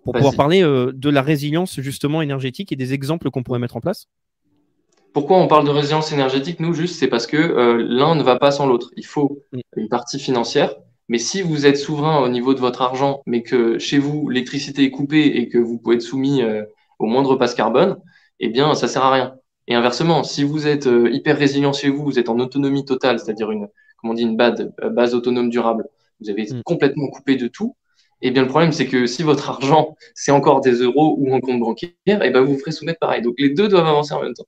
pour 0.03 0.13
pouvoir 0.13 0.35
parler 0.35 0.61
de 0.61 1.09
la 1.09 1.21
résilience 1.21 1.79
justement 1.79 2.21
énergétique 2.21 2.71
et 2.71 2.75
des 2.75 2.93
exemples 2.93 3.31
qu'on 3.31 3.43
pourrait 3.43 3.59
mettre 3.59 3.77
en 3.77 3.81
place. 3.81 4.07
Pourquoi 5.13 5.37
on 5.37 5.47
parle 5.47 5.65
de 5.65 5.69
résilience 5.69 6.11
énergétique 6.11 6.59
Nous, 6.59 6.73
juste, 6.73 6.95
c'est 6.95 7.07
parce 7.07 7.27
que 7.27 7.37
euh, 7.37 7.85
l'un 7.87 8.15
ne 8.15 8.23
va 8.23 8.37
pas 8.37 8.49
sans 8.49 8.65
l'autre. 8.65 8.89
Il 8.97 9.05
faut 9.05 9.43
une 9.77 9.87
partie 9.87 10.19
financière. 10.19 10.75
Mais 11.07 11.19
si 11.19 11.43
vous 11.43 11.67
êtes 11.67 11.77
souverain 11.77 12.19
au 12.23 12.29
niveau 12.29 12.55
de 12.55 12.59
votre 12.59 12.81
argent, 12.81 13.21
mais 13.27 13.43
que 13.43 13.77
chez 13.77 13.99
vous, 13.99 14.29
l'électricité 14.29 14.83
est 14.85 14.89
coupée 14.89 15.25
et 15.25 15.49
que 15.49 15.59
vous 15.59 15.77
pouvez 15.77 15.97
être 15.97 16.01
soumis 16.01 16.41
euh, 16.41 16.63
au 16.97 17.05
moindre 17.05 17.35
passe 17.35 17.53
carbone, 17.53 17.97
eh 18.39 18.49
bien, 18.49 18.73
ça 18.73 18.87
sert 18.87 19.03
à 19.03 19.11
rien. 19.11 19.35
Et 19.67 19.75
inversement, 19.75 20.23
si 20.23 20.43
vous 20.43 20.65
êtes 20.65 20.87
euh, 20.87 21.11
hyper 21.11 21.37
résilient 21.37 21.73
chez 21.73 21.89
vous, 21.89 22.03
vous 22.03 22.17
êtes 22.17 22.29
en 22.29 22.39
autonomie 22.39 22.83
totale, 22.83 23.19
c'est-à-dire 23.19 23.51
une, 23.51 23.67
comment 23.97 24.13
on 24.13 24.15
dit, 24.15 24.23
une 24.23 24.35
base, 24.35 24.71
base 24.91 25.13
autonome 25.13 25.49
durable, 25.49 25.87
vous 26.21 26.31
avez 26.31 26.45
mm. 26.45 26.63
complètement 26.63 27.09
coupé 27.09 27.35
de 27.35 27.47
tout, 27.47 27.75
eh 28.27 28.31
bien, 28.31 28.43
le 28.43 28.47
problème, 28.47 28.71
c'est 28.71 28.87
que 28.87 29.05
si 29.05 29.23
votre 29.23 29.49
argent, 29.49 29.95
c'est 30.15 30.31
encore 30.31 30.61
des 30.61 30.75
euros 30.75 31.15
ou 31.19 31.33
un 31.35 31.39
compte 31.39 31.59
bancaire, 31.59 31.91
eh 32.07 32.15
ben, 32.29 32.41
vous 32.41 32.53
vous 32.53 32.59
ferez 32.59 32.71
soumettre 32.71 32.99
pareil. 32.99 33.21
Donc, 33.21 33.35
les 33.37 33.49
deux 33.49 33.67
doivent 33.67 33.87
avancer 33.87 34.13
en 34.13 34.21
même 34.21 34.33
temps. 34.33 34.45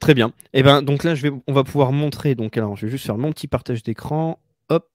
Très 0.00 0.14
bien. 0.14 0.28
Et 0.52 0.60
eh 0.60 0.62
ben 0.62 0.82
donc 0.82 1.04
là, 1.04 1.14
je 1.14 1.22
vais, 1.22 1.30
on 1.46 1.52
va 1.52 1.64
pouvoir 1.64 1.92
montrer. 1.92 2.34
Donc 2.34 2.56
alors, 2.56 2.76
je 2.76 2.86
vais 2.86 2.92
juste 2.92 3.06
faire 3.06 3.18
mon 3.18 3.32
petit 3.32 3.48
partage 3.48 3.82
d'écran. 3.82 4.38
Hop. 4.68 4.88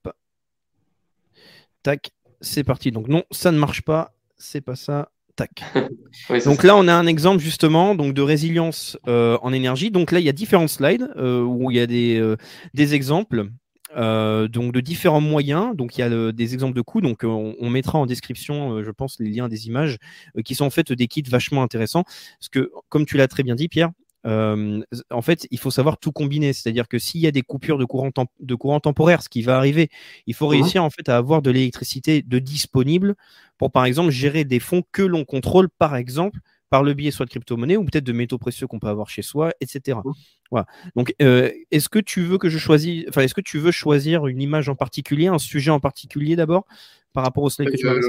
Tac. 1.84 2.12
C'est 2.41 2.63
parti. 2.63 2.91
Donc 2.91 3.08
non, 3.08 3.24
ça 3.32 3.52
ne 3.52 3.58
marche 3.58 3.84
pas. 3.84 4.13
C'est 4.38 4.62
pas 4.62 4.76
ça. 4.76 5.12
Tac. 5.36 5.63
donc 6.45 6.63
là, 6.63 6.76
on 6.76 6.88
a 6.88 6.93
un 6.93 7.08
exemple 7.08 7.43
justement 7.43 7.93
donc 7.93 8.13
de 8.13 8.21
résilience 8.21 8.98
euh, 9.08 9.38
en 9.41 9.54
énergie. 9.54 9.91
Donc 9.91 10.12
là, 10.12 10.19
il 10.19 10.26
y 10.26 10.30
a 10.30 10.34
différents 10.34 10.67
slides 10.67 11.10
euh, 11.17 11.41
où 11.41 11.71
il 11.71 11.78
y 11.78 11.80
a 11.80 11.88
des, 11.88 12.17
euh, 12.19 12.38
des 12.74 12.95
exemples. 12.95 13.50
Donc 13.96 14.74
de 14.74 14.80
différents 14.80 15.22
moyens. 15.22 15.76
Donc 15.76 15.98
il 15.98 16.02
y 16.02 16.04
a 16.04 16.32
des 16.32 16.54
exemples 16.54 16.76
de 16.76 16.82
coûts. 16.82 17.02
Donc 17.02 17.24
on, 17.24 17.70
mettra 17.70 17.98
en 18.00 18.06
description, 18.06 18.84
je 18.84 18.92
pense, 18.92 19.20
les 19.20 19.30
liens 19.30 19.48
des 19.48 19.68
images 19.68 19.98
qui 20.44 20.56
sont 20.56 20.66
en 20.66 20.70
fait 20.70 20.92
des 20.92 21.08
kits 21.08 21.24
vachement 21.28 21.64
intéressants. 21.64 22.04
Parce 22.04 22.50
que 22.52 22.72
comme 22.90 23.06
tu 23.06 23.18
l'as 23.18 23.28
très 23.28 23.44
bien 23.44 23.56
dit, 23.56 23.68
Pierre, 23.68 23.92
euh, 24.26 24.82
en 25.12 25.22
fait, 25.22 25.48
il 25.52 25.60
faut 25.60 25.72
savoir 25.72 25.98
tout 25.98 26.12
combiner. 26.12 26.54
C'est-à-dire 26.54 26.88
que 26.88 26.98
s'il 26.98 27.22
y 27.22 27.28
a 27.28 27.32
des 27.32 27.42
coupures 27.42 27.78
de 27.78 27.86
courant, 27.86 28.10
de 28.40 28.56
courant 28.56 28.80
temporaire, 28.80 29.22
ce 29.22 29.30
qui 29.30 29.42
va 29.42 29.58
arriver, 29.58 29.90
il 30.26 30.34
faut 30.34 30.48
mmh 30.48 30.52
réussir 30.52 30.84
en 30.84 30.90
fait 30.90 31.10
à 31.10 31.18
avoir 31.18 31.42
de 31.42 31.52
l'électricité 31.52 32.22
de 32.22 32.40
disponible 32.40 33.16
pour, 33.58 33.72
par 33.72 33.86
exemple, 33.86 34.12
gérer 34.12 34.44
des 34.44 34.60
fonds 34.60 34.84
que 34.92 35.02
l'on 35.02 35.26
contrôle, 35.26 35.70
par 35.70 35.96
exemple, 35.96 36.40
par 36.69 36.84
le 36.84 36.93
biais 36.93 37.12
soit 37.12 37.25
de 37.25 37.30
crypto-monnaie 37.30 37.78
ou 37.78 37.86
peut-être 37.86 38.04
de 38.04 38.13
métaux 38.13 38.38
précieux 38.38 38.67
qu'on 38.67 38.80
peut 38.80 38.88
avoir 38.88 39.10
chez 39.10 39.21
soi, 39.21 39.51
etc. 39.62 39.99
Mmh. 40.04 40.12
Voilà. 40.51 40.65
Donc, 40.95 41.13
euh, 41.21 41.51
est-ce 41.71 41.89
que 41.89 41.99
tu 41.99 42.21
veux 42.21 42.38
que 42.38 42.49
je 42.49 42.58
choisisse, 42.58 43.06
enfin, 43.10 43.21
est-ce 43.21 43.34
que 43.34 43.41
tu 43.41 43.60
veux 43.60 43.71
choisir 43.71 44.28
une 44.28 44.41
image 44.41 44.69
en 44.69 44.75
particulier, 44.75 45.28
un 45.28 45.39
sujet 45.39 45.71
en 45.71 45.80
particulier 45.80 46.36
d'abord, 46.36 46.65
par 47.13 47.23
rapport 47.23 47.43
au 47.43 47.49
slide 47.49 47.71
que 47.71 47.78
tu 47.78 47.88
as 47.88 47.91
euh, 47.91 48.01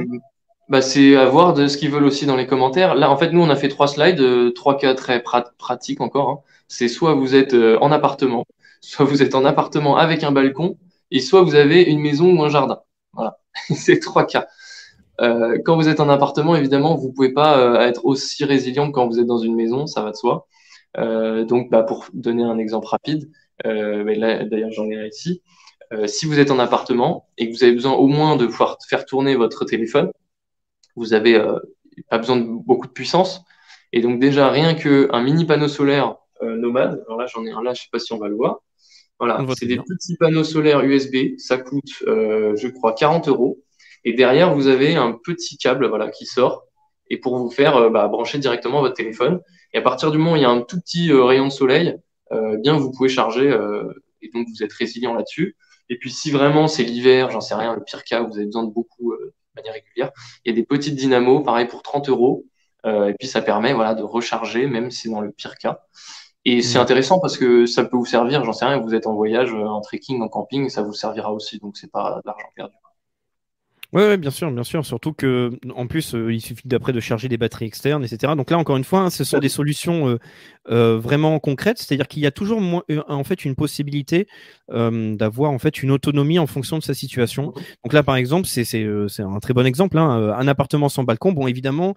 bah, 0.68 0.82
c'est 0.82 1.14
à 1.14 1.26
voir 1.26 1.54
de 1.54 1.68
ce 1.68 1.76
qu'ils 1.76 1.90
veulent 1.90 2.04
aussi 2.04 2.26
dans 2.26 2.34
les 2.34 2.46
commentaires. 2.46 2.96
Là, 2.96 3.10
en 3.10 3.16
fait, 3.16 3.30
nous, 3.30 3.40
on 3.40 3.50
a 3.50 3.56
fait 3.56 3.68
trois 3.68 3.86
slides, 3.86 4.20
euh, 4.20 4.50
trois 4.50 4.76
cas 4.76 4.94
très 4.94 5.22
pratiques 5.22 6.00
encore. 6.00 6.30
Hein. 6.30 6.40
C'est 6.66 6.88
soit 6.88 7.14
vous 7.14 7.36
êtes 7.36 7.54
euh, 7.54 7.78
en 7.80 7.92
appartement, 7.92 8.44
soit 8.80 9.04
vous 9.04 9.22
êtes 9.22 9.34
en 9.36 9.44
appartement 9.44 9.96
avec 9.96 10.24
un 10.24 10.32
balcon, 10.32 10.76
et 11.12 11.20
soit 11.20 11.42
vous 11.42 11.54
avez 11.54 11.82
une 11.82 12.00
maison 12.00 12.36
ou 12.36 12.42
un 12.42 12.48
jardin. 12.48 12.80
Voilà, 13.12 13.38
c'est 13.74 14.00
trois 14.00 14.26
cas. 14.26 14.48
Euh, 15.20 15.59
quand 15.64 15.76
vous 15.76 15.88
êtes 15.88 16.00
en 16.00 16.09
appartement, 16.09 16.57
évidemment, 16.57 16.96
vous 16.96 17.12
pouvez 17.12 17.33
pas 17.33 17.59
euh, 17.59 17.81
être 17.81 18.05
aussi 18.05 18.44
résilient 18.44 18.88
que 18.88 18.92
quand 18.92 19.07
vous 19.09 19.18
êtes 19.18 19.26
dans 19.26 19.38
une 19.38 19.55
maison, 19.55 19.87
ça 19.87 20.02
va 20.02 20.11
de 20.11 20.16
soi. 20.16 20.46
donc, 20.96 21.70
bah, 21.70 21.83
pour 21.83 22.07
donner 22.12 22.42
un 22.44 22.59
exemple 22.59 22.88
rapide, 22.88 23.31
d'ailleurs, 23.64 24.72
j'en 24.72 24.88
ai 24.90 24.96
un 24.96 25.07
ici. 25.07 25.42
si 26.07 26.26
vous 26.26 26.38
êtes 26.38 26.50
en 26.50 26.59
appartement 26.59 27.29
et 27.38 27.48
que 27.48 27.55
vous 27.57 27.64
avez 27.64 27.72
besoin 27.72 27.92
au 27.92 28.09
moins 28.09 28.37
de 28.37 28.46
pouvoir 28.46 28.79
faire 28.88 29.05
tourner 29.07 29.37
votre 29.37 29.64
téléphone, 29.64 30.11
vous 30.96 31.12
avez 31.12 31.37
euh, 31.37 31.59
pas 32.11 32.18
besoin 32.18 32.37
de 32.37 32.44
beaucoup 32.44 32.87
de 32.87 32.92
puissance. 32.92 33.42
Et 33.92 34.00
donc 34.00 34.18
déjà, 34.18 34.50
rien 34.50 34.74
qu'un 34.74 35.22
mini 35.22 35.44
panneau 35.44 35.68
solaire 35.68 36.16
euh, 36.42 36.57
nomade, 36.57 37.02
alors 37.07 37.20
là 37.20 37.26
j'en 37.26 37.44
ai 37.46 37.50
un 37.50 37.62
là, 37.62 37.72
je 37.72 37.83
sais 37.83 37.88
pas 37.92 37.98
si 37.98 38.12
on 38.12 38.18
va 38.18 38.29
le 38.29 38.35
voir. 38.35 38.61
Voilà, 39.18 39.42
c'est 39.59 39.66
des 39.66 39.79
petits 39.79 40.16
panneaux 40.16 40.44
solaires 40.44 40.81
USB, 40.83 41.38
ça 41.38 41.57
coûte, 41.57 42.02
euh, 42.07 42.55
je 42.57 42.68
crois, 42.68 42.92
40 42.92 43.29
euros. 43.29 43.59
Et 44.06 44.14
derrière, 44.14 44.54
vous 44.54 44.68
avez 44.68 44.96
un 44.96 45.12
petit 45.12 45.58
câble 45.58 45.86
voilà, 45.86 46.08
qui 46.08 46.24
sort 46.24 46.64
et 47.10 47.18
pour 47.18 47.36
vous 47.36 47.50
faire 47.50 47.90
bah, 47.90 48.09
brancher 48.09 48.38
directement 48.38 48.80
votre 48.80 48.94
téléphone. 48.94 49.40
Et 49.74 49.78
à 49.78 49.82
partir 49.82 50.11
du 50.11 50.16
moment 50.16 50.32
où 50.32 50.36
il 50.36 50.42
y 50.42 50.46
a 50.46 50.50
un 50.50 50.62
tout 50.62 50.80
petit 50.80 51.12
rayon 51.12 51.44
de 51.44 51.52
soleil, 51.52 51.96
bien 52.30 52.76
vous 52.78 52.90
pouvez 52.90 53.09
charger 53.09 53.46
et 54.22 54.30
donc 54.32 54.48
vous 54.48 54.64
êtes 54.64 54.72
résilient 54.72 55.14
là-dessus. 55.14 55.57
Et 55.88 55.98
puis 55.98 56.11
si 56.11 56.30
vraiment 56.30 56.66
c'est 56.66 56.82
l'hiver, 56.82 57.30
j'en 57.30 57.40
sais 57.40 57.54
rien, 57.54 57.74
le 57.74 57.84
pire 57.84 58.02
cas, 58.02 58.22
vous 58.22 58.36
avez 58.36 58.46
besoin 58.46 58.64
de 58.64 58.72
beaucoup 58.72 59.14
manière 59.57 59.74
régulière. 59.74 60.12
Il 60.44 60.50
y 60.50 60.52
a 60.52 60.54
des 60.54 60.64
petites 60.64 60.94
dynamos, 60.94 61.40
pareil 61.40 61.66
pour 61.66 61.82
30 61.82 62.09
euros. 62.09 62.44
Euh, 62.84 63.09
et 63.09 63.14
puis 63.14 63.26
ça 63.26 63.42
permet 63.42 63.72
voilà, 63.72 63.94
de 63.94 64.02
recharger, 64.02 64.66
même 64.66 64.90
si 64.90 65.02
c'est 65.02 65.09
dans 65.09 65.20
le 65.20 65.32
pire 65.32 65.57
cas. 65.57 65.80
Et 66.44 66.62
c'est 66.62 66.78
mm. 66.78 66.82
intéressant 66.82 67.18
parce 67.18 67.36
que 67.36 67.66
ça 67.66 67.84
peut 67.84 67.96
vous 67.96 68.07
servir, 68.07 68.44
j'en 68.44 68.52
sais 68.52 68.64
rien, 68.64 68.78
vous 68.78 68.94
êtes 68.94 69.09
en 69.09 69.14
voyage, 69.14 69.52
euh, 69.52 69.66
en 69.66 69.80
trekking, 69.80 70.22
en 70.22 70.28
camping, 70.28 70.68
ça 70.68 70.82
vous 70.82 70.92
servira 70.92 71.32
aussi. 71.32 71.59
Donc 71.59 71.76
c'est 71.76 71.90
pas 71.90 72.20
de 72.24 72.26
l'argent 72.26 72.48
perdu. 72.54 72.74
Oui, 73.97 74.18
bien 74.18 74.30
sûr, 74.30 74.51
bien 74.53 74.62
sûr. 74.62 74.84
Surtout 74.84 75.14
que, 75.14 75.59
en 75.74 75.86
plus, 75.86 76.14
euh, 76.14 76.30
il 76.30 76.42
suffit 76.42 76.68
d'après 76.68 76.92
de 76.92 77.01
charger 77.01 77.28
des 77.30 77.38
batteries 77.38 77.64
externes, 77.64 78.05
etc. 78.05 78.34
Donc 78.36 78.51
là, 78.51 78.59
encore 78.59 78.76
une 78.76 78.84
fois, 78.84 79.01
hein, 79.01 79.09
ce 79.09 79.24
sont 79.24 79.38
des 79.38 79.49
solutions 79.49 80.07
euh, 80.11 80.18
euh, 80.68 80.99
vraiment 80.99 81.38
concrètes. 81.38 81.78
C'est-à-dire 81.78 82.07
qu'il 82.07 82.22
y 82.22 82.26
a 82.26 82.30
toujours 82.30 82.61
en 83.09 83.24
fait 83.24 83.47
une 83.47 83.55
possibilité 83.55 84.28
d'avoir 84.68 85.51
en 85.51 85.59
fait 85.59 85.82
une 85.82 85.90
autonomie 85.90 86.38
en 86.38 86.47
fonction 86.47 86.76
de 86.76 86.82
sa 86.82 86.92
situation. 86.92 87.55
Donc 87.84 87.94
là, 87.94 88.03
par 88.03 88.16
exemple, 88.16 88.47
c'est 88.47 88.66
un 88.84 89.38
très 89.40 89.55
bon 89.55 89.64
exemple. 89.64 89.97
Hein, 89.97 90.34
un 90.36 90.47
appartement 90.47 90.90
sans 90.90 91.05
balcon. 91.05 91.32
Bon, 91.32 91.47
évidemment, 91.47 91.94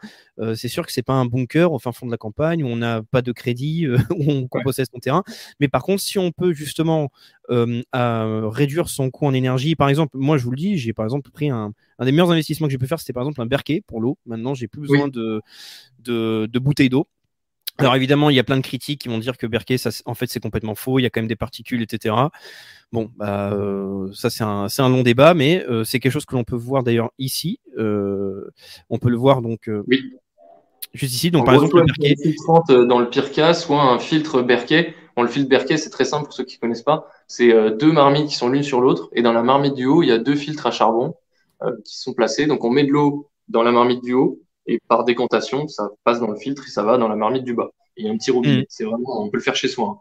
c'est 0.55 0.69
sûr 0.69 0.85
que 0.85 0.93
c'est 0.93 1.01
pas 1.03 1.15
un 1.15 1.25
bunker 1.25 1.73
au 1.73 1.79
fin 1.79 1.91
fond 1.91 2.05
de 2.05 2.11
la 2.11 2.17
campagne 2.17 2.63
où 2.63 2.67
on 2.67 2.77
n'a 2.77 3.01
pas 3.11 3.21
de 3.21 3.33
crédit, 3.33 3.87
où 4.11 4.47
on 4.49 4.61
possède 4.63 4.85
son 4.93 4.99
terrain. 4.99 5.23
Mais 5.59 5.67
par 5.67 5.83
contre, 5.83 6.01
si 6.01 6.17
on 6.17 6.31
peut 6.31 6.53
justement 6.53 7.09
réduire 7.49 8.87
son 8.87 9.09
coût 9.09 9.25
en 9.25 9.33
énergie, 9.33 9.75
par 9.75 9.89
exemple, 9.89 10.15
moi, 10.17 10.37
je 10.37 10.45
vous 10.45 10.51
le 10.51 10.57
dis, 10.57 10.77
j'ai 10.77 10.93
par 10.93 11.03
exemple 11.05 11.29
pris 11.31 11.49
un 11.49 11.73
un 11.99 12.05
des 12.05 12.11
meilleurs 12.11 12.31
investissements 12.31 12.67
que 12.67 12.71
j'ai 12.71 12.77
pu 12.77 12.87
faire, 12.87 12.99
c'était 12.99 13.13
par 13.13 13.23
exemple 13.23 13.41
un 13.41 13.45
Berkey 13.45 13.81
pour 13.85 13.99
l'eau. 13.99 14.17
Maintenant, 14.25 14.53
j'ai 14.53 14.67
plus 14.67 14.81
besoin 14.81 15.09
de, 15.09 15.41
de, 15.99 16.59
bouteilles 16.59 16.89
d'eau. 16.89 17.07
Alors 17.77 17.95
évidemment, 17.95 18.29
il 18.29 18.35
y 18.35 18.39
a 18.39 18.43
plein 18.43 18.57
de 18.57 18.61
critiques 18.61 19.01
qui 19.01 19.09
vont 19.09 19.19
dire 19.19 19.37
que 19.37 19.47
ça, 19.77 19.89
en 20.05 20.13
fait, 20.13 20.27
c'est 20.27 20.41
complètement 20.41 20.75
faux. 20.75 20.99
Il 20.99 21.03
y 21.03 21.05
a 21.05 21.09
quand 21.09 21.21
même 21.21 21.27
des 21.27 21.35
particules, 21.35 21.81
etc. 21.81 22.15
Bon, 22.91 23.11
bah, 23.17 23.51
euh, 23.53 24.09
ça 24.13 24.29
c'est 24.29 24.43
un, 24.43 24.67
un, 24.77 24.89
long 24.89 25.03
débat, 25.03 25.33
mais 25.33 25.63
euh, 25.69 25.83
c'est 25.83 25.99
quelque 25.99 26.11
chose 26.11 26.25
que 26.25 26.35
l'on 26.35 26.43
peut 26.43 26.55
voir 26.55 26.83
d'ailleurs 26.83 27.11
ici. 27.19 27.59
Euh, 27.77 28.49
on 28.89 28.97
peut 28.97 29.09
le 29.09 29.17
voir 29.17 29.41
donc 29.41 29.69
oui. 29.87 30.17
juste 30.93 31.13
ici. 31.13 31.31
Donc 31.31 31.45
par 31.45 31.53
exemple, 31.53 31.77
le 31.77 32.85
dans 32.85 32.99
le 32.99 33.09
pire 33.09 33.31
cas, 33.31 33.53
soit 33.53 33.81
un 33.81 33.99
filtre 33.99 34.41
Berkey. 34.41 34.93
Bon, 35.15 35.23
le 35.23 35.29
filtre 35.29 35.49
Berkey, 35.49 35.77
c'est 35.77 35.89
très 35.89 36.05
simple 36.05 36.25
pour 36.25 36.33
ceux 36.33 36.45
qui 36.45 36.57
connaissent 36.59 36.81
pas. 36.81 37.07
C'est 37.27 37.53
deux 37.77 37.91
marmites 37.91 38.27
qui 38.27 38.35
sont 38.35 38.49
l'une 38.49 38.63
sur 38.63 38.81
l'autre, 38.81 39.09
et 39.13 39.21
dans 39.21 39.33
la 39.33 39.43
marmite 39.43 39.75
du 39.75 39.85
haut, 39.85 40.01
il 40.01 40.07
y 40.07 40.11
a 40.11 40.17
deux 40.17 40.35
filtres 40.35 40.65
à 40.65 40.71
charbon. 40.71 41.15
Qui 41.85 41.97
sont 41.97 42.13
placés. 42.13 42.45
Donc 42.45 42.63
on 42.63 42.69
met 42.69 42.83
de 42.83 42.91
l'eau 42.91 43.29
dans 43.47 43.63
la 43.63 43.71
marmite 43.71 44.03
du 44.03 44.13
haut 44.13 44.39
et 44.65 44.79
par 44.87 45.03
décantation, 45.03 45.67
ça 45.67 45.89
passe 46.03 46.19
dans 46.19 46.29
le 46.29 46.37
filtre 46.37 46.63
et 46.67 46.69
ça 46.69 46.83
va 46.83 46.97
dans 46.97 47.07
la 47.07 47.15
marmite 47.15 47.43
du 47.43 47.53
bas. 47.53 47.71
il 47.97 48.05
y 48.05 48.09
a 48.09 48.11
un 48.11 48.17
petit 48.17 48.31
robinet. 48.31 48.61
Mm. 48.61 48.65
C'est 48.69 48.83
vraiment, 48.83 49.23
on 49.23 49.29
peut 49.29 49.37
le 49.37 49.43
faire 49.43 49.55
chez 49.55 49.67
soi. 49.67 49.87
Hein. 49.87 49.97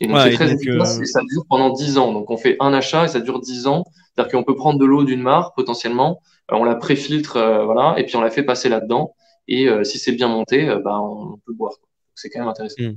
Et 0.00 0.08
donc 0.08 0.18
c'est 0.18 0.34
très 0.34 0.52
efficace 0.52 1.00
et 1.00 1.06
ça 1.06 1.20
dure 1.20 1.44
pendant 1.48 1.70
10 1.70 1.96
ans. 1.96 2.12
Donc 2.12 2.30
on 2.30 2.36
fait 2.36 2.56
un 2.60 2.74
achat 2.74 3.04
et 3.04 3.08
ça 3.08 3.20
dure 3.20 3.40
10 3.40 3.66
ans. 3.66 3.84
C'est-à-dire 4.14 4.32
qu'on 4.32 4.44
peut 4.44 4.56
prendre 4.56 4.78
de 4.78 4.84
l'eau 4.84 5.04
d'une 5.04 5.22
mare 5.22 5.54
potentiellement, 5.54 6.20
on 6.50 6.64
la 6.64 6.74
préfiltre, 6.74 7.38
voilà, 7.64 7.94
et 7.98 8.04
puis 8.04 8.16
on 8.16 8.20
la 8.20 8.30
fait 8.30 8.42
passer 8.42 8.68
là-dedans. 8.68 9.14
Et 9.48 9.68
si 9.84 9.98
c'est 9.98 10.12
bien 10.12 10.28
monté, 10.28 10.66
bah, 10.84 11.00
on 11.00 11.38
peut 11.46 11.54
boire. 11.54 11.72
C'est 12.14 12.28
quand 12.28 12.40
même 12.40 12.48
intéressant. 12.48 12.82
Mm. 12.82 12.96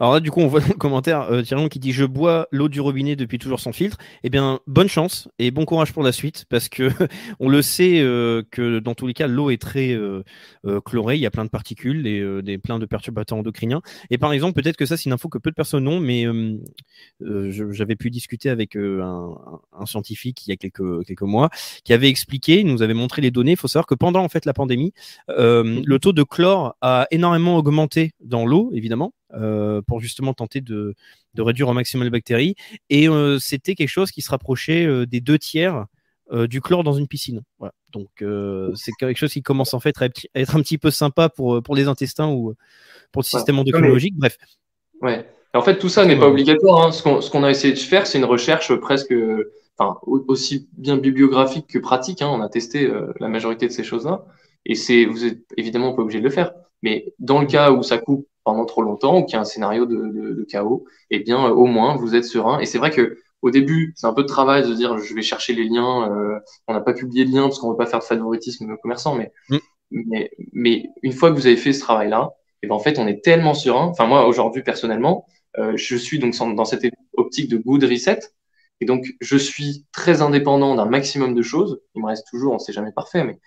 Alors 0.00 0.14
là, 0.14 0.20
du 0.20 0.30
coup, 0.30 0.40
on 0.40 0.46
voit 0.46 0.60
dans 0.60 0.68
le 0.68 0.74
commentaire 0.74 1.22
euh, 1.30 1.68
qui 1.68 1.78
dit 1.78 1.92
Je 1.92 2.04
bois 2.04 2.48
l'eau 2.50 2.68
du 2.68 2.80
robinet 2.80 3.16
depuis 3.16 3.38
toujours 3.38 3.60
sans 3.60 3.72
filtre. 3.72 3.98
Eh 4.22 4.30
bien, 4.30 4.60
bonne 4.66 4.88
chance 4.88 5.28
et 5.38 5.50
bon 5.50 5.64
courage 5.64 5.92
pour 5.92 6.02
la 6.02 6.12
suite 6.12 6.44
parce 6.48 6.68
que 6.68 6.90
on 7.40 7.48
le 7.48 7.62
sait 7.62 8.00
euh, 8.00 8.42
que 8.50 8.78
dans 8.78 8.94
tous 8.94 9.06
les 9.06 9.14
cas, 9.14 9.26
l'eau 9.26 9.50
est 9.50 9.60
très 9.60 9.92
euh, 9.92 10.22
chlorée. 10.84 11.16
Il 11.16 11.20
y 11.20 11.26
a 11.26 11.30
plein 11.30 11.44
de 11.44 11.50
particules 11.50 12.06
et 12.06 12.42
des, 12.42 12.58
plein 12.58 12.78
de 12.78 12.86
perturbateurs 12.86 13.38
endocriniens. 13.38 13.82
Et 14.10 14.18
par 14.18 14.32
exemple, 14.32 14.60
peut-être 14.60 14.76
que 14.76 14.86
ça, 14.86 14.96
c'est 14.96 15.06
une 15.06 15.12
info 15.12 15.28
que 15.28 15.38
peu 15.38 15.50
de 15.50 15.54
personnes 15.54 15.86
ont, 15.88 16.00
mais 16.00 16.26
j'avais 17.20 17.96
pu 17.96 18.10
discuter 18.10 18.50
avec 18.50 18.76
un, 18.76 19.30
un, 19.72 19.86
scientifique 19.86 20.46
il 20.46 20.50
y 20.50 20.52
a 20.52 20.56
quelques, 20.56 21.04
quelques 21.06 21.22
mois 21.22 21.50
qui 21.84 21.92
avait 21.92 22.08
expliqué, 22.08 22.60
il 22.60 22.66
nous 22.66 22.82
avait 22.82 22.94
montré 22.94 23.22
les 23.22 23.30
données. 23.30 23.52
Il 23.52 23.56
faut 23.56 23.68
savoir 23.68 23.86
que 23.86 23.94
pendant 23.94 24.22
en 24.22 24.28
fait 24.28 24.44
la 24.44 24.52
pandémie, 24.52 24.92
mmh. 25.28 25.82
le 25.84 25.98
taux 25.98 26.12
de 26.12 26.22
chlore 26.22 26.76
a 26.80 27.06
énormément 27.10 27.56
augmenté 27.56 28.12
dans 28.20 28.46
l'eau, 28.46 28.70
évidemment. 28.74 29.12
Euh, 29.34 29.82
pour 29.82 29.98
justement 29.98 30.34
tenter 30.34 30.60
de, 30.60 30.94
de, 31.34 31.42
réduire 31.42 31.68
au 31.68 31.72
maximum 31.72 32.04
les 32.04 32.10
bactéries. 32.10 32.54
Et 32.90 33.08
euh, 33.08 33.40
c'était 33.40 33.74
quelque 33.74 33.88
chose 33.88 34.12
qui 34.12 34.22
se 34.22 34.30
rapprochait 34.30 34.86
euh, 34.86 35.04
des 35.04 35.20
deux 35.20 35.38
tiers 35.38 35.86
du 36.48 36.60
chlore 36.60 36.82
dans 36.82 36.92
une 36.92 37.06
piscine. 37.06 37.42
Voilà. 37.60 37.72
Donc 37.92 38.08
c'est 38.74 38.90
quelque 38.98 39.16
chose 39.16 39.32
qui 39.32 39.42
commence 39.42 39.74
en 39.74 39.80
fait 39.80 39.94
à 40.02 40.08
être 40.34 40.56
un 40.56 40.60
petit 40.60 40.76
peu 40.76 40.90
sympa 40.90 41.28
pour, 41.28 41.62
pour 41.62 41.76
les 41.76 41.86
intestins 41.86 42.28
ou 42.28 42.54
pour 43.12 43.22
le 43.22 43.24
système 43.24 43.60
endocrinologique. 43.60 44.16
Bref. 44.16 44.36
Ouais. 45.02 45.24
En 45.54 45.62
fait, 45.62 45.78
tout 45.78 45.88
ça 45.88 46.04
n'est 46.04 46.18
pas 46.18 46.26
obligatoire. 46.26 46.84
Hein. 46.84 46.90
Ce 46.90 47.30
qu'on 47.30 47.44
a 47.44 47.50
essayé 47.50 47.74
de 47.74 47.78
faire, 47.78 48.08
c'est 48.08 48.18
une 48.18 48.24
recherche 48.24 48.74
presque 48.74 49.14
enfin, 49.78 50.00
aussi 50.02 50.68
bien 50.72 50.96
bibliographique 50.96 51.68
que 51.68 51.78
pratique. 51.78 52.22
Hein. 52.22 52.28
On 52.28 52.40
a 52.40 52.48
testé 52.48 52.90
la 53.20 53.28
majorité 53.28 53.68
de 53.68 53.72
ces 53.72 53.84
choses-là. 53.84 54.24
Et 54.64 54.74
c'est, 54.74 55.04
vous 55.04 55.24
êtes 55.24 55.44
évidemment 55.56 55.94
pas 55.94 56.02
obligé 56.02 56.18
de 56.18 56.24
le 56.24 56.30
faire. 56.30 56.54
Mais 56.82 57.14
dans 57.20 57.40
le 57.40 57.46
cas 57.46 57.70
où 57.70 57.84
ça 57.84 57.98
coupe 57.98 58.26
pendant 58.46 58.64
trop 58.64 58.82
longtemps 58.82 59.18
ou 59.18 59.24
qu'il 59.24 59.34
y 59.34 59.36
a 59.36 59.40
un 59.40 59.44
scénario 59.44 59.86
de, 59.86 59.96
de, 59.96 60.46
chaos, 60.48 60.86
eh 61.10 61.18
bien, 61.18 61.46
euh, 61.46 61.50
au 61.50 61.66
moins, 61.66 61.96
vous 61.96 62.14
êtes 62.14 62.24
serein. 62.24 62.60
Et 62.60 62.64
c'est 62.64 62.78
vrai 62.78 62.90
que 62.90 63.18
au 63.42 63.50
début, 63.50 63.92
c'est 63.96 64.06
un 64.06 64.14
peu 64.14 64.22
de 64.22 64.28
travail 64.28 64.62
de 64.66 64.72
dire 64.72 64.96
je 64.98 65.14
vais 65.14 65.22
chercher 65.22 65.52
les 65.52 65.64
liens. 65.64 66.08
Euh, 66.10 66.38
on 66.68 66.72
n'a 66.72 66.80
pas 66.80 66.94
publié 66.94 67.24
de 67.24 67.32
liens 67.32 67.42
parce 67.42 67.58
qu'on 67.58 67.70
veut 67.70 67.76
pas 67.76 67.86
faire 67.86 67.98
de 67.98 68.04
favoritisme 68.04 68.76
commerçant, 68.80 69.16
mais, 69.16 69.32
mm. 69.50 69.56
mais, 69.90 70.30
mais 70.52 70.84
une 71.02 71.12
fois 71.12 71.30
que 71.30 71.34
vous 71.34 71.46
avez 71.48 71.56
fait 71.56 71.72
ce 71.72 71.80
travail-là, 71.80 72.30
et 72.62 72.66
eh 72.66 72.68
ben 72.68 72.76
en 72.76 72.78
fait, 72.78 72.98
on 73.00 73.06
est 73.08 73.22
tellement 73.22 73.52
serein. 73.52 73.86
Enfin, 73.86 74.06
moi, 74.06 74.26
aujourd'hui, 74.28 74.62
personnellement, 74.62 75.26
euh, 75.58 75.76
je 75.76 75.96
suis 75.96 76.20
donc 76.20 76.34
dans 76.54 76.64
cette 76.64 76.86
optique 77.16 77.50
de 77.50 77.58
good 77.58 77.82
reset. 77.82 78.20
Et 78.80 78.86
donc, 78.86 79.06
je 79.20 79.36
suis 79.36 79.86
très 79.92 80.22
indépendant 80.22 80.76
d'un 80.76 80.86
maximum 80.86 81.34
de 81.34 81.42
choses. 81.42 81.80
Il 81.94 82.02
me 82.02 82.06
reste 82.06 82.26
toujours, 82.30 82.52
on 82.54 82.58
sait 82.58 82.72
jamais 82.72 82.92
parfait, 82.92 83.24
mais 83.24 83.40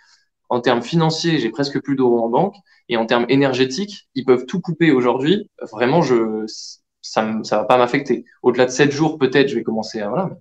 en 0.49 0.61
termes 0.61 0.81
financiers, 0.81 1.39
j'ai 1.39 1.49
presque 1.49 1.81
plus 1.81 1.95
d'euros 1.95 2.19
en 2.19 2.29
banque. 2.29 2.55
Et 2.89 2.97
en 2.97 3.05
termes 3.05 3.25
énergétiques, 3.29 4.09
ils 4.15 4.25
peuvent 4.25 4.45
tout 4.45 4.61
couper 4.61 4.91
aujourd'hui. 4.91 5.49
Vraiment, 5.71 6.01
je, 6.01 6.45
ça 7.01 7.23
ne 7.23 7.47
va 7.47 7.63
pas 7.65 7.77
m'affecter. 7.77 8.25
Au-delà 8.41 8.65
de 8.65 8.71
sept 8.71 8.91
jours, 8.91 9.17
peut-être, 9.17 9.47
je 9.47 9.55
vais 9.55 9.63
commencer 9.63 10.01
à... 10.01 10.09
Voilà. 10.09 10.31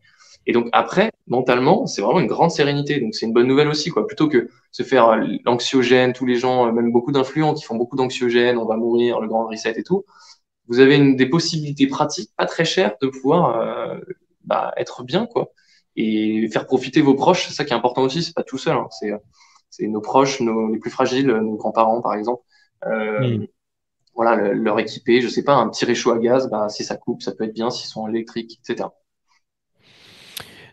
Et 0.47 0.53
donc 0.53 0.69
après, 0.73 1.13
mentalement, 1.27 1.87
c'est 1.87 2.01
vraiment 2.01 2.21
une 2.21 2.27
grande 2.27 2.51
sérénité. 2.51 3.01
Donc 3.01 3.15
c'est 3.15 3.27
une 3.27 3.35
bonne 3.35 3.47
nouvelle 3.47 3.69
aussi, 3.69 3.91
quoi. 3.91 4.07
Plutôt 4.07 4.29
que 4.29 4.49
se 4.73 4.83
faire 4.83 5.19
l'anxiogène, 5.45 6.15
tous 6.15 6.25
les 6.25 6.37
gens, 6.37 6.73
même 6.73 6.91
beaucoup 6.91 7.13
d'influents 7.13 7.53
qui 7.53 7.65
font 7.65 7.77
beaucoup 7.77 7.97
d'anxiogène, 7.97 8.57
on 8.57 8.65
va 8.65 8.77
mourir, 8.77 9.21
le 9.21 9.29
grand 9.29 9.47
reset 9.47 9.79
et 9.79 9.83
tout. 9.83 10.05
Vous 10.69 10.81
avez 10.81 10.97
une, 10.97 11.17
des 11.17 11.27
possibilités 11.27 11.87
pratiques, 11.87 12.31
pas 12.37 12.47
très 12.47 12.65
chères, 12.65 12.95
de 13.03 13.09
pouvoir 13.09 13.61
euh, 13.61 13.99
bah, 14.45 14.73
être 14.79 15.05
bien, 15.05 15.27
quoi. 15.27 15.53
Et 15.97 16.49
faire 16.51 16.67
profiter 16.67 17.03
vos 17.03 17.15
proches, 17.15 17.47
c'est 17.49 17.55
ça 17.55 17.65
qui 17.67 17.73
est 17.73 17.77
important 17.77 18.03
aussi. 18.03 18.23
C'est 18.23 18.35
pas 18.35 18.43
tout 18.45 18.59
seul. 18.59 18.77
Hein. 18.77 18.87
C'est 18.91 19.13
c'est 19.79 19.87
nos 19.89 20.01
proches, 20.01 20.41
nos, 20.41 20.73
les 20.73 20.79
plus 20.79 20.91
fragiles, 20.91 21.27
nos 21.29 21.57
grands-parents 21.57 22.01
par 22.03 22.15
exemple. 22.15 22.43
Euh, 22.87 23.39
Voilà, 24.15 24.53
leur 24.55 24.79
équiper, 24.81 25.21
je 25.23 25.29
sais 25.29 25.45
pas, 25.45 25.55
un 25.55 25.69
petit 25.71 25.85
réchaud 25.87 26.11
à 26.13 26.19
gaz, 26.19 26.51
bah, 26.51 26.69
si 26.69 26.85
ça 26.85 26.97
coupe, 26.97 27.23
ça 27.23 27.33
peut 27.35 27.45
être 27.45 27.55
bien, 27.55 27.71
s'ils 27.71 27.89
sont 27.89 28.09
électriques, 28.09 28.59
etc. 28.63 28.95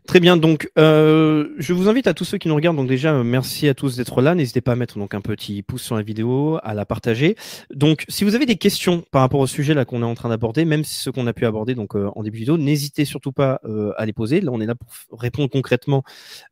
Très 0.07 0.19
bien, 0.19 0.37
donc 0.37 0.69
euh, 0.77 1.49
je 1.57 1.73
vous 1.73 1.89
invite 1.89 2.05
à 2.05 2.13
tous 2.13 2.25
ceux 2.25 2.37
qui 2.37 2.47
nous 2.47 2.55
regardent, 2.55 2.77
donc 2.77 2.87
déjà 2.87 3.23
merci 3.23 3.67
à 3.67 3.73
tous 3.73 3.97
d'être 3.97 4.21
là, 4.21 4.35
n'hésitez 4.35 4.61
pas 4.61 4.73
à 4.73 4.75
mettre 4.75 4.99
donc 4.99 5.15
un 5.15 5.21
petit 5.21 5.63
pouce 5.63 5.81
sur 5.81 5.95
la 5.95 6.03
vidéo, 6.03 6.59
à 6.63 6.75
la 6.75 6.85
partager. 6.85 7.35
Donc 7.73 8.05
si 8.07 8.23
vous 8.23 8.35
avez 8.35 8.45
des 8.45 8.55
questions 8.55 9.03
par 9.09 9.21
rapport 9.21 9.39
au 9.39 9.47
sujet 9.47 9.73
là 9.73 9.83
qu'on 9.83 10.03
est 10.03 10.05
en 10.05 10.13
train 10.13 10.29
d'aborder, 10.29 10.63
même 10.63 10.83
ce 10.83 11.09
qu'on 11.09 11.25
a 11.25 11.33
pu 11.33 11.47
aborder 11.47 11.73
donc 11.73 11.95
euh, 11.95 12.11
en 12.15 12.21
début 12.21 12.37
de 12.37 12.41
vidéo, 12.41 12.57
n'hésitez 12.57 13.03
surtout 13.03 13.31
pas 13.31 13.59
euh, 13.65 13.93
à 13.97 14.05
les 14.05 14.13
poser. 14.13 14.41
Là 14.41 14.51
on 14.53 14.61
est 14.61 14.67
là 14.67 14.75
pour 14.75 15.19
répondre 15.19 15.49
concrètement 15.49 16.03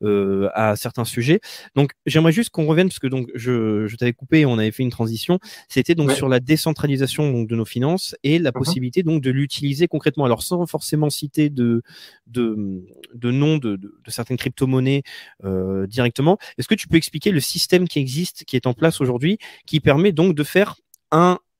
euh, 0.01 0.49
à 0.55 0.75
certains 0.75 1.05
sujets. 1.05 1.39
Donc 1.75 1.91
j'aimerais 2.07 2.31
juste 2.31 2.49
qu'on 2.49 2.65
revienne 2.65 2.87
parce 2.87 2.99
que 2.99 3.07
donc 3.07 3.29
je, 3.35 3.85
je 3.85 3.95
t'avais 3.97 4.13
coupé, 4.13 4.47
on 4.47 4.57
avait 4.57 4.71
fait 4.71 4.83
une 4.83 4.89
transition. 4.89 5.37
C'était 5.69 5.93
donc 5.93 6.11
sur 6.11 6.27
la 6.27 6.39
décentralisation 6.39 7.31
donc 7.31 7.47
de 7.47 7.55
nos 7.55 7.65
finances 7.65 8.15
et 8.23 8.39
la 8.39 8.49
uh-huh. 8.49 8.53
possibilité 8.53 9.03
donc 9.03 9.21
de 9.21 9.29
l'utiliser 9.29 9.87
concrètement. 9.87 10.25
Alors 10.25 10.41
sans 10.41 10.65
forcément 10.65 11.11
citer 11.11 11.51
de 11.51 11.83
de, 12.25 12.81
de 13.13 13.42
de, 13.43 13.79
certaines 14.07 14.37
crypto-monnaies 14.37 15.03
euh, 15.43 15.87
directement. 15.87 16.37
Est-ce 16.57 16.67
que 16.67 16.75
tu 16.75 16.87
peux 16.87 16.97
expliquer 16.97 17.31
le 17.31 17.39
système 17.39 17.87
qui 17.87 17.99
existe, 17.99 18.45
qui 18.45 18.55
est 18.55 18.67
en 18.67 18.73
place 18.73 19.01
aujourd'hui, 19.01 19.37
qui 19.65 19.79
permet 19.79 20.11
donc 20.11 20.35
de 20.35 20.43
faire 20.43 20.75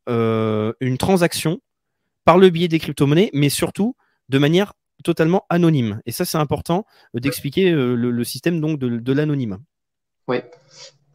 euh, 0.09 0.73
une 0.79 0.97
transaction 0.97 1.59
par 2.25 2.38
le 2.38 2.49
biais 2.49 2.67
des 2.67 2.79
crypto-monnaies, 2.79 3.29
mais 3.34 3.49
surtout 3.49 3.95
de 4.29 4.38
manière 4.38 4.73
totalement 5.03 5.45
anonyme? 5.49 6.01
Et 6.05 6.11
ça, 6.11 6.25
c'est 6.25 6.38
important 6.38 6.86
euh, 7.15 7.19
d'expliquer 7.19 7.71
le, 7.71 8.23
système 8.23 8.61
donc 8.61 8.79
de, 8.79 8.97
de 8.97 9.13
l'anonyme. 9.13 9.59
Oui. 10.27 10.38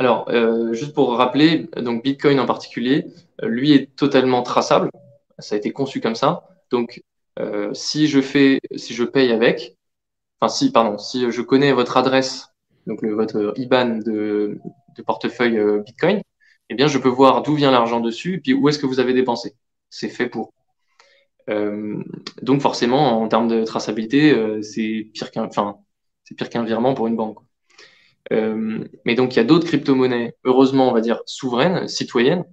Alors, 0.01 0.31
juste 0.75 0.95
pour 0.95 1.17
rappeler, 1.17 1.69
donc 1.77 2.05
Bitcoin 2.05 2.39
en 2.39 2.47
particulier, 2.47 3.07
lui 3.43 3.73
est 3.73 3.97
totalement 3.97 4.43
traçable. 4.43 4.91
Ça 5.41 5.57
a 5.57 5.59
été 5.59 5.73
conçu 5.73 6.01
comme 6.01 6.15
ça. 6.15 6.49
Donc, 6.71 7.03
si 7.73 8.07
je 8.07 8.21
fais, 8.21 8.61
si 8.77 8.95
je 8.95 9.03
paye 9.03 9.33
avec, 9.33 9.78
enfin 10.41 10.49
si, 10.53 10.73
pardon, 10.73 10.99
si 10.99 11.31
je 11.31 11.43
connais 11.43 11.73
votre 11.73 11.97
adresse, 11.97 12.49
donc 12.87 13.03
le, 13.03 13.15
votre 13.15 13.53
IBAN 13.57 13.99
de, 13.99 14.59
de 14.97 15.03
portefeuille 15.03 15.59
euh, 15.59 15.81
Bitcoin, 15.81 16.23
eh 16.71 16.75
bien 16.75 16.87
je 16.87 16.99
peux 16.99 17.09
voir 17.09 17.43
d'où 17.43 17.55
vient 17.55 17.71
l'argent 17.71 18.01
dessus 18.01 18.35
et 18.35 18.39
puis 18.39 18.55
où 18.55 18.69
est-ce 18.69 18.79
que 18.79 18.87
vous 18.87 19.01
avez 19.01 19.15
dépensé. 19.15 19.55
C'est 19.91 20.09
fait 20.09 20.29
pour. 20.29 20.53
Euh, 21.51 22.03
donc 22.43 22.61
forcément, 22.61 23.23
en 23.23 23.29
termes 23.29 23.49
de 23.49 23.65
traçabilité, 23.65 24.33
euh, 24.35 24.61
c'est 24.63 25.09
pire 25.15 25.31
qu'un, 25.31 25.45
enfin, 25.47 25.79
c'est 26.25 26.35
pire 26.35 26.51
qu'un 26.51 26.65
virement 26.65 26.95
pour 26.95 27.07
une 27.07 27.17
banque. 27.17 27.39
Euh, 28.33 28.85
mais 29.07 29.15
donc 29.15 29.35
il 29.35 29.39
y 29.39 29.41
a 29.41 29.45
d'autres 29.45 29.67
crypto-monnaies, 29.67 30.35
heureusement, 30.45 30.91
on 30.91 30.93
va 30.93 31.01
dire 31.01 31.23
souveraines, 31.27 31.89
citoyennes, 31.89 32.45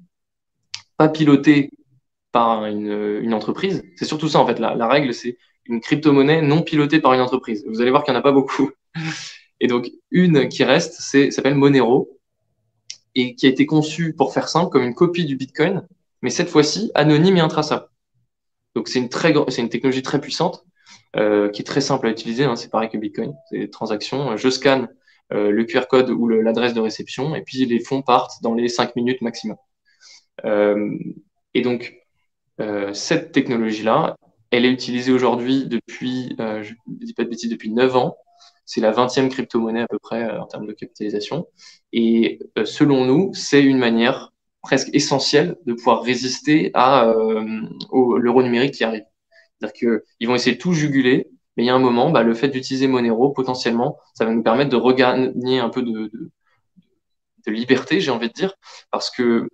pas 0.98 1.10
pilotées 1.10 1.70
par 2.32 2.66
une, 2.66 3.20
une 3.22 3.34
entreprise. 3.34 3.84
C'est 3.98 4.06
surtout 4.06 4.30
ça 4.30 4.40
en 4.40 4.48
fait. 4.48 4.60
La 4.60 4.88
règle, 4.88 5.14
c'est 5.14 5.38
une 5.66 5.82
crypto-monnaie 5.82 6.42
non 6.42 6.62
pilotée 6.62 7.00
par 7.00 7.14
une 7.14 7.22
entreprise. 7.22 7.66
Vous 7.68 7.82
allez 7.82 7.90
voir 7.90 8.04
qu'il 8.04 8.14
n'y 8.14 8.18
en 8.18 8.20
a 8.20 8.24
pas 8.24 8.32
beaucoup. 8.32 8.72
Et 9.60 9.68
donc, 9.68 9.90
une 10.12 10.50
qui 10.50 10.64
reste, 10.64 10.96
c'est 11.00 11.32
s'appelle 11.32 11.56
Monero 11.56 12.20
et 13.16 13.36
qui 13.36 13.46
a 13.46 13.50
été 13.50 13.66
conçue, 13.66 14.14
pour 14.14 14.34
faire 14.34 14.50
simple, 14.50 14.70
comme 14.70 14.84
une 14.84 14.94
copie 14.94 15.24
du 15.24 15.38
Bitcoin, 15.38 15.88
mais 16.22 16.30
cette 16.30 16.50
fois-ci 16.50 16.92
anonyme 16.96 17.38
et 17.38 17.40
intraçable. 17.40 17.88
Donc, 18.76 18.90
c'est 18.90 19.00
une, 19.00 19.08
très, 19.08 19.34
c'est 19.48 19.62
une 19.62 19.70
technologie 19.70 20.02
très 20.02 20.20
puissante 20.20 20.66
euh, 21.16 21.50
qui 21.50 21.62
est 21.62 21.66
très 21.66 21.80
simple 21.80 22.08
à 22.08 22.10
utiliser. 22.10 22.44
Hein, 22.44 22.58
c'est 22.58 22.70
pareil 22.70 22.90
que 22.90 22.98
Bitcoin. 22.98 23.34
C'est 23.50 23.60
des 23.60 23.70
transactions. 23.70 24.36
Je 24.36 24.50
scanne 24.50 24.90
euh, 25.34 25.50
le 25.50 25.64
QR 25.64 25.88
code 25.90 26.10
ou 26.10 26.28
l'adresse 26.28 26.74
de 26.74 26.82
réception 26.82 27.36
et 27.36 27.42
puis 27.42 27.66
les 27.66 27.80
fonds 27.80 28.04
partent 28.04 28.44
dans 28.44 28.54
les 28.54 28.68
5 28.68 28.96
minutes 28.96 29.22
maximum. 29.22 29.58
Euh, 30.44 30.98
et 31.54 31.62
donc, 31.62 31.96
euh, 32.62 32.94
cette 32.94 33.32
technologie-là, 33.32 34.18
elle 34.52 34.66
est 34.66 34.72
utilisée 34.72 35.12
aujourd'hui 35.12 35.66
depuis, 35.66 36.36
euh, 36.40 36.64
je 36.64 36.74
ne 36.88 37.06
dis 37.06 37.14
pas 37.14 37.24
de 37.24 37.30
bêtises, 37.30 37.50
depuis 37.50 37.72
9 37.72 37.96
ans. 37.96 38.18
C'est 38.66 38.82
la 38.82 38.92
20e 38.92 39.30
crypto-monnaie 39.30 39.82
à 39.82 39.88
peu 39.88 40.00
près 40.00 40.24
euh, 40.24 40.42
en 40.42 40.46
termes 40.48 40.66
de 40.68 40.74
capitalisation. 40.74 41.48
Et 41.94 42.40
euh, 42.58 42.66
selon 42.66 43.06
nous, 43.06 43.34
c'est 43.34 43.64
une 43.64 43.78
manière 43.78 44.32
presque 44.62 44.90
essentielle 44.94 45.58
de 45.66 45.74
pouvoir 45.74 46.02
résister 46.02 46.72
à 46.74 47.14
l'euro 47.94 48.42
numérique 48.42 48.74
qui 48.74 48.84
arrive. 48.84 49.06
C'est-à-dire 49.60 50.02
qu'ils 50.18 50.28
vont 50.28 50.34
essayer 50.34 50.56
de 50.56 50.62
tout 50.62 50.74
juguler, 50.74 51.28
mais 51.56 51.64
il 51.64 51.68
y 51.68 51.70
a 51.70 51.76
un 51.76 51.80
moment, 51.80 52.10
bah, 52.10 52.24
le 52.24 52.34
fait 52.34 52.48
d'utiliser 52.48 52.88
Monero, 52.88 53.30
potentiellement, 53.32 54.00
ça 54.16 54.26
va 54.26 54.32
nous 54.34 54.42
permettre 54.42 54.72
de 54.72 54.76
regagner 54.76 55.60
un 55.60 55.70
peu 55.70 55.84
de, 55.84 56.12
liberté, 57.46 58.02
j'ai 58.02 58.10
envie 58.10 58.30
de 58.30 58.34
dire, 58.34 58.56
parce 58.90 59.12
que 59.12 59.48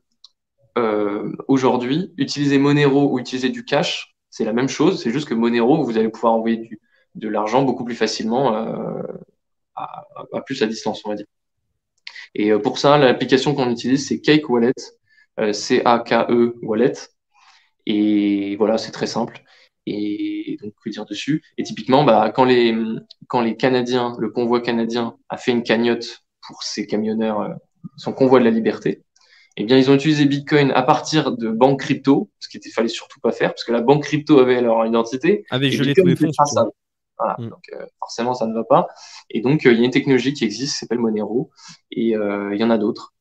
aujourd'hui, 1.50 2.14
utiliser 2.16 2.58
Monero 2.58 3.12
ou 3.12 3.20
utiliser 3.20 3.50
du 3.50 3.66
cash, 3.66 4.12
c'est 4.32 4.46
la 4.46 4.54
même 4.54 4.70
chose, 4.70 5.02
c'est 5.04 5.12
juste 5.12 5.28
que 5.28 5.36
Monero, 5.36 5.84
vous 5.84 5.98
allez 5.98 6.10
pouvoir 6.10 6.34
envoyer 6.34 6.70
de 7.16 7.28
l'argent 7.30 7.64
beaucoup 7.64 7.86
plus 7.86 7.96
facilement 7.96 8.56
euh, 8.56 9.04
à, 9.76 10.42
plus 10.46 10.64
à 10.64 10.68
distance, 10.68 11.06
on 11.06 11.10
va 11.10 11.16
dire. 11.16 11.28
Et 12.34 12.52
pour 12.54 12.80
ça, 12.80 12.98
l'application 12.98 13.54
qu'on 13.54 13.70
utilise, 13.70 14.08
c'est 14.08 14.22
Cake 14.22 14.50
Wallet, 14.50 14.74
C-A-K-E 15.52 16.56
Wallet. 16.64 16.94
Et 17.86 18.56
voilà, 18.58 18.78
c'est 18.78 18.92
très 18.92 19.08
simple. 19.08 19.44
Et 19.86 20.58
donc, 20.62 20.74
que 20.84 20.90
dire 20.90 21.06
dessus? 21.06 21.44
Et 21.58 21.64
typiquement, 21.64 22.04
bah, 22.04 22.32
quand 22.34 22.46
les 22.46 23.58
Canadiens, 23.58 24.16
le 24.20 24.30
convoi 24.30 24.62
canadien 24.62 25.18
a 25.30 25.38
fait 25.38 25.52
une 25.52 25.64
cagnotte 25.64 26.24
pour 26.48 26.64
ses 26.64 26.88
camionneurs, 26.88 27.56
son 27.98 28.14
convoi 28.14 28.40
de 28.40 28.46
la 28.46 28.52
liberté, 28.52 29.04
eh 29.58 29.64
bien, 29.66 29.78
ils 29.78 29.90
ont 29.92 29.96
utilisé 29.96 30.26
Bitcoin 30.26 30.72
à 30.72 30.82
partir 30.82 31.34
de 31.34 31.50
banques 31.50 31.80
crypto, 31.80 32.30
ce 32.40 32.48
qu'il 32.48 32.62
ne 32.66 32.72
fallait 32.72 32.88
surtout 32.88 33.20
pas 33.20 33.32
faire, 33.32 33.50
parce 33.50 33.64
que 33.64 33.72
la 33.72 33.82
banque 33.82 34.04
crypto 34.04 34.40
avait 34.40 34.62
leur 34.62 34.86
identité. 34.86 35.46
Avait 35.50 35.72
gelé 35.72 35.94
tous 35.94 36.06
les 36.06 36.16
fonds. 36.16 36.32
Voilà, 37.18 37.36
mm. 37.38 37.50
donc 37.50 37.70
euh, 37.74 37.86
forcément, 38.00 38.34
ça 38.34 38.48
ne 38.48 38.54
va 38.54 38.64
pas. 38.64 38.88
Et 39.30 39.42
donc, 39.42 39.66
euh, 39.66 39.74
il 39.74 39.80
y 39.80 39.82
a 39.82 39.86
une 39.86 39.92
technologie 39.92 40.34
qui 40.34 40.44
existe, 40.44 40.74
qui 40.74 40.80
s'appelle 40.80 41.00
Monero, 41.00 41.52
et 41.92 42.16
euh, 42.16 42.54
il 42.54 42.60
y 42.60 42.64
en 42.64 42.70
a 42.70 42.78
d'autres 42.78 43.14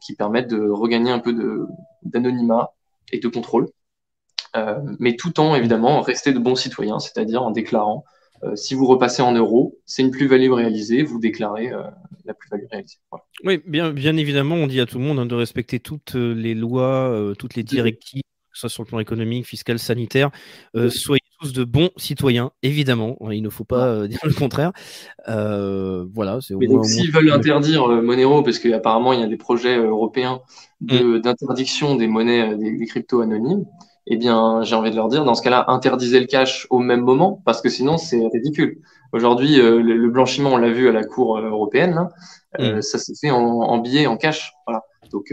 qui 0.00 0.16
permettent 0.16 0.50
de 0.50 0.68
regagner 0.68 1.12
un 1.12 1.20
peu 1.20 1.68
d'anonymat 2.02 2.72
et 3.12 3.20
de 3.20 3.28
contrôle, 3.28 3.68
mais 4.98 5.14
tout 5.14 5.38
en, 5.38 5.54
évidemment, 5.54 6.00
rester 6.00 6.32
de 6.32 6.40
bons 6.40 6.56
citoyens, 6.56 6.98
c'est-à-dire 6.98 7.44
en 7.44 7.52
déclarant 7.52 8.02
euh, 8.44 8.54
si 8.56 8.74
vous 8.74 8.86
repassez 8.86 9.22
en 9.22 9.32
euros, 9.32 9.78
c'est 9.84 10.02
une 10.02 10.10
plus-value 10.10 10.50
réalisée, 10.50 11.02
vous 11.02 11.18
déclarez 11.18 11.70
euh, 11.72 11.82
la 12.24 12.34
plus-value 12.34 12.66
réalisée. 12.70 12.98
Oui, 13.44 13.60
bien, 13.66 13.90
bien 13.90 14.16
évidemment, 14.16 14.56
on 14.56 14.66
dit 14.66 14.80
à 14.80 14.86
tout 14.86 14.98
le 14.98 15.04
monde 15.04 15.18
hein, 15.18 15.26
de 15.26 15.34
respecter 15.34 15.80
toutes 15.80 16.14
euh, 16.14 16.34
les 16.34 16.54
lois, 16.54 17.32
toutes 17.38 17.54
les 17.54 17.62
directives, 17.62 18.22
que 18.22 18.58
ce 18.58 18.60
soit 18.62 18.70
sur 18.70 18.82
le 18.84 18.88
plan 18.88 19.00
économique, 19.00 19.46
fiscal, 19.46 19.78
sanitaire. 19.78 20.30
soyez 20.88 21.22
tous 21.40 21.52
de 21.52 21.64
bons 21.64 21.90
citoyens, 21.96 22.50
évidemment. 22.62 23.16
Il 23.30 23.42
ne 23.42 23.50
faut 23.50 23.64
pas 23.64 24.06
dire 24.08 24.20
le 24.24 24.34
contraire. 24.34 24.72
voilà. 25.26 26.38
Mais 26.50 26.66
donc, 26.66 26.84
s'ils 26.86 27.10
veulent 27.10 27.32
interdire 27.32 27.88
Monero, 27.88 28.42
parce 28.42 28.58
qu'apparemment 28.58 29.12
il 29.12 29.20
y 29.20 29.24
a 29.24 29.28
des 29.28 29.36
projets 29.36 29.78
européens 29.78 30.40
mm. 30.80 31.18
d'interdiction 31.20 31.96
des 31.96 32.06
monnaies, 32.06 32.56
des 32.56 32.86
cryptos 32.86 33.20
anonymes, 33.20 33.64
eh 34.10 34.16
bien, 34.16 34.62
j'ai 34.62 34.74
envie 34.74 34.90
de 34.90 34.96
leur 34.96 35.08
dire, 35.08 35.24
dans 35.24 35.34
ce 35.34 35.42
cas-là, 35.42 35.66
interdisez 35.68 36.18
le 36.18 36.26
cash 36.26 36.66
au 36.70 36.78
même 36.78 37.02
moment, 37.02 37.42
parce 37.44 37.60
que 37.60 37.68
sinon, 37.68 37.98
c'est 37.98 38.26
ridicule. 38.32 38.80
Aujourd'hui, 39.12 39.60
euh, 39.60 39.82
le, 39.82 40.08
blanchiment, 40.08 40.54
on 40.54 40.56
l'a 40.56 40.70
vu 40.70 40.88
à 40.88 40.92
la 40.92 41.04
Cour 41.04 41.36
euh, 41.36 41.48
européenne, 41.48 42.08
euh, 42.58 42.78
mm. 42.78 42.82
ça 42.82 42.98
s'est 42.98 43.14
fait 43.20 43.30
en, 43.30 43.38
en, 43.38 43.78
billets, 43.78 44.06
en 44.06 44.16
cash. 44.16 44.52
Voilà. 44.66 44.82
Donc, 45.12 45.32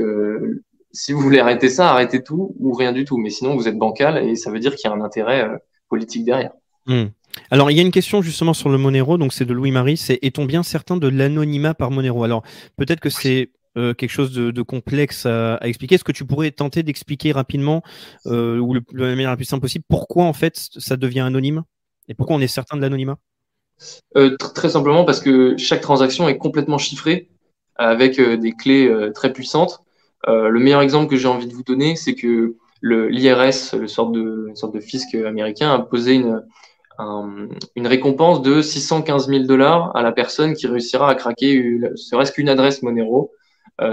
si 0.92 1.12
vous 1.12 1.20
voulez 1.20 1.40
arrêter 1.40 1.70
ça, 1.70 1.90
arrêtez 1.90 2.24
tout 2.24 2.56
ou 2.60 2.74
rien 2.74 2.92
du 2.92 3.06
tout. 3.06 3.18
Mais 3.18 3.30
sinon, 3.30 3.56
vous 3.56 3.68
êtes 3.68 3.78
bancal 3.78 4.18
et 4.18 4.36
ça 4.36 4.52
veut 4.52 4.60
dire 4.60 4.76
qu'il 4.76 4.90
y 4.90 4.94
a 4.94 4.96
un 4.96 5.02
intérêt 5.02 5.50
politique 5.90 6.24
derrière. 6.26 6.52
Mm. 6.86 7.06
Alors, 7.52 7.72
il 7.72 7.78
y 7.78 7.80
a 7.80 7.84
une 7.84 7.92
question 7.92 8.22
justement 8.22 8.54
sur 8.54 8.70
le 8.70 8.78
Monero, 8.78 9.18
donc 9.18 9.34
c'est 9.34 9.46
de 9.46 9.54
Louis-Marie, 9.54 9.98
c'est 9.98 10.20
est-on 10.22 10.46
bien 10.46 10.64
certain 10.64 10.96
de 10.96 11.08
l'anonymat 11.08 11.74
par 11.74 11.92
Monero? 11.92 12.24
Alors, 12.24 12.44
peut-être 12.78 13.02
que 13.02 13.10
c'est 13.10 13.50
euh, 13.78 13.94
quelque 13.94 14.12
chose 14.12 14.32
de, 14.32 14.62
complexe 14.62 15.26
à, 15.26 15.60
expliquer. 15.64 15.96
Est-ce 15.96 16.06
que 16.06 16.14
tu 16.14 16.26
pourrais 16.26 16.52
tenter 16.52 16.82
d'expliquer 16.82 17.34
rapidement, 17.34 17.84
euh, 18.26 18.58
ou 18.58 18.74
le, 18.74 18.80
de 18.94 19.04
la 19.04 19.10
manière 19.10 19.32
la 19.32 19.36
plus 19.36 19.44
simple 19.44 19.62
possible, 19.62 19.84
pourquoi 19.90 20.24
en 20.24 20.32
fait 20.32 20.56
ça 20.56 20.96
devient 20.96 21.20
anonyme 21.20 21.64
et 22.08 22.14
pourquoi 22.14 22.38
on 22.38 22.40
est 22.40 22.48
certain 22.48 22.78
de 22.78 22.82
l'anonymat? 22.82 23.18
Euh, 24.16 24.38
Très 24.38 24.70
simplement 24.70 25.04
parce 25.04 25.20
que 25.20 25.58
chaque 25.58 25.82
transaction 25.82 26.30
est 26.30 26.38
complètement 26.38 26.78
chiffrée 26.78 27.30
avec 27.76 28.22
des 28.22 28.54
clés 28.54 28.90
très 29.14 29.34
puissantes. 29.34 29.82
le 30.26 30.58
meilleur 30.60 30.80
exemple 30.80 31.10
que 31.10 31.18
j'ai 31.18 31.28
envie 31.28 31.48
de 31.48 31.54
vous 31.54 31.64
donner, 31.64 31.98
c'est 31.98 32.16
que 32.16 32.56
l'IRS, 32.82 33.88
sorte 33.88 34.14
de, 34.14 34.52
sorte 34.54 34.74
de 34.74 34.80
fisc 34.80 35.14
américain, 35.16 35.74
a 35.74 35.80
posé 35.80 36.14
une, 36.14 36.42
une 37.76 37.88
récompense 37.88 38.42
de 38.42 38.62
615 38.62 39.28
000 39.28 39.44
dollars 39.44 39.94
à 39.94 40.04
la 40.04 40.14
personne 40.14 40.54
qui 40.54 40.68
réussira 40.68 41.10
à 41.10 41.16
craquer 41.16 41.82
serait-ce 41.96 42.32
qu'une 42.32 42.48
adresse 42.48 42.82
Monero 42.82 43.34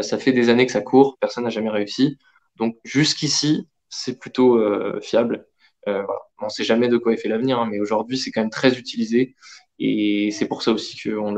ça 0.00 0.18
fait 0.18 0.32
des 0.32 0.48
années 0.48 0.66
que 0.66 0.72
ça 0.72 0.80
court, 0.80 1.18
personne 1.20 1.44
n'a 1.44 1.50
jamais 1.50 1.70
réussi. 1.70 2.18
Donc 2.56 2.76
jusqu'ici, 2.84 3.68
c'est 3.88 4.18
plutôt 4.18 4.56
euh, 4.56 5.00
fiable. 5.02 5.46
Euh, 5.88 6.02
On 6.40 6.46
ne 6.46 6.50
sait 6.50 6.64
jamais 6.64 6.88
de 6.88 6.96
quoi 6.96 7.12
est 7.12 7.16
fait 7.16 7.28
l'avenir, 7.28 7.58
hein, 7.58 7.68
mais 7.70 7.80
aujourd'hui, 7.80 8.16
c'est 8.16 8.30
quand 8.30 8.40
même 8.40 8.50
très 8.50 8.78
utilisé. 8.78 9.34
Et 9.78 10.30
c'est 10.32 10.46
pour 10.46 10.62
ça 10.62 10.72
aussi 10.72 10.98
qu'on 11.02 11.36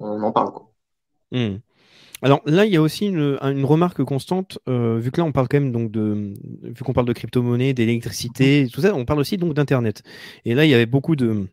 on 0.00 0.22
en 0.22 0.32
parle. 0.32 0.52
Hmm. 1.32 1.58
Alors 2.22 2.40
là, 2.46 2.64
il 2.64 2.72
y 2.72 2.76
a 2.76 2.82
aussi 2.82 3.06
une, 3.06 3.38
remarque 3.64 4.02
constante, 4.02 4.58
vu 4.66 5.10
on 5.22 5.32
parle 5.32 5.46
quand 5.48 5.60
de, 5.90 6.34
vu 6.62 6.82
qu'on 6.82 6.92
parle 6.92 7.06
de 7.06 7.12
crypto-monnaie, 7.12 7.74
d'électricité, 7.74 8.66
tout 8.72 8.80
ça, 8.80 8.94
on 8.94 9.04
parle 9.04 9.20
aussi 9.20 9.36
donc 9.36 9.54
d'internet. 9.54 10.02
Et 10.44 10.54
là, 10.54 10.64
il 10.64 10.70
y 10.70 10.74
avait 10.74 10.86
beaucoup 10.86 11.14
de, 11.14 11.46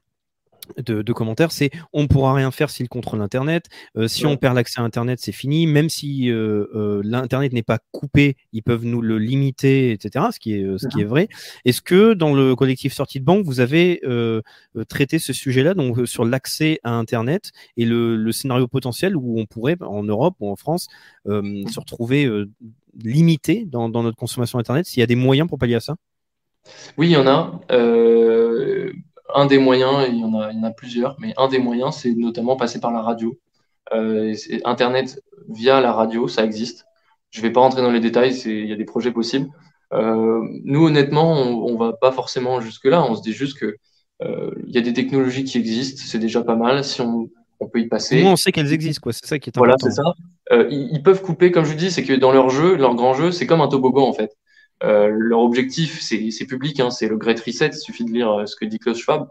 de, 0.78 1.14
commentaires, 1.14 1.52
c'est 1.52 1.72
on 1.94 2.04
ne 2.04 2.08
pourra 2.08 2.34
rien 2.34 2.52
faire 2.52 2.70
s'il 2.70 2.90
contrôle 2.90 3.22
Internet. 3.22 3.66
Euh, 3.98 4.08
si 4.08 4.26
on 4.26 4.38
perd 4.38 4.56
l'accès 4.56 4.82
à 4.82 4.84
Internet, 4.84 5.20
c'est 5.22 5.32
fini. 5.32 5.68
Même 5.68 5.90
si 5.90 6.30
euh, 6.30 6.68
euh, 6.76 7.02
l'Internet 7.04 7.54
n'est 7.54 7.64
pas 7.64 7.80
coupé, 7.92 8.38
ils 8.52 8.64
peuvent 8.64 8.86
nous 8.86 9.02
le 9.02 9.18
limiter, 9.18 9.92
etc. 9.92 10.26
Ce 10.32 10.40
qui 10.40 10.54
est, 10.54 10.78
ce 10.78 10.88
qui 10.88 11.02
est 11.02 11.06
vrai. 11.06 11.28
Est-ce 11.66 11.82
que 11.82 12.14
dans 12.14 12.34
le 12.34 12.56
collectif 12.56 12.94
sortie 12.94 13.20
de 13.20 13.26
banque, 13.26 13.46
vous 13.46 13.60
avez 13.60 14.02
traité 14.90 15.20
ce 15.20 15.34
sujet-là, 15.34 15.74
donc 15.74 16.08
sur 16.08 16.26
l'accès 16.26 16.80
à 16.84 16.92
Internet 16.92 17.52
et 17.78 17.86
le, 17.86 18.32
scénario 18.32 18.68
potentiel 18.68 19.16
où 19.16 19.40
on 19.40 19.46
pourrait, 19.46 19.78
en 19.82 20.04
Europe 20.04 20.36
ou 20.40 20.50
en 20.50 20.56
France, 20.56 20.88
se 21.26 21.80
retrouver 21.80 22.30
limité 23.04 23.66
dans, 23.66 23.90
dans, 23.90 24.04
notre 24.04 24.18
consommation 24.18 24.60
Internet 24.60 24.86
S'il 24.86 25.00
y 25.00 25.04
a 25.04 25.08
des 25.08 25.16
moyens 25.16 25.48
pour 25.48 25.58
pallier 25.58 25.76
à 25.76 25.80
ça? 25.80 25.96
Oui, 26.98 27.08
il 27.08 27.12
y 27.12 27.18
en 27.18 27.28
a 27.28 27.62
un 29.34 29.46
des 29.46 29.58
moyens, 29.58 30.08
il 30.10 30.20
y, 30.20 30.24
en 30.24 30.40
a, 30.40 30.52
il 30.52 30.58
y 30.58 30.60
en 30.60 30.64
a 30.64 30.72
plusieurs, 30.72 31.16
mais 31.20 31.34
un 31.38 31.48
des 31.48 31.60
moyens, 31.60 31.96
c'est 31.96 32.14
notamment 32.14 32.56
passer 32.56 32.80
par 32.80 32.92
la 32.92 33.02
radio. 33.02 33.38
Euh, 33.94 34.34
Internet 34.66 35.22
via 35.50 35.82
la 35.82 35.94
radio, 35.94 36.28
ça 36.28 36.44
existe. 36.44 36.86
Je 37.32 37.42
ne 37.42 37.48
vais 37.48 37.52
pas 37.52 37.62
rentrer 37.62 37.82
dans 37.82 37.92
les 37.92 38.00
détails, 38.00 38.34
il 38.46 38.68
y 38.68 38.74
a 38.74 38.76
des 38.76 38.86
projets 38.86 39.12
possibles. 39.12 39.50
Euh, 39.94 40.42
nous, 40.64 40.86
honnêtement, 40.86 41.34
on 41.34 41.74
ne 41.74 41.78
va 41.78 41.94
pas 41.94 42.12
forcément 42.12 42.62
jusque-là. 42.62 43.04
On 43.04 43.16
se 43.16 43.22
dit 43.22 43.34
juste 43.34 43.58
que 43.58 43.76
euh, 44.22 44.52
il 44.68 44.74
y 44.74 44.78
a 44.78 44.82
des 44.82 44.94
technologies 44.94 45.44
qui 45.44 45.58
existent, 45.58 46.02
c'est 46.06 46.20
déjà 46.20 46.44
pas 46.44 46.56
mal. 46.56 46.84
Si 46.84 47.02
on, 47.02 47.30
on 47.60 47.68
peut 47.68 47.80
y 47.80 47.88
passer. 47.88 48.24
Nous, 48.24 48.30
on 48.30 48.36
sait 48.36 48.52
qu'elles 48.52 48.74
existent, 48.74 49.02
quoi. 49.02 49.14
C'est 49.14 49.26
ça 49.26 49.40
qui 49.40 49.50
est 49.50 49.58
important. 49.58 49.76
Voilà, 49.80 49.96
c'est 49.96 50.02
ça. 50.02 50.14
Euh, 50.52 50.68
ils, 50.70 50.90
ils, 50.94 51.04
peuvent 51.04 51.22
couper, 51.22 51.52
comme 51.52 51.66
je 51.66 51.74
dis, 51.74 51.92
c'est 51.92 52.04
que 52.04 52.14
dans 52.14 52.32
leur 52.32 52.50
jeu, 52.50 52.76
leur 52.76 52.96
grand 52.96 53.14
jeu, 53.14 53.32
c'est 53.32 53.48
comme 53.48 53.62
un 53.62 53.68
toboggan 53.68 54.08
en 54.08 54.14
fait. 54.14 54.32
Euh, 54.84 55.10
leur 55.10 55.40
objectif, 55.40 56.02
c'est 56.02 56.46
public, 56.46 56.80
hein, 56.80 56.90
c'est 56.90 57.08
le 57.08 57.18
Great 57.18 57.40
Reset, 57.40 57.70
il 57.70 57.80
suffit 57.80 58.04
de 58.04 58.12
lire 58.12 58.32
euh, 58.32 58.46
ce 58.46 58.56
que 58.56 58.66
dit 58.66 58.78
Klaus 58.78 58.98
Schwab. 58.98 59.28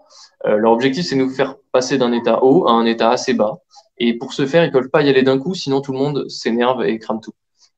Euh, 0.47 0.57
leur 0.57 0.73
objectif, 0.73 1.05
c'est 1.05 1.17
de 1.17 1.21
nous 1.21 1.31
faire 1.31 1.57
passer 1.73 1.99
d'un 1.99 2.13
état 2.13 2.43
haut 2.43 2.67
à 2.67 2.73
un 2.73 2.87
état 2.87 3.11
assez 3.11 3.35
bas. 3.35 3.59
Et 3.99 4.15
pour 4.17 4.33
ce 4.33 4.47
faire, 4.47 4.65
ils 4.65 4.73
peuvent 4.73 4.89
pas 4.89 5.03
y 5.03 5.09
aller 5.09 5.23
d'un 5.23 5.39
coup, 5.39 5.55
sinon 5.55 5.81
tout 5.81 5.93
le 5.93 5.99
monde 5.99 6.29
s'énerve 6.29 6.85
et 6.85 6.99
crame 6.99 7.21
tout. 7.21 7.33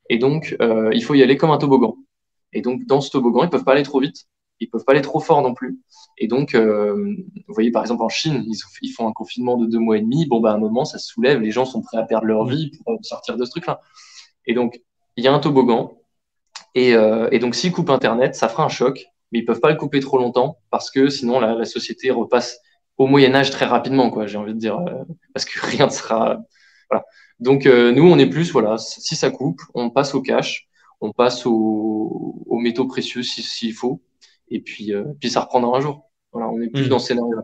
Et 0.09 0.17
donc, 0.17 0.55
il 0.93 1.03
faut 1.03 1.13
y 1.13 1.21
aller 1.21 1.37
comme 1.37 1.51
un 1.51 1.57
toboggan. 1.57 1.95
Et 2.53 2.61
donc, 2.61 2.85
dans 2.85 3.01
ce 3.01 3.11
toboggan, 3.11 3.43
ils 3.43 3.49
peuvent 3.49 3.65
pas 3.65 3.73
aller 3.73 3.83
trop 3.83 3.99
vite, 3.99 4.25
ils 4.59 4.67
peuvent 4.67 4.85
pas 4.85 4.93
aller 4.93 5.01
trop 5.01 5.19
fort 5.19 5.41
non 5.41 5.53
plus. 5.53 5.79
Et 6.17 6.27
donc, 6.27 6.55
vous 6.55 7.53
voyez, 7.53 7.71
par 7.71 7.83
exemple, 7.83 8.01
en 8.03 8.09
Chine, 8.09 8.43
ils, 8.81 8.91
font 8.93 9.07
un 9.07 9.11
confinement 9.11 9.57
de 9.57 9.67
deux 9.67 9.79
mois 9.79 9.97
et 9.97 10.01
demi. 10.01 10.25
Bon, 10.25 10.39
bah, 10.39 10.51
à 10.51 10.55
un 10.55 10.57
moment, 10.57 10.85
ça 10.85 10.97
se 10.97 11.07
soulève, 11.07 11.39
les 11.41 11.51
gens 11.51 11.65
sont 11.65 11.81
prêts 11.81 11.97
à 11.97 12.03
perdre 12.03 12.25
leur 12.25 12.45
vie 12.45 12.71
pour 12.83 12.97
sortir 13.03 13.37
de 13.37 13.45
ce 13.45 13.51
truc-là. 13.51 13.81
Et 14.47 14.55
donc, 14.55 14.81
il 15.17 15.23
y 15.23 15.27
a 15.27 15.33
un 15.33 15.39
toboggan, 15.39 15.96
euh, 16.75 17.29
et, 17.31 17.39
donc, 17.39 17.55
s'ils 17.55 17.71
coupent 17.71 17.89
Internet, 17.89 18.35
ça 18.35 18.49
fera 18.49 18.63
un 18.63 18.69
choc, 18.69 19.05
mais 19.31 19.39
ils 19.39 19.45
peuvent 19.45 19.59
pas 19.59 19.69
le 19.69 19.77
couper 19.77 19.99
trop 19.99 20.17
longtemps 20.17 20.57
parce 20.69 20.91
que 20.91 21.09
sinon 21.09 21.39
la, 21.39 21.65
société 21.65 22.11
repasse 22.11 22.59
au 22.97 23.07
Moyen 23.07 23.35
Âge 23.35 23.51
très 23.51 23.65
rapidement, 23.65 24.09
quoi. 24.09 24.27
J'ai 24.27 24.37
envie 24.37 24.53
de 24.53 24.59
dire, 24.59 24.77
euh, 24.79 25.03
parce 25.33 25.45
que 25.45 25.59
rien 25.65 25.87
ne 25.87 25.91
sera. 25.91 26.39
Voilà. 26.89 27.05
Donc 27.39 27.65
euh, 27.65 27.91
nous, 27.91 28.03
on 28.03 28.17
est 28.17 28.29
plus, 28.29 28.51
voilà, 28.51 28.77
si 28.77 29.15
ça 29.15 29.29
coupe, 29.29 29.61
on 29.73 29.89
passe 29.89 30.15
au 30.15 30.21
cash, 30.21 30.67
on 31.01 31.11
passe 31.11 31.45
aux, 31.45 32.35
métaux 32.59 32.87
précieux 32.87 33.21
s'il 33.21 33.73
faut, 33.73 34.01
et 34.49 34.61
puis 34.61 34.91
puis 35.19 35.29
ça 35.29 35.41
reprendra 35.41 35.77
un 35.77 35.81
jour. 35.81 36.09
Voilà, 36.31 36.49
on 36.49 36.59
est 36.61 36.69
plus 36.69 36.85
mmh. 36.85 36.89
dans 36.89 36.99
ce 36.99 37.07
scénario-là. 37.07 37.43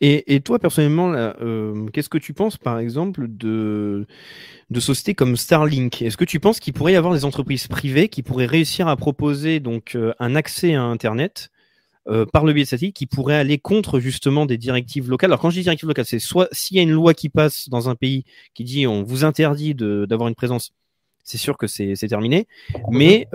Et, 0.00 0.40
toi, 0.40 0.58
personnellement, 0.58 1.12
euh, 1.14 1.86
qu'est-ce 1.92 2.08
que 2.08 2.18
tu 2.18 2.34
penses, 2.34 2.56
par 2.56 2.78
exemple, 2.78 3.26
de, 3.28 4.06
de 4.70 4.80
sociétés 4.80 5.14
comme 5.14 5.36
Starlink? 5.36 6.02
Est-ce 6.02 6.16
que 6.16 6.24
tu 6.24 6.40
penses 6.40 6.60
qu'il 6.60 6.72
pourrait 6.72 6.92
y 6.92 6.96
avoir 6.96 7.14
des 7.14 7.24
entreprises 7.24 7.68
privées 7.68 8.08
qui 8.08 8.22
pourraient 8.22 8.46
réussir 8.46 8.88
à 8.88 8.96
proposer 8.96 9.60
donc 9.60 9.94
euh, 9.94 10.12
un 10.18 10.34
accès 10.34 10.74
à 10.74 10.82
Internet 10.82 11.50
euh, 12.08 12.26
par 12.26 12.44
le 12.44 12.52
biais 12.52 12.64
de 12.64 12.68
satellite 12.68 12.96
qui 12.96 13.06
pourrait 13.06 13.36
aller 13.36 13.58
contre 13.58 14.00
justement 14.00 14.46
des 14.46 14.58
directives 14.58 15.10
locales? 15.10 15.30
Alors 15.30 15.40
quand 15.40 15.50
je 15.50 15.56
dis 15.56 15.62
directives 15.62 15.88
locales, 15.88 16.06
c'est 16.06 16.18
soit 16.18 16.48
s'il 16.52 16.76
y 16.76 16.80
a 16.80 16.82
une 16.82 16.92
loi 16.92 17.14
qui 17.14 17.28
passe 17.28 17.68
dans 17.68 17.88
un 17.88 17.94
pays 17.94 18.24
qui 18.54 18.64
dit 18.64 18.86
on 18.86 19.02
vous 19.02 19.24
interdit 19.24 19.74
d'avoir 19.74 20.28
une 20.28 20.34
présence, 20.34 20.72
c'est 21.24 21.38
sûr 21.38 21.58
que 21.58 21.66
c'est 21.66 21.94
terminé. 22.08 22.46
Mais 22.90 23.28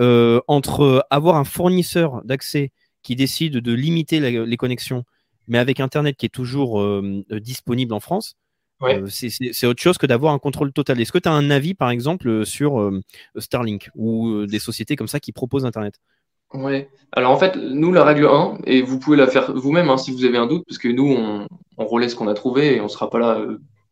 entre 0.48 1.06
avoir 1.10 1.36
un 1.36 1.44
fournisseur 1.44 2.22
d'accès 2.24 2.72
qui 3.02 3.16
décide 3.16 3.58
de 3.58 3.72
limiter 3.72 4.18
les 4.18 4.56
connexions 4.56 5.04
mais 5.48 5.58
avec 5.58 5.80
Internet 5.80 6.16
qui 6.16 6.26
est 6.26 6.30
toujours 6.30 6.80
euh, 6.80 7.24
euh, 7.30 7.40
disponible 7.40 7.92
en 7.94 8.00
France, 8.00 8.36
euh, 8.82 9.06
c'est 9.06 9.66
autre 9.66 9.80
chose 9.80 9.96
que 9.96 10.06
d'avoir 10.06 10.34
un 10.34 10.38
contrôle 10.38 10.72
total. 10.72 11.00
Est-ce 11.00 11.12
que 11.12 11.18
tu 11.18 11.28
as 11.28 11.32
un 11.32 11.50
avis, 11.50 11.74
par 11.74 11.90
exemple, 11.90 12.44
sur 12.44 12.92
Starlink 13.36 13.88
ou 13.94 14.44
des 14.46 14.58
sociétés 14.58 14.94
comme 14.96 15.08
ça 15.08 15.20
qui 15.20 15.32
proposent 15.32 15.64
Internet? 15.64 16.00
Oui. 16.52 16.84
Alors 17.12 17.32
en 17.32 17.38
fait, 17.38 17.56
nous, 17.56 17.92
la 17.92 18.04
règle 18.04 18.26
1, 18.26 18.58
et 18.64 18.82
vous 18.82 18.98
pouvez 18.98 19.16
la 19.16 19.26
faire 19.26 19.54
vous-même 19.54 19.88
hein, 19.88 19.96
si 19.96 20.10
vous 20.12 20.24
avez 20.24 20.36
un 20.36 20.46
doute, 20.46 20.64
parce 20.68 20.78
que 20.78 20.88
nous, 20.88 21.10
on, 21.12 21.46
on 21.78 21.86
relaie 21.86 22.08
ce 22.08 22.14
qu'on 22.14 22.28
a 22.28 22.34
trouvé 22.34 22.76
et 22.76 22.80
on 22.80 22.84
ne 22.84 22.88
sera 22.88 23.08
pas 23.08 23.18
là 23.18 23.40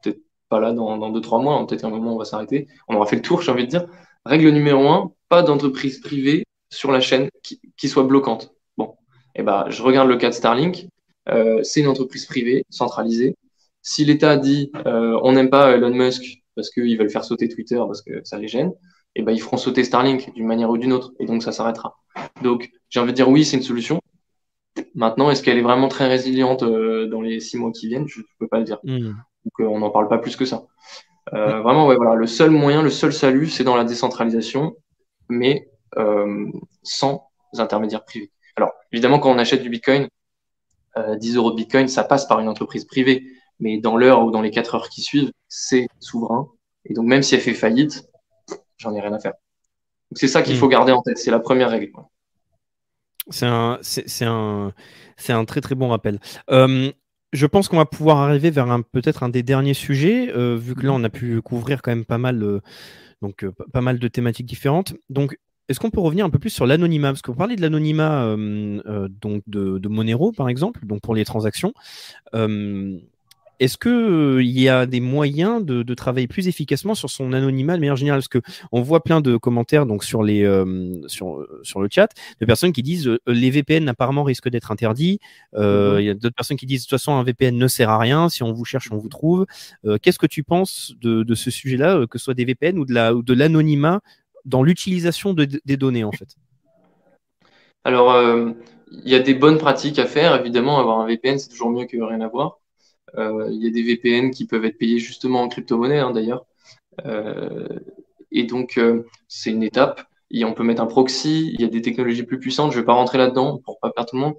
peut-être 0.02 0.20
pas 0.48 0.60
là 0.60 0.72
dans, 0.72 0.98
dans 0.98 1.10
deux, 1.10 1.20
trois 1.20 1.40
mois, 1.40 1.66
peut-être 1.66 1.84
un 1.84 1.90
moment 1.90 2.14
on 2.14 2.18
va 2.18 2.24
s'arrêter, 2.24 2.68
on 2.88 2.96
aura 2.96 3.06
fait 3.06 3.16
le 3.16 3.22
tour, 3.22 3.40
j'ai 3.40 3.50
envie 3.50 3.64
de 3.64 3.70
dire. 3.70 3.86
Règle 4.24 4.50
numéro 4.50 4.88
un, 4.88 5.12
pas 5.28 5.42
d'entreprise 5.42 6.00
privée 6.00 6.44
sur 6.70 6.92
la 6.92 7.00
chaîne 7.00 7.28
qui, 7.42 7.60
qui 7.76 7.88
soit 7.88 8.04
bloquante. 8.04 8.52
Bon, 8.76 8.96
et 9.34 9.40
eh 9.40 9.42
ben, 9.42 9.66
je 9.68 9.82
regarde 9.82 10.08
le 10.08 10.16
cas 10.16 10.28
de 10.28 10.34
Starlink, 10.34 10.84
euh, 10.84 10.88
c'est 11.62 11.80
une 11.80 11.88
entreprise 11.88 12.26
privée, 12.26 12.64
centralisée. 12.70 13.36
Si 13.82 14.04
l'État 14.04 14.36
dit 14.36 14.70
euh, 14.86 15.18
on 15.22 15.32
n'aime 15.32 15.50
pas 15.50 15.72
Elon 15.72 15.90
Musk 15.90 16.42
parce 16.54 16.70
qu'ils 16.70 16.96
veulent 16.96 17.10
faire 17.10 17.24
sauter 17.24 17.48
Twitter 17.48 17.76
parce 17.76 18.02
que 18.02 18.20
ça 18.24 18.38
les 18.38 18.48
gêne, 18.48 18.72
eh 19.14 19.22
ben, 19.22 19.32
ils 19.32 19.40
feront 19.40 19.56
sauter 19.56 19.84
Starlink 19.84 20.32
d'une 20.34 20.46
manière 20.46 20.70
ou 20.70 20.78
d'une 20.78 20.92
autre, 20.92 21.12
et 21.18 21.26
donc 21.26 21.42
ça 21.42 21.52
s'arrêtera. 21.52 21.96
Donc, 22.42 22.70
j'ai 22.88 23.00
envie 23.00 23.12
de 23.12 23.16
dire 23.16 23.28
oui, 23.28 23.44
c'est 23.44 23.56
une 23.56 23.62
solution. 23.62 24.00
Maintenant, 24.94 25.30
est-ce 25.30 25.42
qu'elle 25.42 25.58
est 25.58 25.62
vraiment 25.62 25.88
très 25.88 26.08
résiliente 26.08 26.62
euh, 26.62 27.06
dans 27.06 27.20
les 27.20 27.40
six 27.40 27.58
mois 27.58 27.72
qui 27.72 27.88
viennent? 27.88 28.08
Je 28.08 28.20
ne 28.20 28.24
peux 28.38 28.48
pas 28.48 28.58
le 28.58 28.64
dire. 28.64 28.78
Hmm. 28.84 29.12
Donc, 29.44 29.60
euh, 29.60 29.64
on 29.64 29.80
n'en 29.80 29.90
parle 29.90 30.08
pas 30.08 30.18
plus 30.18 30.36
que 30.36 30.46
ça. 30.46 30.64
Euh, 31.34 31.60
vraiment, 31.60 31.86
ouais, 31.86 31.96
voilà, 31.96 32.14
le 32.14 32.26
seul 32.26 32.50
moyen, 32.50 32.82
le 32.82 32.90
seul 32.90 33.12
salut, 33.12 33.48
c'est 33.48 33.64
dans 33.64 33.76
la 33.76 33.84
décentralisation, 33.84 34.76
mais 35.28 35.68
sans 36.82 37.28
intermédiaires 37.58 38.04
privés. 38.04 38.30
Alors, 38.56 38.72
évidemment, 38.92 39.18
quand 39.18 39.30
on 39.30 39.38
achète 39.38 39.62
du 39.62 39.68
Bitcoin, 39.68 40.08
10 40.96 41.36
euros 41.36 41.50
de 41.50 41.56
Bitcoin, 41.56 41.88
ça 41.88 42.04
passe 42.04 42.26
par 42.26 42.40
une 42.40 42.48
entreprise 42.48 42.84
privée, 42.84 43.24
mais 43.60 43.78
dans 43.78 43.96
l'heure 43.96 44.24
ou 44.24 44.30
dans 44.30 44.42
les 44.42 44.50
4 44.50 44.74
heures 44.74 44.88
qui 44.88 45.02
suivent, 45.02 45.32
c'est 45.48 45.86
souverain. 46.00 46.48
Et 46.84 46.94
donc, 46.94 47.06
même 47.06 47.22
si 47.22 47.34
elle 47.34 47.40
fait 47.40 47.54
faillite, 47.54 48.04
j'en 48.76 48.94
ai 48.94 49.00
rien 49.00 49.12
à 49.12 49.18
faire. 49.18 49.32
Donc 50.10 50.18
c'est 50.18 50.28
ça 50.28 50.42
qu'il 50.42 50.56
hmm. 50.56 50.58
faut 50.58 50.68
garder 50.68 50.92
en 50.92 51.00
tête, 51.00 51.18
c'est 51.18 51.30
la 51.30 51.38
première 51.38 51.70
règle. 51.70 51.90
C'est 53.30 53.46
un, 53.46 53.78
c'est, 53.80 54.24
un, 54.24 54.74
un 55.28 55.44
très 55.44 55.60
très 55.60 55.74
bon 55.74 55.88
rappel. 55.88 56.18
Euh, 56.50 56.90
je 57.32 57.46
pense 57.46 57.68
qu'on 57.68 57.76
va 57.76 57.86
pouvoir 57.86 58.18
arriver 58.18 58.50
vers 58.50 58.70
un, 58.70 58.82
peut-être 58.82 59.22
un 59.22 59.28
des 59.28 59.42
derniers 59.42 59.74
sujets, 59.74 60.30
euh, 60.36 60.56
vu 60.56 60.74
que 60.74 60.84
là 60.84 60.92
on 60.92 61.02
a 61.04 61.08
pu 61.08 61.40
couvrir 61.40 61.80
quand 61.80 61.92
même 61.92 62.04
pas 62.04 62.18
mal, 62.18 62.42
euh, 62.42 62.60
donc 63.22 63.46
pas 63.72 63.80
mal 63.80 63.98
de 63.98 64.08
thématiques 64.08 64.46
différentes. 64.46 64.94
Donc 65.08 65.38
est-ce 65.68 65.80
qu'on 65.80 65.90
peut 65.90 66.00
revenir 66.00 66.24
un 66.24 66.30
peu 66.30 66.38
plus 66.38 66.50
sur 66.50 66.66
l'anonymat? 66.66 67.08
Parce 67.08 67.22
qu'on 67.22 67.34
parlait 67.34 67.56
de 67.56 67.62
l'anonymat 67.62 68.36
donc 69.20 69.42
de, 69.46 69.78
de, 69.78 69.88
Monero, 69.88 70.32
par 70.32 70.48
exemple, 70.48 70.84
donc 70.86 71.00
pour 71.00 71.14
les 71.14 71.24
transactions. 71.24 71.72
Est-ce 73.62 73.78
qu'il 73.78 73.92
euh, 73.92 74.42
y 74.42 74.68
a 74.68 74.86
des 74.86 74.98
moyens 74.98 75.64
de, 75.64 75.94
travailler 75.94 76.26
plus 76.26 76.48
efficacement 76.48 76.96
sur 76.96 77.08
son 77.08 77.32
anonymat 77.32 77.76
de 77.76 77.80
manière 77.80 77.94
générale? 77.94 78.18
Parce 78.18 78.26
que 78.26 78.40
on 78.72 78.82
voit 78.82 79.04
plein 79.04 79.20
de 79.20 79.36
commentaires 79.36 79.86
donc 79.86 80.02
sur 80.02 80.24
les 80.24 80.42
euh, 80.42 81.06
sur 81.06 81.46
sur 81.62 81.80
le 81.80 81.88
chat 81.88 82.08
de 82.40 82.46
personnes 82.46 82.72
qui 82.72 82.82
disent 82.82 83.06
euh, 83.06 83.20
les 83.28 83.50
VPN 83.50 83.88
apparemment 83.88 84.24
risquent 84.24 84.48
d'être 84.48 84.72
interdits. 84.72 85.20
Mhm. 85.56 86.00
Il 86.00 86.04
y 86.04 86.10
a 86.10 86.14
d'autres 86.14 86.34
personnes 86.34 86.56
qui 86.56 86.66
disent 86.66 86.80
de 86.80 86.86
toute 86.86 86.98
façon 86.98 87.12
un 87.12 87.22
VPN 87.22 87.56
ne 87.56 87.68
sert 87.68 87.88
à 87.88 87.98
rien. 87.98 88.28
Si 88.28 88.42
on 88.42 88.52
vous 88.52 88.64
cherche, 88.64 88.90
on 88.90 88.96
vous 88.96 89.08
trouve. 89.08 89.46
Qu'est-ce 90.02 90.18
que 90.18 90.26
tu 90.26 90.42
penses 90.42 90.94
de, 91.00 91.34
ce 91.34 91.50
sujet-là, 91.50 92.06
que 92.10 92.18
ce 92.18 92.24
soit 92.24 92.34
des 92.34 92.44
VPN 92.44 92.78
ou 92.78 92.84
de 92.84 92.92
la 92.92 93.14
ou 93.14 93.22
de 93.22 93.32
l'anonymat 93.32 94.00
dans 94.44 94.62
l'utilisation 94.62 95.34
des 95.34 95.76
données 95.76 96.04
en 96.04 96.12
fait 96.12 96.36
Alors 97.84 98.14
il 98.92 99.10
y 99.10 99.14
a 99.14 99.20
des 99.20 99.34
bonnes 99.34 99.58
pratiques 99.58 99.98
à 99.98 100.06
faire. 100.06 100.38
Évidemment, 100.38 100.78
avoir 100.78 101.00
un 101.00 101.06
VPN, 101.06 101.38
c'est 101.38 101.48
toujours 101.48 101.70
mieux 101.70 101.86
que 101.86 101.96
rien 101.96 102.20
avoir. 102.20 102.60
Euh, 103.16 103.48
il 103.50 103.62
y 103.62 103.66
a 103.66 103.70
des 103.70 103.82
VPN 103.82 104.30
qui 104.30 104.46
peuvent 104.46 104.64
être 104.64 104.78
payés 104.78 104.98
justement 104.98 105.42
en 105.42 105.48
crypto-monnaie 105.48 105.98
hein, 105.98 106.12
d'ailleurs. 106.12 106.46
Euh, 107.06 107.68
et 108.30 108.44
donc, 108.44 108.78
euh, 108.78 109.04
c'est 109.28 109.50
une 109.50 109.62
étape. 109.62 110.04
Et 110.30 110.44
on 110.44 110.54
peut 110.54 110.62
mettre 110.62 110.80
un 110.80 110.86
proxy, 110.86 111.50
il 111.52 111.60
y 111.60 111.64
a 111.64 111.68
des 111.68 111.82
technologies 111.82 112.22
plus 112.22 112.38
puissantes, 112.38 112.72
je 112.72 112.78
ne 112.78 112.82
vais 112.82 112.86
pas 112.86 112.94
rentrer 112.94 113.18
là-dedans 113.18 113.58
pour 113.58 113.78
pas 113.80 113.90
perdre 113.90 114.08
tout 114.08 114.16
le 114.16 114.22
monde. 114.22 114.34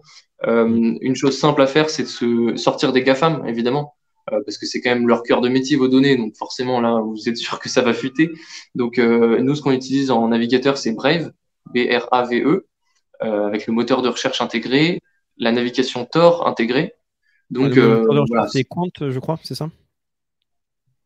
Euh, 0.47 0.97
une 1.01 1.15
chose 1.15 1.37
simple 1.37 1.61
à 1.61 1.67
faire, 1.67 1.91
c'est 1.91 2.03
de 2.03 2.07
se 2.07 2.55
sortir 2.55 2.91
des 2.91 3.03
GAFAM, 3.03 3.47
évidemment, 3.47 3.93
euh, 3.93 4.02
parce 4.25 4.57
que 4.57 4.65
c'est 4.65 4.81
quand 4.81 4.91
même 4.91 5.07
leur 5.07 5.23
cœur 5.23 5.41
de 5.41 5.49
métier, 5.49 5.77
vos 5.77 5.87
données, 5.87 6.15
donc 6.17 6.35
forcément 6.37 6.81
là, 6.81 7.01
vous 7.01 7.29
êtes 7.29 7.37
sûr 7.37 7.59
que 7.59 7.69
ça 7.69 7.81
va 7.81 7.93
fuiter. 7.93 8.31
Donc 8.75 8.99
euh, 8.99 9.39
nous, 9.41 9.55
ce 9.55 9.61
qu'on 9.61 9.71
utilise 9.71 10.11
en 10.11 10.27
navigateur, 10.29 10.77
c'est 10.77 10.93
Brave, 10.93 11.31
B-R-A-V-E, 11.73 12.67
avec 13.19 13.67
le 13.67 13.73
moteur 13.73 14.01
de 14.01 14.09
recherche 14.09 14.41
intégré, 14.41 14.99
la 15.37 15.51
navigation 15.51 16.05
Tor 16.05 16.47
intégrée, 16.47 16.93
donc, 17.53 17.77
euh, 17.77 18.03
c'est 18.51 18.63
Quant, 18.63 18.89
je 18.99 19.19
crois, 19.19 19.39
c'est 19.43 19.53
ça? 19.53 19.69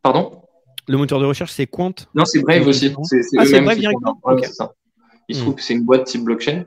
Pardon? 0.02 0.42
Le 0.86 0.96
moteur 0.96 1.20
de 1.20 1.26
recherche, 1.26 1.52
c'est 1.52 1.66
Quant? 1.66 1.92
Non, 2.14 2.24
c'est 2.24 2.40
Brave 2.40 2.66
aussi. 2.66 2.90
C'est 3.02 3.20
ah, 3.36 3.44
c'est 3.44 3.60
Brave 3.60 3.78
directement 3.78 4.18
ça. 4.44 4.72
Il 5.28 5.36
se 5.36 5.40
hmm. 5.40 5.44
trouve 5.44 5.54
que 5.56 5.62
c'est 5.62 5.74
une 5.74 5.84
boîte 5.84 6.06
type 6.06 6.24
blockchain. 6.24 6.64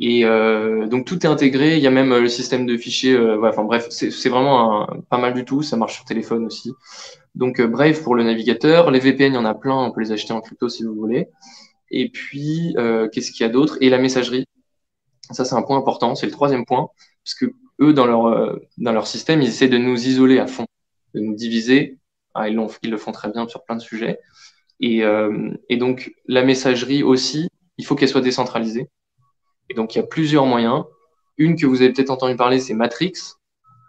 Et 0.00 0.24
euh, 0.24 0.86
donc 0.86 1.06
tout 1.06 1.26
est 1.26 1.28
intégré. 1.28 1.76
Il 1.76 1.82
y 1.82 1.86
a 1.86 1.90
même 1.90 2.12
euh, 2.12 2.20
le 2.20 2.28
système 2.28 2.66
de 2.66 2.76
fichiers. 2.76 3.18
enfin 3.42 3.64
bref, 3.64 3.88
c'est 3.90 4.28
vraiment 4.28 4.86
pas 5.10 5.18
mal 5.18 5.34
du 5.34 5.44
tout. 5.44 5.62
Ça 5.62 5.76
marche 5.76 5.94
sur 5.94 6.04
téléphone 6.04 6.46
aussi. 6.46 6.72
Donc 7.34 7.60
Brave 7.60 8.02
pour 8.02 8.14
le 8.14 8.24
navigateur. 8.24 8.90
Les 8.90 9.00
VPN, 9.00 9.32
il 9.32 9.36
y 9.36 9.38
en 9.38 9.44
a 9.44 9.54
plein. 9.54 9.76
On 9.76 9.90
peut 9.90 10.00
les 10.00 10.12
acheter 10.12 10.32
en 10.32 10.40
crypto 10.40 10.68
si 10.68 10.84
vous 10.84 10.94
voulez. 10.94 11.28
Et 11.90 12.10
puis 12.10 12.74
qu'est-ce 13.12 13.32
qu'il 13.32 13.44
y 13.44 13.48
a 13.48 13.52
d'autre? 13.52 13.78
Et 13.80 13.90
la 13.90 13.98
messagerie. 13.98 14.46
Ça 15.30 15.44
c'est 15.44 15.54
un 15.54 15.62
point 15.62 15.76
important. 15.78 16.14
C'est 16.14 16.26
le 16.26 16.32
troisième 16.32 16.64
point, 16.64 16.88
parce 17.24 17.34
que 17.34 17.52
eux, 17.80 17.92
dans 17.92 18.06
leur, 18.06 18.26
euh, 18.26 18.56
dans 18.78 18.92
leur 18.92 19.06
système, 19.06 19.42
ils 19.42 19.48
essaient 19.48 19.68
de 19.68 19.78
nous 19.78 20.06
isoler 20.06 20.38
à 20.38 20.46
fond, 20.46 20.66
de 21.14 21.20
nous 21.20 21.34
diviser. 21.34 21.98
Ah, 22.34 22.48
ils, 22.48 22.58
ils, 22.82 22.90
le 22.90 22.96
font 22.96 23.12
très 23.12 23.30
bien 23.30 23.48
sur 23.48 23.64
plein 23.64 23.76
de 23.76 23.80
sujets. 23.80 24.20
Et, 24.80 25.04
euh, 25.04 25.50
et 25.68 25.76
donc, 25.76 26.12
la 26.26 26.44
messagerie 26.44 27.02
aussi, 27.02 27.48
il 27.78 27.86
faut 27.86 27.94
qu'elle 27.94 28.08
soit 28.08 28.20
décentralisée. 28.20 28.88
Et 29.70 29.74
donc, 29.74 29.94
il 29.94 29.98
y 29.98 30.00
a 30.00 30.06
plusieurs 30.06 30.46
moyens. 30.46 30.84
Une 31.36 31.56
que 31.56 31.66
vous 31.66 31.82
avez 31.82 31.92
peut-être 31.92 32.10
entendu 32.10 32.36
parler, 32.36 32.60
c'est 32.60 32.74
Matrix, 32.74 33.12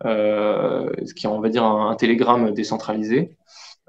euh, 0.05 0.89
qui 1.15 1.25
est, 1.25 1.29
on 1.29 1.41
va 1.41 1.49
dire, 1.49 1.63
un, 1.63 1.89
un 1.89 1.95
télégramme 1.95 2.51
décentralisé. 2.53 3.35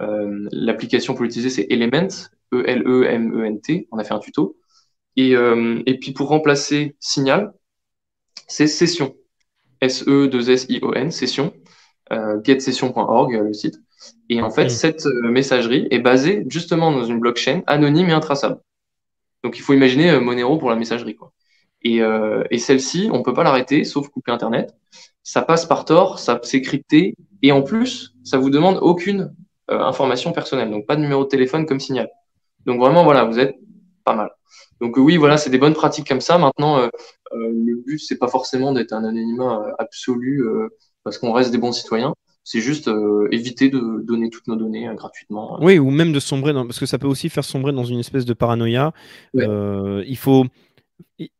Euh, 0.01 0.49
L'application 0.53 1.15
pour 1.15 1.25
l'utiliser, 1.25 1.51
c'est 1.51 1.67
Element, 1.71 2.09
E-L-E-M-E-N-T. 2.53 3.89
On 3.91 3.99
a 3.99 4.05
fait 4.05 4.15
un 4.15 4.19
tuto. 4.19 4.57
Et, 5.17 5.37
euh, 5.37 5.83
et 5.87 5.99
puis, 5.99 6.13
pour 6.13 6.29
remplacer 6.29 6.97
Signal, 7.01 7.53
c'est 8.47 8.67
Session. 8.67 9.15
S-E-2-S-I-O-N, 9.81 11.11
session, 11.11 11.53
euh, 12.13 12.41
getsession.org, 12.45 13.33
le 13.33 13.53
site. 13.53 13.81
Et 14.29 14.43
en 14.43 14.51
fait, 14.51 14.69
cette 14.69 15.07
euh, 15.07 15.31
messagerie 15.31 15.87
est 15.91 15.99
basée 15.99 16.45
justement 16.49 16.93
dans 16.93 17.05
une 17.05 17.19
blockchain 17.19 17.63
anonyme 17.67 18.09
et 18.09 18.13
intraçable. 18.13 18.61
Donc 19.43 19.59
il 19.59 19.63
faut 19.63 19.73
imaginer 19.73 20.11
euh, 20.11 20.21
Monero 20.21 20.59
pour 20.59 20.71
la 20.71 20.77
messagerie. 20.77 21.17
Quoi. 21.17 21.33
Et, 21.83 22.03
euh, 22.03 22.45
et 22.51 22.59
celle-ci, 22.59 23.09
on 23.13 23.23
peut 23.23 23.35
pas 23.35 23.43
l'arrêter, 23.45 23.85
sauf 23.85 24.09
couper 24.09 24.33
Internet. 24.33 24.75
Ça 25.23 25.43
passe 25.43 25.67
par 25.67 25.85
Tor, 25.85 26.19
ça 26.19 26.41
c'est 26.43 26.61
crypté, 26.61 27.15
et 27.43 27.53
en 27.53 27.63
plus, 27.63 28.15
ça 28.25 28.39
vous 28.39 28.51
demande 28.51 28.79
aucune 28.81 29.35
euh, 29.71 29.81
information 29.81 30.33
personnelle, 30.33 30.71
donc 30.71 30.87
pas 30.87 30.97
de 30.97 31.03
numéro 31.03 31.25
de 31.25 31.29
téléphone 31.29 31.67
comme 31.67 31.81
signal. 31.81 32.09
Donc 32.67 32.81
vraiment, 32.81 33.05
voilà, 33.05 33.25
vous 33.25 33.39
êtes 33.39 33.55
pas 34.05 34.15
mal. 34.15 34.31
Donc 34.81 34.97
oui, 34.97 35.17
voilà, 35.17 35.37
c'est 35.37 35.51
des 35.51 35.59
bonnes 35.59 35.75
pratiques 35.75 36.09
comme 36.09 36.21
ça. 36.21 36.39
Maintenant, 36.39 36.79
euh, 36.79 36.89
euh, 37.33 37.51
le 37.53 37.83
but, 37.87 37.99
c'est 37.99 38.19
pas 38.19 38.29
forcément 38.29 38.73
d'être 38.73 38.93
un 38.93 39.05
anonymat 39.05 39.61
euh, 39.61 39.73
absolu 39.79 40.45
parce 41.05 41.19
qu'on 41.19 41.33
reste 41.33 41.51
des 41.51 41.59
bons 41.59 41.73
citoyens. 41.73 42.15
C'est 42.43 42.61
juste 42.61 42.91
éviter 43.31 43.69
de 43.69 44.03
donner 44.03 44.31
toutes 44.31 44.49
nos 44.49 44.57
données 44.57 44.91
gratuitement. 44.97 45.59
Oui, 45.61 45.79
ou 45.79 45.91
même 45.91 46.13
de 46.13 46.19
sombrer, 46.19 46.55
dans... 46.55 46.67
parce 46.67 46.81
que 46.81 46.87
ça 46.87 46.99
peut 46.99 47.07
aussi 47.07 47.29
faire 47.29 47.45
sombrer 47.45 47.73
dans 47.73 47.85
une 47.85 48.01
espèce 48.01 48.25
de 48.25 48.33
paranoïa. 48.33 48.93
il 49.35 50.17
faut 50.17 50.47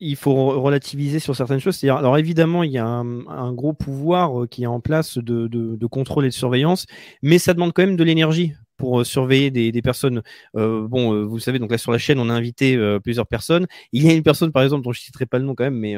il 0.01 0.17
faut 0.17 0.61
relativiser 0.61 1.19
sur 1.19 1.35
certaines 1.35 1.61
choses. 1.61 1.83
Alors 1.85 2.19
évidemment, 2.19 2.63
il 2.63 2.73
y 2.73 2.79
a 2.79 2.87
un, 2.87 3.53
gros 3.53 3.73
pouvoir 3.73 4.49
qui 4.49 4.65
est 4.65 4.67
en 4.67 4.81
place 4.81 5.19
de, 5.19 5.87
contrôle 5.87 6.27
et 6.27 6.29
de 6.29 6.35
surveillance, 6.35 6.87
mais 7.23 7.39
ça 7.39 7.55
demande 7.55 7.73
quand 7.73 7.83
même 7.83 7.97
de 7.97 8.05
l'énergie 8.05 8.53
pour 8.77 9.01
euh, 9.01 9.05
surveiller 9.05 9.51
des, 9.51 9.83
personnes. 9.83 10.23
Euh, 10.57 10.89
bon, 10.89 11.15
euh, 11.15 11.23
vous 11.23 11.39
savez, 11.39 11.59
donc 11.59 11.71
là 11.71 11.79
sur 11.79 11.93
la 11.93 11.99
chaîne, 11.99 12.19
on 12.19 12.29
a 12.31 12.33
invité 12.33 12.79
plusieurs 13.05 13.27
personnes. 13.27 13.67
Il 13.93 14.05
y 14.05 14.09
a 14.09 14.13
une 14.13 14.23
personne, 14.23 14.53
par 14.53 14.63
exemple, 14.63 14.83
dont 14.83 14.93
je 14.93 15.01
citerai 15.01 15.27
pas 15.27 15.39
le 15.39 15.45
nom 15.45 15.55
quand 15.55 15.65
même, 15.65 15.79
mais 15.79 15.97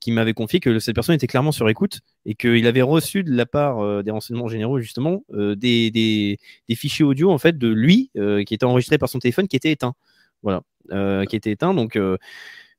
qui 0.00 0.12
m'avait 0.12 0.34
confié 0.34 0.60
que 0.60 0.78
cette 0.78 0.94
personne 0.94 1.14
était 1.14 1.26
clairement 1.26 1.52
sur 1.52 1.68
écoute 1.68 2.00
et 2.24 2.34
qu'il 2.34 2.66
avait 2.66 2.82
reçu 2.82 3.24
de 3.24 3.34
la 3.34 3.46
part 3.46 4.04
des 4.04 4.10
renseignements 4.10 4.48
généraux 4.48 4.78
justement 4.78 5.24
des, 5.30 5.90
des, 5.90 6.74
fichiers 6.74 7.04
audio 7.04 7.30
en 7.30 7.38
fait 7.38 7.56
de 7.56 7.68
lui 7.68 8.10
qui 8.14 8.54
étaient 8.54 8.64
enregistrés 8.64 8.98
par 8.98 9.08
son 9.08 9.18
téléphone 9.18 9.48
qui 9.48 9.56
était 9.56 9.72
éteint. 9.72 9.94
Voilà, 10.42 10.62
qui 11.26 11.36
était 11.36 11.50
éteint. 11.50 11.72
Donc 11.74 11.98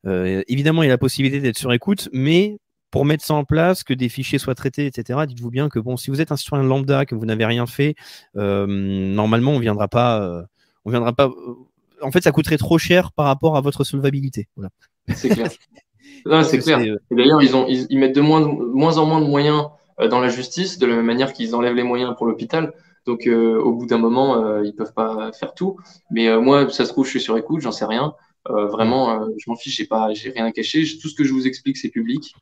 évidemment, 0.05 0.83
il 0.83 0.85
y 0.85 0.89
a 0.89 0.93
la 0.93 0.97
possibilité 0.97 1.39
d'être 1.39 1.57
sur 1.57 1.73
écoute, 1.73 2.09
mais 2.13 2.57
pour 2.91 3.05
mettre 3.05 3.23
ça 3.23 3.33
en 3.33 3.43
place, 3.43 3.83
que 3.83 3.93
des 3.93 4.09
fichiers 4.09 4.39
soient 4.39 4.55
traités, 4.55 4.85
etc. 4.85 5.19
Dites-vous 5.27 5.51
bien 5.51 5.69
que 5.69 5.79
bon, 5.79 5.97
si 5.97 6.09
vous 6.09 6.21
êtes 6.21 6.31
un 6.31 6.37
citoyen 6.37 6.63
lambda, 6.63 7.05
que 7.05 7.15
vous 7.15 7.25
n'avez 7.25 7.45
rien 7.45 7.65
fait, 7.65 7.95
euh, 8.37 8.65
normalement, 8.67 9.51
on 9.51 9.59
viendra 9.59 9.87
pas, 9.87 10.21
euh, 10.21 10.43
on 10.85 10.91
viendra 10.91 11.13
pas. 11.13 11.25
Euh, 11.25 11.55
en 12.01 12.11
fait, 12.11 12.21
ça 12.21 12.31
coûterait 12.31 12.57
trop 12.57 12.77
cher 12.77 13.11
par 13.11 13.25
rapport 13.25 13.57
à 13.57 13.61
votre 13.61 13.83
solvabilité. 13.83 14.47
Voilà. 14.55 14.69
C'est 15.13 15.29
clair. 15.29 15.49
c'est 16.43 16.59
clair. 16.59 16.79
D'ailleurs, 17.11 17.41
ils, 17.41 17.99
mettent 17.99 18.15
de 18.15 18.21
moins, 18.21 18.41
moins 18.41 18.97
en 18.97 19.05
moins 19.05 19.21
de 19.21 19.27
moyens 19.27 19.67
dans 20.09 20.19
la 20.19 20.29
justice, 20.29 20.77
de 20.77 20.85
la 20.85 20.95
même 20.95 21.05
manière 21.05 21.33
qu'ils 21.33 21.55
enlèvent 21.55 21.75
les 21.75 21.83
moyens 21.83 22.15
pour 22.15 22.27
l'hôpital. 22.27 22.73
Donc, 23.05 23.27
au 23.27 23.73
bout 23.73 23.87
d'un 23.87 23.97
moment, 23.97 24.61
ils 24.61 24.75
peuvent 24.75 24.93
pas 24.93 25.31
faire 25.31 25.55
tout. 25.55 25.77
Mais 26.11 26.37
moi, 26.39 26.69
ça 26.69 26.85
se 26.85 26.91
trouve, 26.91 27.05
je 27.05 27.11
suis 27.11 27.21
sur 27.21 27.35
écoute, 27.35 27.61
j'en 27.61 27.71
sais 27.71 27.85
rien. 27.85 28.13
Vraiment, 28.49 29.27
je 29.37 29.49
m'en 29.49 29.55
fiche, 29.55 29.77
j'ai 29.77 29.85
pas, 29.85 30.13
j'ai 30.13 30.29
rien 30.29 30.51
caché. 30.51 30.83
Tout 31.01 31.09
ce 31.09 31.15
que 31.15 31.23
je 31.23 31.33
vous 31.33 31.47
explique, 31.47 31.77
c'est 31.77 31.89
public. 31.89 32.35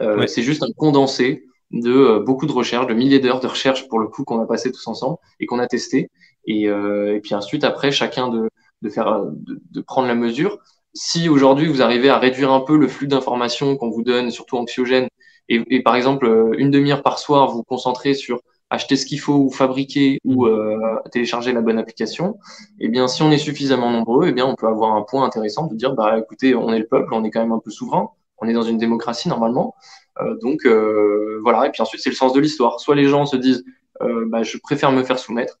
Euh, 0.00 0.26
c'est 0.26 0.42
juste 0.42 0.62
un 0.62 0.72
condensé 0.76 1.44
de 1.70 2.18
beaucoup 2.24 2.46
de 2.46 2.52
recherches, 2.52 2.86
de 2.86 2.94
milliers 2.94 3.18
d'heures 3.18 3.40
de 3.40 3.46
recherche 3.46 3.88
pour 3.88 3.98
le 3.98 4.08
coup 4.08 4.24
qu'on 4.24 4.40
a 4.40 4.46
passé 4.46 4.72
tous 4.72 4.86
ensemble 4.86 5.16
et 5.40 5.46
qu'on 5.46 5.58
a 5.58 5.66
testé. 5.66 6.10
Et, 6.46 6.62
et, 6.64 7.20
puis 7.22 7.34
ensuite, 7.34 7.64
après, 7.64 7.90
chacun 7.90 8.28
de, 8.28 8.48
de 8.82 8.88
faire, 8.88 9.24
de, 9.26 9.60
de, 9.70 9.80
prendre 9.80 10.08
la 10.08 10.14
mesure. 10.14 10.58
Si 10.94 11.28
aujourd'hui 11.28 11.66
vous 11.66 11.82
arrivez 11.82 12.08
à 12.08 12.18
réduire 12.18 12.52
un 12.52 12.60
peu 12.60 12.76
le 12.76 12.88
flux 12.88 13.06
d'informations 13.06 13.76
qu'on 13.76 13.90
vous 13.90 14.02
donne, 14.02 14.30
surtout 14.30 14.56
anxiogène, 14.56 15.08
et, 15.48 15.62
et 15.68 15.82
par 15.82 15.96
exemple 15.96 16.54
une 16.58 16.70
demi-heure 16.70 17.02
par 17.02 17.18
soir 17.18 17.50
vous 17.50 17.62
concentrez 17.62 18.14
sur 18.14 18.40
acheter 18.70 18.96
ce 18.96 19.06
qu'il 19.06 19.20
faut 19.20 19.34
ou 19.34 19.50
fabriquer 19.50 20.18
ou 20.24 20.46
mm. 20.46 20.48
euh, 20.48 20.96
télécharger 21.10 21.52
la 21.52 21.60
bonne 21.60 21.78
application, 21.78 22.38
eh 22.80 22.88
bien, 22.88 23.08
si 23.08 23.22
on 23.22 23.30
est 23.30 23.38
suffisamment 23.38 23.90
nombreux, 23.90 24.28
eh 24.28 24.32
bien, 24.32 24.46
on 24.46 24.54
peut 24.54 24.66
avoir 24.68 24.94
un 24.94 25.02
point 25.02 25.24
intéressant 25.24 25.66
de 25.66 25.74
dire, 25.74 25.94
bah, 25.94 26.18
écoutez, 26.18 26.54
on 26.54 26.72
est 26.72 26.78
le 26.78 26.86
peuple, 26.86 27.14
on 27.14 27.24
est 27.24 27.30
quand 27.30 27.40
même 27.40 27.52
un 27.52 27.60
peu 27.60 27.70
souverain, 27.70 28.10
on 28.38 28.48
est 28.48 28.52
dans 28.52 28.62
une 28.62 28.78
démocratie 28.78 29.28
normalement, 29.28 29.74
euh, 30.20 30.36
donc 30.42 30.66
euh, 30.66 31.40
voilà. 31.42 31.66
Et 31.66 31.70
puis 31.70 31.82
ensuite, 31.82 32.02
c'est 32.02 32.10
le 32.10 32.16
sens 32.16 32.32
de 32.32 32.40
l'histoire. 32.40 32.80
Soit 32.80 32.94
les 32.94 33.08
gens 33.08 33.26
se 33.26 33.36
disent, 33.36 33.64
euh, 34.02 34.26
bah, 34.28 34.42
je 34.42 34.58
préfère 34.58 34.92
me 34.92 35.02
faire 35.04 35.18
soumettre, 35.18 35.60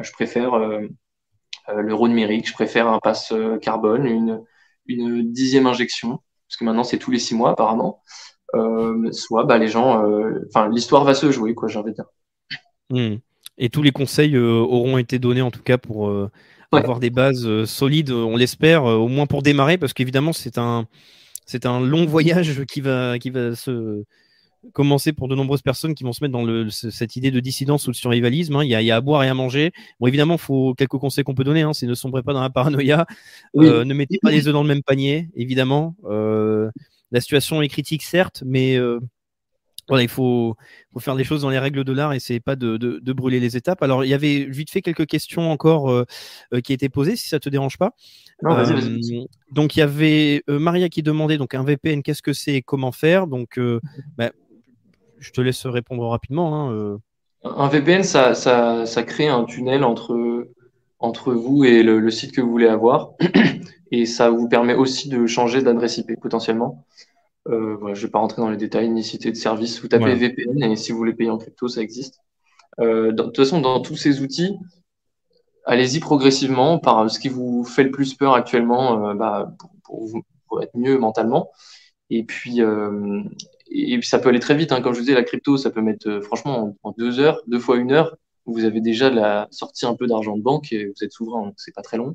je 0.00 0.12
préfère 0.12 0.54
euh, 0.54 0.80
l'euro 1.74 2.08
numérique, 2.08 2.48
je 2.48 2.54
préfère 2.54 2.88
un 2.88 2.98
pass 2.98 3.32
carbone, 3.62 4.06
une, 4.06 4.42
une 4.86 5.32
dixième 5.32 5.66
injection, 5.66 6.20
parce 6.48 6.56
que 6.58 6.64
maintenant 6.64 6.84
c'est 6.84 6.98
tous 6.98 7.10
les 7.10 7.18
six 7.18 7.34
mois 7.34 7.50
apparemment. 7.50 8.02
soit 9.12 9.44
bah, 9.44 9.58
les 9.58 9.68
gens, 9.68 10.02
enfin 10.48 10.68
l'histoire 10.68 11.04
va 11.04 11.14
se 11.14 11.30
jouer, 11.30 11.54
quoi, 11.54 11.68
j'ai 11.68 11.78
envie 11.78 11.90
de 11.92 11.96
dire. 11.96 12.06
Hmm. 12.90 13.16
Et 13.58 13.68
tous 13.70 13.82
les 13.82 13.92
conseils 13.92 14.36
euh, 14.36 14.58
auront 14.58 14.98
été 14.98 15.18
donnés 15.18 15.42
en 15.42 15.50
tout 15.50 15.62
cas 15.62 15.78
pour 15.78 16.08
euh, 16.08 16.30
avoir 16.72 16.98
des 16.98 17.10
bases 17.10 17.46
euh, 17.46 17.66
solides, 17.66 18.10
on 18.10 18.36
l'espère, 18.36 18.84
au 18.84 19.08
moins 19.08 19.26
pour 19.26 19.42
démarrer, 19.42 19.78
parce 19.78 19.92
qu'évidemment 19.92 20.32
c'est 20.32 20.58
un 20.58 20.86
c'est 21.46 21.66
un 21.66 21.80
long 21.80 22.04
voyage 22.04 22.64
qui 22.68 22.80
va 22.80 23.18
qui 23.18 23.30
va 23.30 23.54
se 23.54 24.02
commencer 24.72 25.12
pour 25.12 25.28
de 25.28 25.34
nombreuses 25.34 25.60
personnes 25.60 25.94
qui 25.94 26.04
vont 26.04 26.14
se 26.14 26.24
mettre 26.24 26.32
dans 26.32 26.42
le, 26.42 26.70
cette 26.70 27.16
idée 27.16 27.30
de 27.30 27.38
dissidence 27.38 27.86
ou 27.86 27.90
de 27.90 27.96
survivalisme. 27.96 28.56
Hein. 28.56 28.64
Il, 28.64 28.70
y 28.70 28.74
a, 28.74 28.80
il, 28.80 28.86
y 28.86 28.90
a, 28.90 28.96
à 28.96 29.00
boire 29.02 29.22
et 29.22 29.28
à 29.28 29.34
manger. 29.34 29.72
Bon, 30.00 30.06
évidemment, 30.06 30.38
faut 30.38 30.72
quelques 30.72 30.96
conseils 30.96 31.22
qu'on 31.22 31.34
peut 31.34 31.44
donner. 31.44 31.60
Hein. 31.60 31.74
C'est 31.74 31.86
ne 31.86 31.92
sombrez 31.92 32.22
pas 32.22 32.32
dans 32.32 32.40
la 32.40 32.48
paranoïa. 32.48 33.06
ne 33.54 33.92
mettez 33.92 34.18
pas 34.22 34.30
les 34.30 34.48
œufs 34.48 34.54
dans 34.54 34.62
le 34.62 34.68
même 34.68 34.82
panier, 34.82 35.28
évidemment. 35.36 35.94
la 36.08 37.20
situation 37.20 37.60
est 37.60 37.68
critique, 37.68 38.02
certes, 38.02 38.42
mais 38.46 38.78
voilà, 39.88 40.02
il 40.02 40.08
faut, 40.08 40.56
faut, 40.92 41.00
faire 41.00 41.14
les 41.14 41.24
choses 41.24 41.42
dans 41.42 41.50
les 41.50 41.58
règles 41.58 41.84
de 41.84 41.92
l'art 41.92 42.12
et 42.12 42.20
c'est 42.20 42.40
pas 42.40 42.56
de, 42.56 42.76
de, 42.76 43.00
de, 43.00 43.12
brûler 43.12 43.40
les 43.40 43.56
étapes. 43.56 43.82
Alors, 43.82 44.04
il 44.04 44.08
y 44.08 44.14
avait 44.14 44.44
vite 44.44 44.70
fait 44.70 44.82
quelques 44.82 45.06
questions 45.06 45.50
encore 45.50 45.90
euh, 45.90 46.04
euh 46.52 46.60
qui 46.60 46.72
étaient 46.72 46.88
posées, 46.88 47.16
si 47.16 47.28
ça 47.28 47.38
te 47.38 47.48
dérange 47.48 47.76
pas. 47.76 47.92
Non, 48.42 48.54
vas 48.54 48.64
-y, 48.64 48.72
vas 48.72 48.80
-y. 48.80 49.22
Euh, 49.22 49.26
donc, 49.52 49.76
il 49.76 49.80
y 49.80 49.82
avait 49.82 50.42
euh, 50.48 50.58
Maria 50.58 50.88
qui 50.88 51.02
demandait 51.02 51.38
donc 51.38 51.54
un 51.54 51.64
VPN, 51.64 52.02
qu'est-ce 52.02 52.22
que 52.22 52.32
c'est 52.32 52.54
et 52.54 52.62
comment 52.62 52.92
faire? 52.92 53.26
Donc, 53.26 53.60
bah, 54.16 54.32
je 55.18 55.30
te 55.30 55.40
laisse 55.40 55.66
répondre 55.66 56.06
rapidement. 56.08 56.70
Hein, 56.70 56.98
un 57.44 57.68
VPN, 57.68 58.02
ça, 58.04 58.34
ça, 58.34 58.86
ça, 58.86 59.02
crée 59.02 59.28
un 59.28 59.44
tunnel 59.44 59.84
entre, 59.84 60.48
entre 60.98 61.34
vous 61.34 61.64
et 61.64 61.82
le, 61.82 62.00
le 62.00 62.10
site 62.10 62.32
que 62.32 62.40
vous 62.40 62.50
voulez 62.50 62.68
avoir. 62.68 63.12
et 63.90 64.06
ça 64.06 64.30
vous 64.30 64.48
permet 64.48 64.74
aussi 64.74 65.08
de 65.10 65.26
changer 65.26 65.62
d'adresse 65.62 65.98
IP 65.98 66.18
potentiellement. 66.20 66.84
Euh, 67.48 67.76
voilà, 67.76 67.94
je 67.94 68.00
ne 68.00 68.06
vais 68.06 68.10
pas 68.10 68.18
rentrer 68.18 68.40
dans 68.40 68.50
les 68.50 68.56
détails, 68.56 68.88
ni 68.88 69.04
citer 69.04 69.30
de 69.30 69.36
service. 69.36 69.80
Vous 69.80 69.88
tapez 69.88 70.14
VPN 70.14 70.62
et 70.62 70.76
si 70.76 70.92
vous 70.92 70.98
voulez 70.98 71.14
payer 71.14 71.30
en 71.30 71.38
crypto, 71.38 71.68
ça 71.68 71.82
existe. 71.82 72.20
Euh, 72.80 73.12
de 73.12 73.22
toute 73.22 73.36
façon, 73.36 73.60
dans 73.60 73.80
tous 73.80 73.96
ces 73.96 74.22
outils, 74.22 74.56
allez-y 75.64 76.00
progressivement 76.00 76.78
par 76.78 77.10
ce 77.10 77.18
qui 77.18 77.28
vous 77.28 77.64
fait 77.64 77.84
le 77.84 77.90
plus 77.90 78.14
peur 78.14 78.34
actuellement 78.34 79.08
euh, 79.08 79.14
bah, 79.14 79.54
pour, 79.58 79.70
pour, 79.84 80.06
vous, 80.06 80.22
pour, 80.48 80.62
être 80.62 80.76
mieux 80.76 80.98
mentalement. 80.98 81.50
Et 82.10 82.24
puis, 82.24 82.62
euh, 82.62 83.22
et 83.70 83.98
puis 83.98 84.08
ça 84.08 84.18
peut 84.18 84.28
aller 84.28 84.40
très 84.40 84.54
vite. 84.54 84.72
Hein. 84.72 84.80
Comme 84.80 84.92
je 84.92 84.98
vous 84.98 85.04
disais, 85.04 85.16
la 85.16 85.24
crypto, 85.24 85.56
ça 85.56 85.70
peut 85.70 85.80
mettre 85.80 86.08
euh, 86.08 86.20
franchement 86.20 86.76
en, 86.82 86.92
deux 86.96 87.20
heures, 87.20 87.40
deux 87.46 87.58
fois 87.58 87.76
une 87.76 87.92
heure. 87.92 88.16
Vous 88.46 88.64
avez 88.64 88.80
déjà 88.80 89.10
la 89.10 89.48
sortie 89.50 89.86
un 89.86 89.94
peu 89.94 90.06
d'argent 90.06 90.36
de 90.36 90.42
banque 90.42 90.72
et 90.72 90.86
vous 90.86 91.02
êtes 91.02 91.12
souverain, 91.12 91.46
donc 91.46 91.54
c'est 91.56 91.74
pas 91.74 91.82
très 91.82 91.96
long 91.96 92.14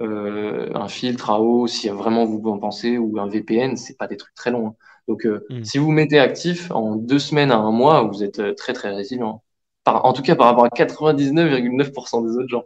un 0.00 0.88
filtre 0.88 1.30
AO, 1.30 1.66
si 1.66 1.88
vraiment 1.88 2.24
vous 2.24 2.42
en 2.50 2.58
pensez, 2.58 2.98
ou 2.98 3.18
un 3.18 3.28
VPN, 3.28 3.76
c'est 3.76 3.96
pas 3.96 4.06
des 4.06 4.16
trucs 4.16 4.34
très 4.34 4.50
longs. 4.50 4.68
Hein. 4.68 4.74
Donc, 5.08 5.26
euh, 5.26 5.44
mm. 5.50 5.64
si 5.64 5.78
vous 5.78 5.90
mettez 5.90 6.18
actif 6.18 6.70
en 6.70 6.96
deux 6.96 7.18
semaines 7.18 7.50
à 7.50 7.56
un 7.56 7.70
mois, 7.70 8.02
vous 8.02 8.22
êtes 8.22 8.38
euh, 8.38 8.54
très 8.54 8.72
très 8.72 8.90
résilient. 8.90 9.42
Par, 9.84 10.04
en 10.04 10.12
tout 10.12 10.22
cas, 10.22 10.34
par 10.34 10.46
rapport 10.46 10.64
à 10.64 10.68
99,9% 10.68 12.26
des 12.26 12.36
autres 12.36 12.48
gens. 12.48 12.64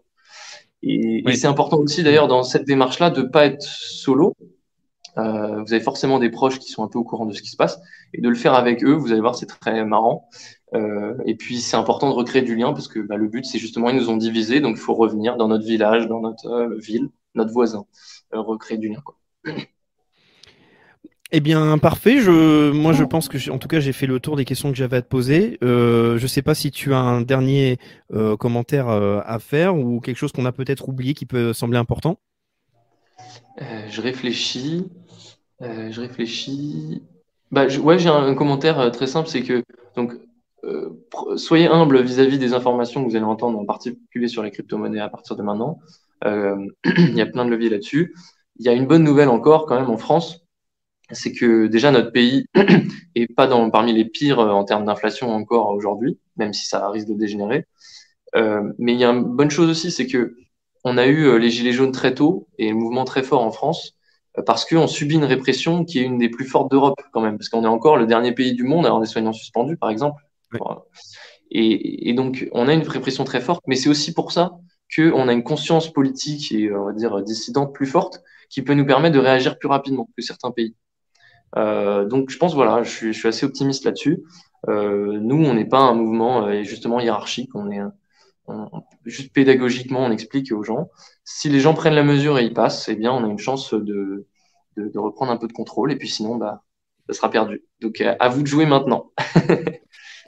Et, 0.82 1.28
et 1.28 1.34
c'est 1.34 1.48
important 1.48 1.78
aussi 1.78 2.04
d'ailleurs 2.04 2.28
dans 2.28 2.44
cette 2.44 2.64
démarche-là 2.64 3.10
de 3.10 3.22
pas 3.22 3.46
être 3.46 3.62
solo. 3.62 4.34
Euh, 5.16 5.62
vous 5.64 5.72
avez 5.72 5.82
forcément 5.82 6.20
des 6.20 6.30
proches 6.30 6.60
qui 6.60 6.70
sont 6.70 6.84
un 6.84 6.88
peu 6.88 7.00
au 7.00 7.04
courant 7.04 7.26
de 7.26 7.32
ce 7.32 7.42
qui 7.42 7.48
se 7.48 7.56
passe 7.56 7.80
et 8.14 8.20
de 8.20 8.28
le 8.28 8.36
faire 8.36 8.54
avec 8.54 8.84
eux. 8.84 8.92
Vous 8.92 9.10
allez 9.10 9.20
voir, 9.20 9.34
c'est 9.34 9.46
très 9.46 9.84
marrant. 9.84 10.28
Euh, 10.74 11.14
et 11.24 11.34
puis 11.34 11.60
c'est 11.60 11.76
important 11.76 12.10
de 12.10 12.14
recréer 12.14 12.42
du 12.42 12.54
lien 12.54 12.72
parce 12.74 12.88
que 12.88 13.00
bah, 13.00 13.16
le 13.16 13.26
but 13.26 13.44
c'est 13.46 13.58
justement 13.58 13.88
ils 13.88 13.96
nous 13.96 14.10
ont 14.10 14.18
divisés, 14.18 14.60
donc 14.60 14.76
il 14.76 14.80
faut 14.82 14.94
revenir 14.94 15.38
dans 15.38 15.48
notre 15.48 15.64
village, 15.64 16.08
dans 16.08 16.20
notre 16.20 16.46
euh, 16.46 16.76
ville 16.76 17.08
notre 17.38 17.52
voisin, 17.52 17.86
euh, 18.34 18.40
recréer 18.40 18.78
du 18.78 18.88
lien. 18.88 19.00
Quoi. 19.02 19.16
Eh 21.30 21.40
bien, 21.40 21.76
parfait. 21.78 22.20
Je, 22.20 22.70
moi, 22.70 22.92
je 22.92 23.04
pense 23.04 23.28
que, 23.28 23.50
en 23.50 23.58
tout 23.58 23.68
cas, 23.68 23.80
j'ai 23.80 23.92
fait 23.92 24.06
le 24.06 24.18
tour 24.18 24.36
des 24.36 24.46
questions 24.46 24.70
que 24.70 24.76
j'avais 24.76 24.96
à 24.96 25.02
te 25.02 25.08
poser. 25.08 25.58
Euh, 25.62 26.16
je 26.16 26.22
ne 26.22 26.28
sais 26.28 26.40
pas 26.40 26.54
si 26.54 26.70
tu 26.70 26.94
as 26.94 26.98
un 26.98 27.20
dernier 27.20 27.78
euh, 28.14 28.36
commentaire 28.36 28.88
à 28.88 29.38
faire 29.38 29.76
ou 29.76 30.00
quelque 30.00 30.16
chose 30.16 30.32
qu'on 30.32 30.46
a 30.46 30.52
peut-être 30.52 30.88
oublié 30.88 31.12
qui 31.12 31.26
peut 31.26 31.52
sembler 31.52 31.78
important. 31.78 32.18
je 33.58 34.00
réfléchis. 34.00 34.88
je 35.60 36.00
réfléchis. 36.00 37.02
Bah, 37.50 37.68
je, 37.68 37.78
ouais, 37.80 37.98
j'ai 37.98 38.08
un, 38.08 38.26
un, 38.26 38.34
commentaire 38.34 38.90
très 38.90 39.06
simple, 39.06 39.28
c'est 39.28 39.42
que 39.42 39.64
donc 39.96 40.14
soyez 41.36 41.66
humble 41.66 42.02
vis-à-vis 42.02 42.36
-vis 42.36 42.38
des 42.38 42.52
informations 42.52 43.02
que 43.04 43.08
vous 43.10 43.16
allez 43.16 43.24
entendre, 43.24 43.58
en 43.58 43.64
particulier 43.64 44.28
sur 44.28 44.42
les 44.42 44.50
crypto-monnaies 44.50 45.00
à 45.00 45.08
partir 45.08 45.36
de 45.36 45.42
maintenant. 45.42 45.78
Euh, 46.24 46.56
il 46.84 47.14
y 47.14 47.20
a 47.20 47.26
plein 47.26 47.44
de 47.44 47.50
leviers 47.50 47.70
là-dessus. 47.70 48.14
Il 48.56 48.66
y 48.66 48.68
a 48.68 48.72
une 48.72 48.86
bonne 48.86 49.04
nouvelle 49.04 49.28
encore 49.28 49.66
quand 49.66 49.78
même 49.78 49.90
en 49.90 49.96
France, 49.96 50.44
c'est 51.10 51.32
que 51.32 51.66
déjà 51.66 51.90
notre 51.90 52.10
pays 52.10 52.46
est 53.14 53.32
pas 53.32 53.46
dans, 53.46 53.70
parmi 53.70 53.92
les 53.92 54.04
pires 54.04 54.40
euh, 54.40 54.50
en 54.50 54.64
termes 54.64 54.84
d'inflation 54.84 55.30
encore 55.32 55.70
aujourd'hui, 55.70 56.18
même 56.36 56.52
si 56.52 56.66
ça 56.66 56.88
risque 56.90 57.08
de 57.08 57.14
dégénérer. 57.14 57.66
Euh, 58.36 58.72
mais 58.78 58.92
il 58.94 59.00
y 59.00 59.04
a 59.04 59.10
une 59.10 59.24
bonne 59.24 59.50
chose 59.50 59.70
aussi, 59.70 59.90
c'est 59.90 60.06
que 60.06 60.36
on 60.84 60.98
a 60.98 61.06
eu 61.06 61.24
euh, 61.26 61.38
les 61.38 61.50
gilets 61.50 61.72
jaunes 61.72 61.92
très 61.92 62.14
tôt 62.14 62.48
et 62.58 62.70
un 62.70 62.74
mouvement 62.74 63.04
très 63.04 63.22
fort 63.22 63.42
en 63.42 63.50
France 63.50 63.94
parce 64.46 64.64
qu'on 64.64 64.86
subit 64.86 65.16
une 65.16 65.24
répression 65.24 65.84
qui 65.84 65.98
est 65.98 66.02
une 66.02 66.18
des 66.18 66.28
plus 66.28 66.44
fortes 66.44 66.70
d'Europe 66.70 67.00
quand 67.12 67.20
même, 67.20 67.38
parce 67.38 67.48
qu'on 67.48 67.64
est 67.64 67.68
encore 67.68 67.96
le 67.96 68.06
dernier 68.06 68.32
pays 68.32 68.54
du 68.54 68.62
monde 68.62 68.84
à 68.84 68.88
avoir 68.88 69.00
des 69.00 69.08
soignants 69.08 69.32
suspendus, 69.32 69.76
par 69.76 69.90
exemple. 69.90 70.22
Et, 71.50 72.12
donc 72.14 72.48
on 72.52 72.68
a 72.68 72.74
une 72.74 72.82
répression 72.82 73.24
très 73.24 73.40
forte, 73.40 73.64
mais 73.66 73.76
c'est 73.76 73.88
aussi 73.88 74.12
pour 74.12 74.32
ça 74.32 74.52
qu'on 74.94 75.28
a 75.28 75.32
une 75.32 75.44
conscience 75.44 75.92
politique 75.92 76.52
et 76.52 76.72
on 76.72 76.86
va 76.86 76.92
dire 76.92 77.22
dissidente 77.22 77.74
plus 77.74 77.86
forte 77.86 78.22
qui 78.50 78.62
peut 78.62 78.74
nous 78.74 78.86
permettre 78.86 79.14
de 79.14 79.20
réagir 79.20 79.58
plus 79.58 79.68
rapidement 79.68 80.08
que 80.16 80.22
certains 80.22 80.50
pays. 80.50 80.74
Euh, 81.56 82.04
donc 82.04 82.30
je 82.30 82.38
pense 82.38 82.54
voilà, 82.54 82.82
je 82.82 83.10
suis, 83.10 83.28
assez 83.28 83.46
optimiste 83.46 83.84
là-dessus. 83.84 84.22
Euh, 84.68 85.18
nous, 85.20 85.44
on 85.44 85.54
n'est 85.54 85.68
pas 85.68 85.80
un 85.80 85.94
mouvement 85.94 86.46
euh, 86.46 86.62
justement 86.62 87.00
hiérarchique, 87.00 87.50
on 87.54 87.70
est 87.70 87.80
juste 89.04 89.32
pédagogiquement, 89.34 90.00
on 90.00 90.10
explique 90.10 90.52
aux 90.52 90.62
gens. 90.62 90.88
Si 91.24 91.50
les 91.50 91.60
gens 91.60 91.74
prennent 91.74 91.94
la 91.94 92.02
mesure 92.02 92.38
et 92.38 92.46
y 92.46 92.50
passent, 92.50 92.88
eh 92.88 92.96
bien, 92.96 93.12
on 93.12 93.22
a 93.22 93.28
une 93.28 93.38
chance 93.38 93.74
de, 93.74 94.26
de, 94.76 94.88
de 94.88 94.98
reprendre 94.98 95.30
un 95.32 95.36
peu 95.36 95.48
de 95.48 95.52
contrôle. 95.52 95.92
Et 95.92 95.96
puis 95.96 96.08
sinon, 96.08 96.36
bah, 96.36 96.64
ça 97.08 97.14
sera 97.14 97.30
perdu. 97.30 97.62
Donc 97.80 98.00
à 98.00 98.28
vous 98.28 98.42
de 98.42 98.46
jouer 98.46 98.64
maintenant. 98.64 99.12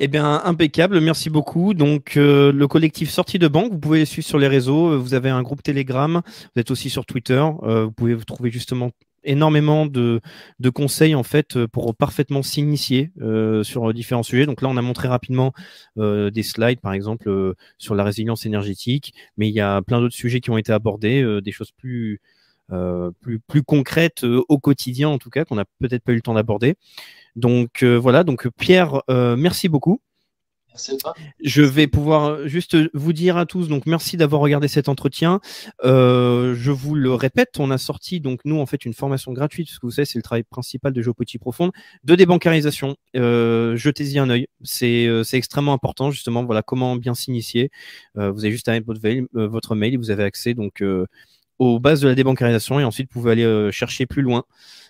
Eh 0.03 0.09
bien, 0.09 0.41
impeccable, 0.45 0.99
merci 1.01 1.29
beaucoup. 1.29 1.75
Donc, 1.75 2.17
euh, 2.17 2.53
le 2.53 2.67
collectif 2.67 3.11
Sortie 3.11 3.39
de 3.39 3.49
Banque, 3.49 3.73
vous 3.73 3.79
pouvez 3.79 3.99
les 3.99 4.05
suivre 4.07 4.27
sur 4.27 4.39
les 4.39 4.49
réseaux. 4.49 4.99
Vous 4.99 5.13
avez 5.13 5.29
un 5.29 5.43
groupe 5.43 5.63
Telegram, 5.63 6.23
vous 6.25 6.61
êtes 6.61 6.71
aussi 6.71 6.89
sur 6.89 7.05
Twitter. 7.05 7.45
Euh, 7.65 7.85
vous 7.85 7.93
pouvez 7.93 8.15
vous 8.15 8.25
trouver 8.25 8.51
justement 8.51 8.93
énormément 9.25 9.85
de, 9.85 10.23
de, 10.59 10.71
conseils 10.71 11.15
en 11.15 11.23
fait 11.23 11.67
pour 11.67 11.95
parfaitement 11.95 12.43
s'initier 12.43 13.13
euh, 13.21 13.63
sur 13.63 13.93
différents 13.93 14.23
sujets. 14.23 14.47
Donc 14.47 14.63
là, 14.63 14.69
on 14.69 14.79
a 14.79 14.83
montré 14.83 15.07
rapidement 15.07 15.53
euh, 15.99 16.31
des 16.31 16.45
slides, 16.45 16.81
par 16.81 16.95
exemple 16.95 17.29
euh, 17.29 17.55
sur 17.77 17.95
la 17.95 18.03
résilience 18.03 18.47
énergétique, 18.47 19.13
mais 19.37 19.49
il 19.51 19.55
y 19.55 19.61
a 19.61 19.83
plein 19.83 20.01
d'autres 20.01 20.15
sujets 20.15 20.41
qui 20.41 20.49
ont 20.49 20.57
été 20.57 20.73
abordés, 20.73 21.21
euh, 21.21 21.43
des 21.43 21.53
choses 21.53 21.73
plus 21.73 22.15
euh, 22.15 22.40
plus 23.21 23.41
plus 23.41 23.63
concrètes 23.63 24.25
au 24.25 24.59
quotidien 24.59 25.09
en 25.09 25.19
tout 25.19 25.31
cas 25.31 25.45
qu'on 25.45 25.57
n'a 25.57 25.65
peut-être 25.81 26.05
pas 26.05 26.13
eu 26.13 26.17
le 26.17 26.23
temps 26.23 26.35
d'aborder. 26.35 26.77
Donc 27.37 27.83
euh, 27.83 27.97
voilà, 27.97 28.25
donc 28.25 28.49
Pierre, 28.59 29.03
euh, 29.11 29.37
merci 29.37 29.69
beaucoup. 29.69 30.01
Je 31.43 31.63
vais 31.63 31.89
pouvoir 31.89 32.47
juste 32.47 32.77
vous 32.95 33.13
dire 33.13 33.37
à 33.37 33.45
tous, 33.45 33.67
donc 33.67 33.87
merci 33.87 34.17
d'avoir 34.17 34.41
regardé 34.41 34.69
cet 34.69 34.89
entretien. 34.89 35.41
Euh, 35.85 36.55
je 36.55 36.71
vous 36.71 36.95
le 36.95 37.13
répète, 37.13 37.59
on 37.59 37.73
a 37.73 37.77
sorti 37.77 38.21
donc 38.21 38.41
nous 38.45 38.59
en 38.61 38.67
fait 38.67 38.85
une 38.85 38.95
formation 38.95 39.33
gratuite, 39.33 39.67
parce 39.69 39.79
que 39.81 39.87
vous 39.87 39.93
savez 39.93 40.07
c'est 40.07 40.19
le 40.19 40.23
travail 40.23 40.45
principal 40.45 40.93
de 40.93 41.03
Géopolitique 41.03 41.41
Profonde, 41.41 41.73
de 42.05 42.15
débancarisation. 42.15 42.97
Euh, 43.17 43.77
Jetez-y 43.77 44.19
un 44.21 44.31
œil, 44.31 44.47
c'est 44.63 45.07
euh, 45.07 45.25
c'est 45.25 45.37
extrêmement 45.37 45.73
important 45.73 46.13
justement. 46.13 46.45
Voilà 46.45 46.63
comment 46.63 46.97
bien 46.97 47.15
s'initier. 47.15 47.71
Euh, 48.17 48.31
vous 48.31 48.45
avez 48.45 48.53
juste 48.53 48.69
à 48.69 48.73
mettre 48.73 48.87
votre 48.87 49.03
mail, 49.03 49.27
euh, 49.35 49.49
votre 49.49 49.75
mail 49.75 49.95
et 49.95 49.97
vous 49.97 50.11
avez 50.11 50.25
accès 50.25 50.55
donc 50.55 50.83
aux 51.61 51.79
bases 51.79 52.01
de 52.01 52.09
la 52.09 52.17
débancarisation 52.17 52.81
et 52.81 52.85
ensuite 52.85 53.09
vous 53.13 53.21
pouvez 53.21 53.33
aller 53.33 53.69
chercher 53.71 54.07
plus 54.07 54.23
loin 54.23 54.45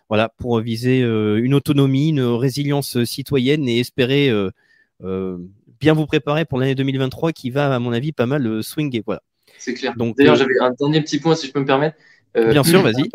voilà, 0.08 0.28
pour 0.28 0.58
viser 0.60 1.02
euh, 1.02 1.40
une 1.42 1.54
autonomie, 1.54 2.08
une 2.08 2.22
résilience 2.22 3.04
citoyenne 3.04 3.68
et 3.68 3.78
espérer 3.78 4.28
euh, 4.28 5.38
bien 5.78 5.94
vous 5.94 6.06
préparer 6.06 6.44
pour 6.44 6.58
l'année 6.58 6.74
2023 6.74 7.32
qui 7.32 7.50
va, 7.50 7.72
à 7.72 7.78
mon 7.78 7.92
avis, 7.92 8.10
pas 8.10 8.26
mal 8.26 8.62
swinguer. 8.62 9.02
Voilà. 9.06 9.22
C'est 9.58 9.74
clair. 9.74 9.94
D'ailleurs, 9.96 10.34
j'avais 10.34 10.58
un 10.60 10.72
dernier 10.72 11.00
petit 11.00 11.20
point, 11.20 11.36
si 11.36 11.46
je 11.46 11.52
peux 11.52 11.60
me 11.60 11.66
permettre. 11.66 11.96
bien 12.34 12.64
sûr, 12.64 12.82
vas-y. 12.82 13.08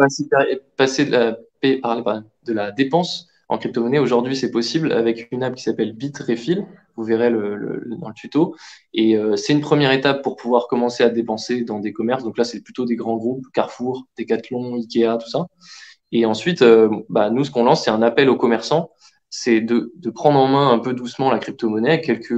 Passer, 0.78 1.06
de, 1.06 1.12
la, 1.12 1.38
de 1.64 2.54
la 2.54 2.72
dépense 2.72 3.28
en 3.48 3.58
crypto-monnaie. 3.58 4.00
Aujourd'hui, 4.00 4.36
c'est 4.36 4.52
possible 4.52 4.92
avec 4.92 5.28
une 5.32 5.44
app 5.44 5.56
qui 5.56 5.64
s'appelle 5.64 5.94
Bitrefill. 5.94 6.66
Vous 6.96 7.04
verrez 7.04 7.30
le, 7.30 7.84
dans 8.00 8.08
le 8.08 8.14
tuto. 8.14 8.56
Et 8.94 9.18
euh, 9.18 9.36
c'est 9.36 9.54
une 9.54 9.62
première 9.62 9.92
étape 9.92 10.24
pour 10.24 10.36
pouvoir 10.36 10.68
commencer 10.68 11.04
à 11.04 11.10
dépenser 11.10 11.62
dans 11.64 11.80
des 11.80 11.94
commerces. 11.94 12.24
Donc 12.24 12.38
là, 12.38 12.44
c'est 12.44 12.62
plutôt 12.62 12.86
des 12.86 12.96
grands 12.96 13.18
groupes, 13.18 13.46
Carrefour, 13.54 14.06
Decathlon, 14.18 14.76
Ikea, 14.76 15.18
tout 15.20 15.30
ça. 15.30 15.48
Et 16.12 16.26
ensuite, 16.26 16.62
euh, 16.62 16.90
bah, 17.10 17.30
nous, 17.30 17.44
ce 17.44 17.52
qu'on 17.52 17.66
lance, 17.66 17.84
c'est 17.84 17.92
un 17.92 18.02
appel 18.02 18.30
aux 18.30 18.38
commerçants. 18.38 18.92
C'est 19.30 19.62
de, 19.62 19.92
de, 19.98 20.10
prendre 20.10 20.40
en 20.40 20.48
main 20.48 20.72
un 20.72 20.80
peu 20.80 20.94
doucement 20.94 21.30
la 21.30 21.40
crypto-monnaie, 21.40 22.00
quelques 22.00 22.34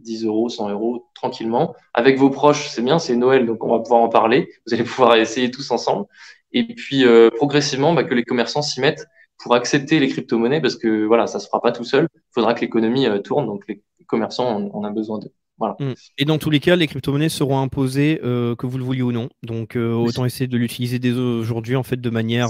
10 0.00 0.24
euh, 0.24 0.28
euros, 0.28 0.48
100 0.48 0.70
euros, 0.70 1.08
tranquillement. 1.14 1.74
Avec 1.94 2.18
vos 2.18 2.30
proches, 2.30 2.68
c'est 2.68 2.82
bien, 2.82 2.98
c'est 2.98 3.14
Noël, 3.14 3.46
donc 3.46 3.62
on 3.62 3.70
va 3.70 3.78
pouvoir 3.78 4.00
en 4.00 4.08
parler. 4.08 4.48
Vous 4.66 4.74
allez 4.74 4.84
pouvoir 4.84 5.14
essayer 5.16 5.50
tous 5.50 5.70
ensemble. 5.70 6.06
Et 6.52 6.74
puis, 6.74 7.04
progressivement, 7.36 7.92
bah, 7.92 8.04
que 8.04 8.14
les 8.14 8.24
commerçants 8.24 8.62
s'y 8.62 8.80
mettent 8.80 9.06
pour 9.38 9.54
accepter 9.54 10.00
les 10.00 10.08
crypto-monnaies 10.08 10.60
parce 10.60 10.76
que 10.76 11.04
voilà, 11.04 11.26
ça 11.26 11.38
se 11.38 11.46
fera 11.46 11.60
pas 11.60 11.72
tout 11.72 11.84
seul. 11.84 12.08
Il 12.14 12.34
faudra 12.34 12.54
que 12.54 12.60
l'économie 12.60 13.06
euh, 13.06 13.18
tourne, 13.18 13.46
donc 13.46 13.64
les 13.68 13.82
commerçants, 14.06 14.70
on, 14.72 14.84
a 14.84 14.90
besoin 14.90 15.18
de. 15.18 15.30
Voilà. 15.58 15.76
Mm. 15.78 15.92
Et 16.18 16.24
dans 16.24 16.38
tous 16.38 16.50
les 16.50 16.60
cas, 16.60 16.76
les 16.76 16.86
crypto-monnaies 16.86 17.28
seront 17.28 17.60
imposées, 17.60 18.20
euh, 18.24 18.54
que 18.56 18.66
vous 18.66 18.78
le 18.78 18.84
vouliez 18.84 19.02
ou 19.02 19.12
non. 19.12 19.28
Donc, 19.42 19.76
euh, 19.76 19.92
autant 19.92 20.24
essayer 20.24 20.46
de 20.46 20.56
l'utiliser 20.56 20.98
dès 20.98 21.12
aujourd'hui, 21.12 21.76
en 21.76 21.82
fait, 21.82 22.00
de 22.00 22.10
manière 22.10 22.48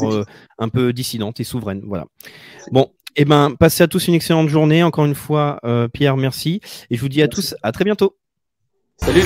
un 0.59 0.69
peu 0.69 0.93
dissidente 0.93 1.41
et 1.41 1.45
souveraine. 1.45 1.83
Voilà. 1.87 2.07
Bon, 2.73 2.91
et 3.17 3.23
eh 3.23 3.25
ben, 3.25 3.55
passez 3.59 3.83
à 3.83 3.89
tous 3.89 4.07
une 4.09 4.15
excellente 4.15 4.49
journée. 4.49 4.83
Encore 4.83 5.07
une 5.07 5.15
fois, 5.15 5.61
Pierre, 5.93 6.17
merci. 6.17 6.61
Et 6.91 6.97
je 6.97 7.01
vous 7.01 7.09
dis 7.09 7.23
à 7.23 7.29
tous 7.29 7.55
à 7.63 7.73
très 7.73 7.85
bientôt. 7.85 8.17
Salut. 8.99 9.25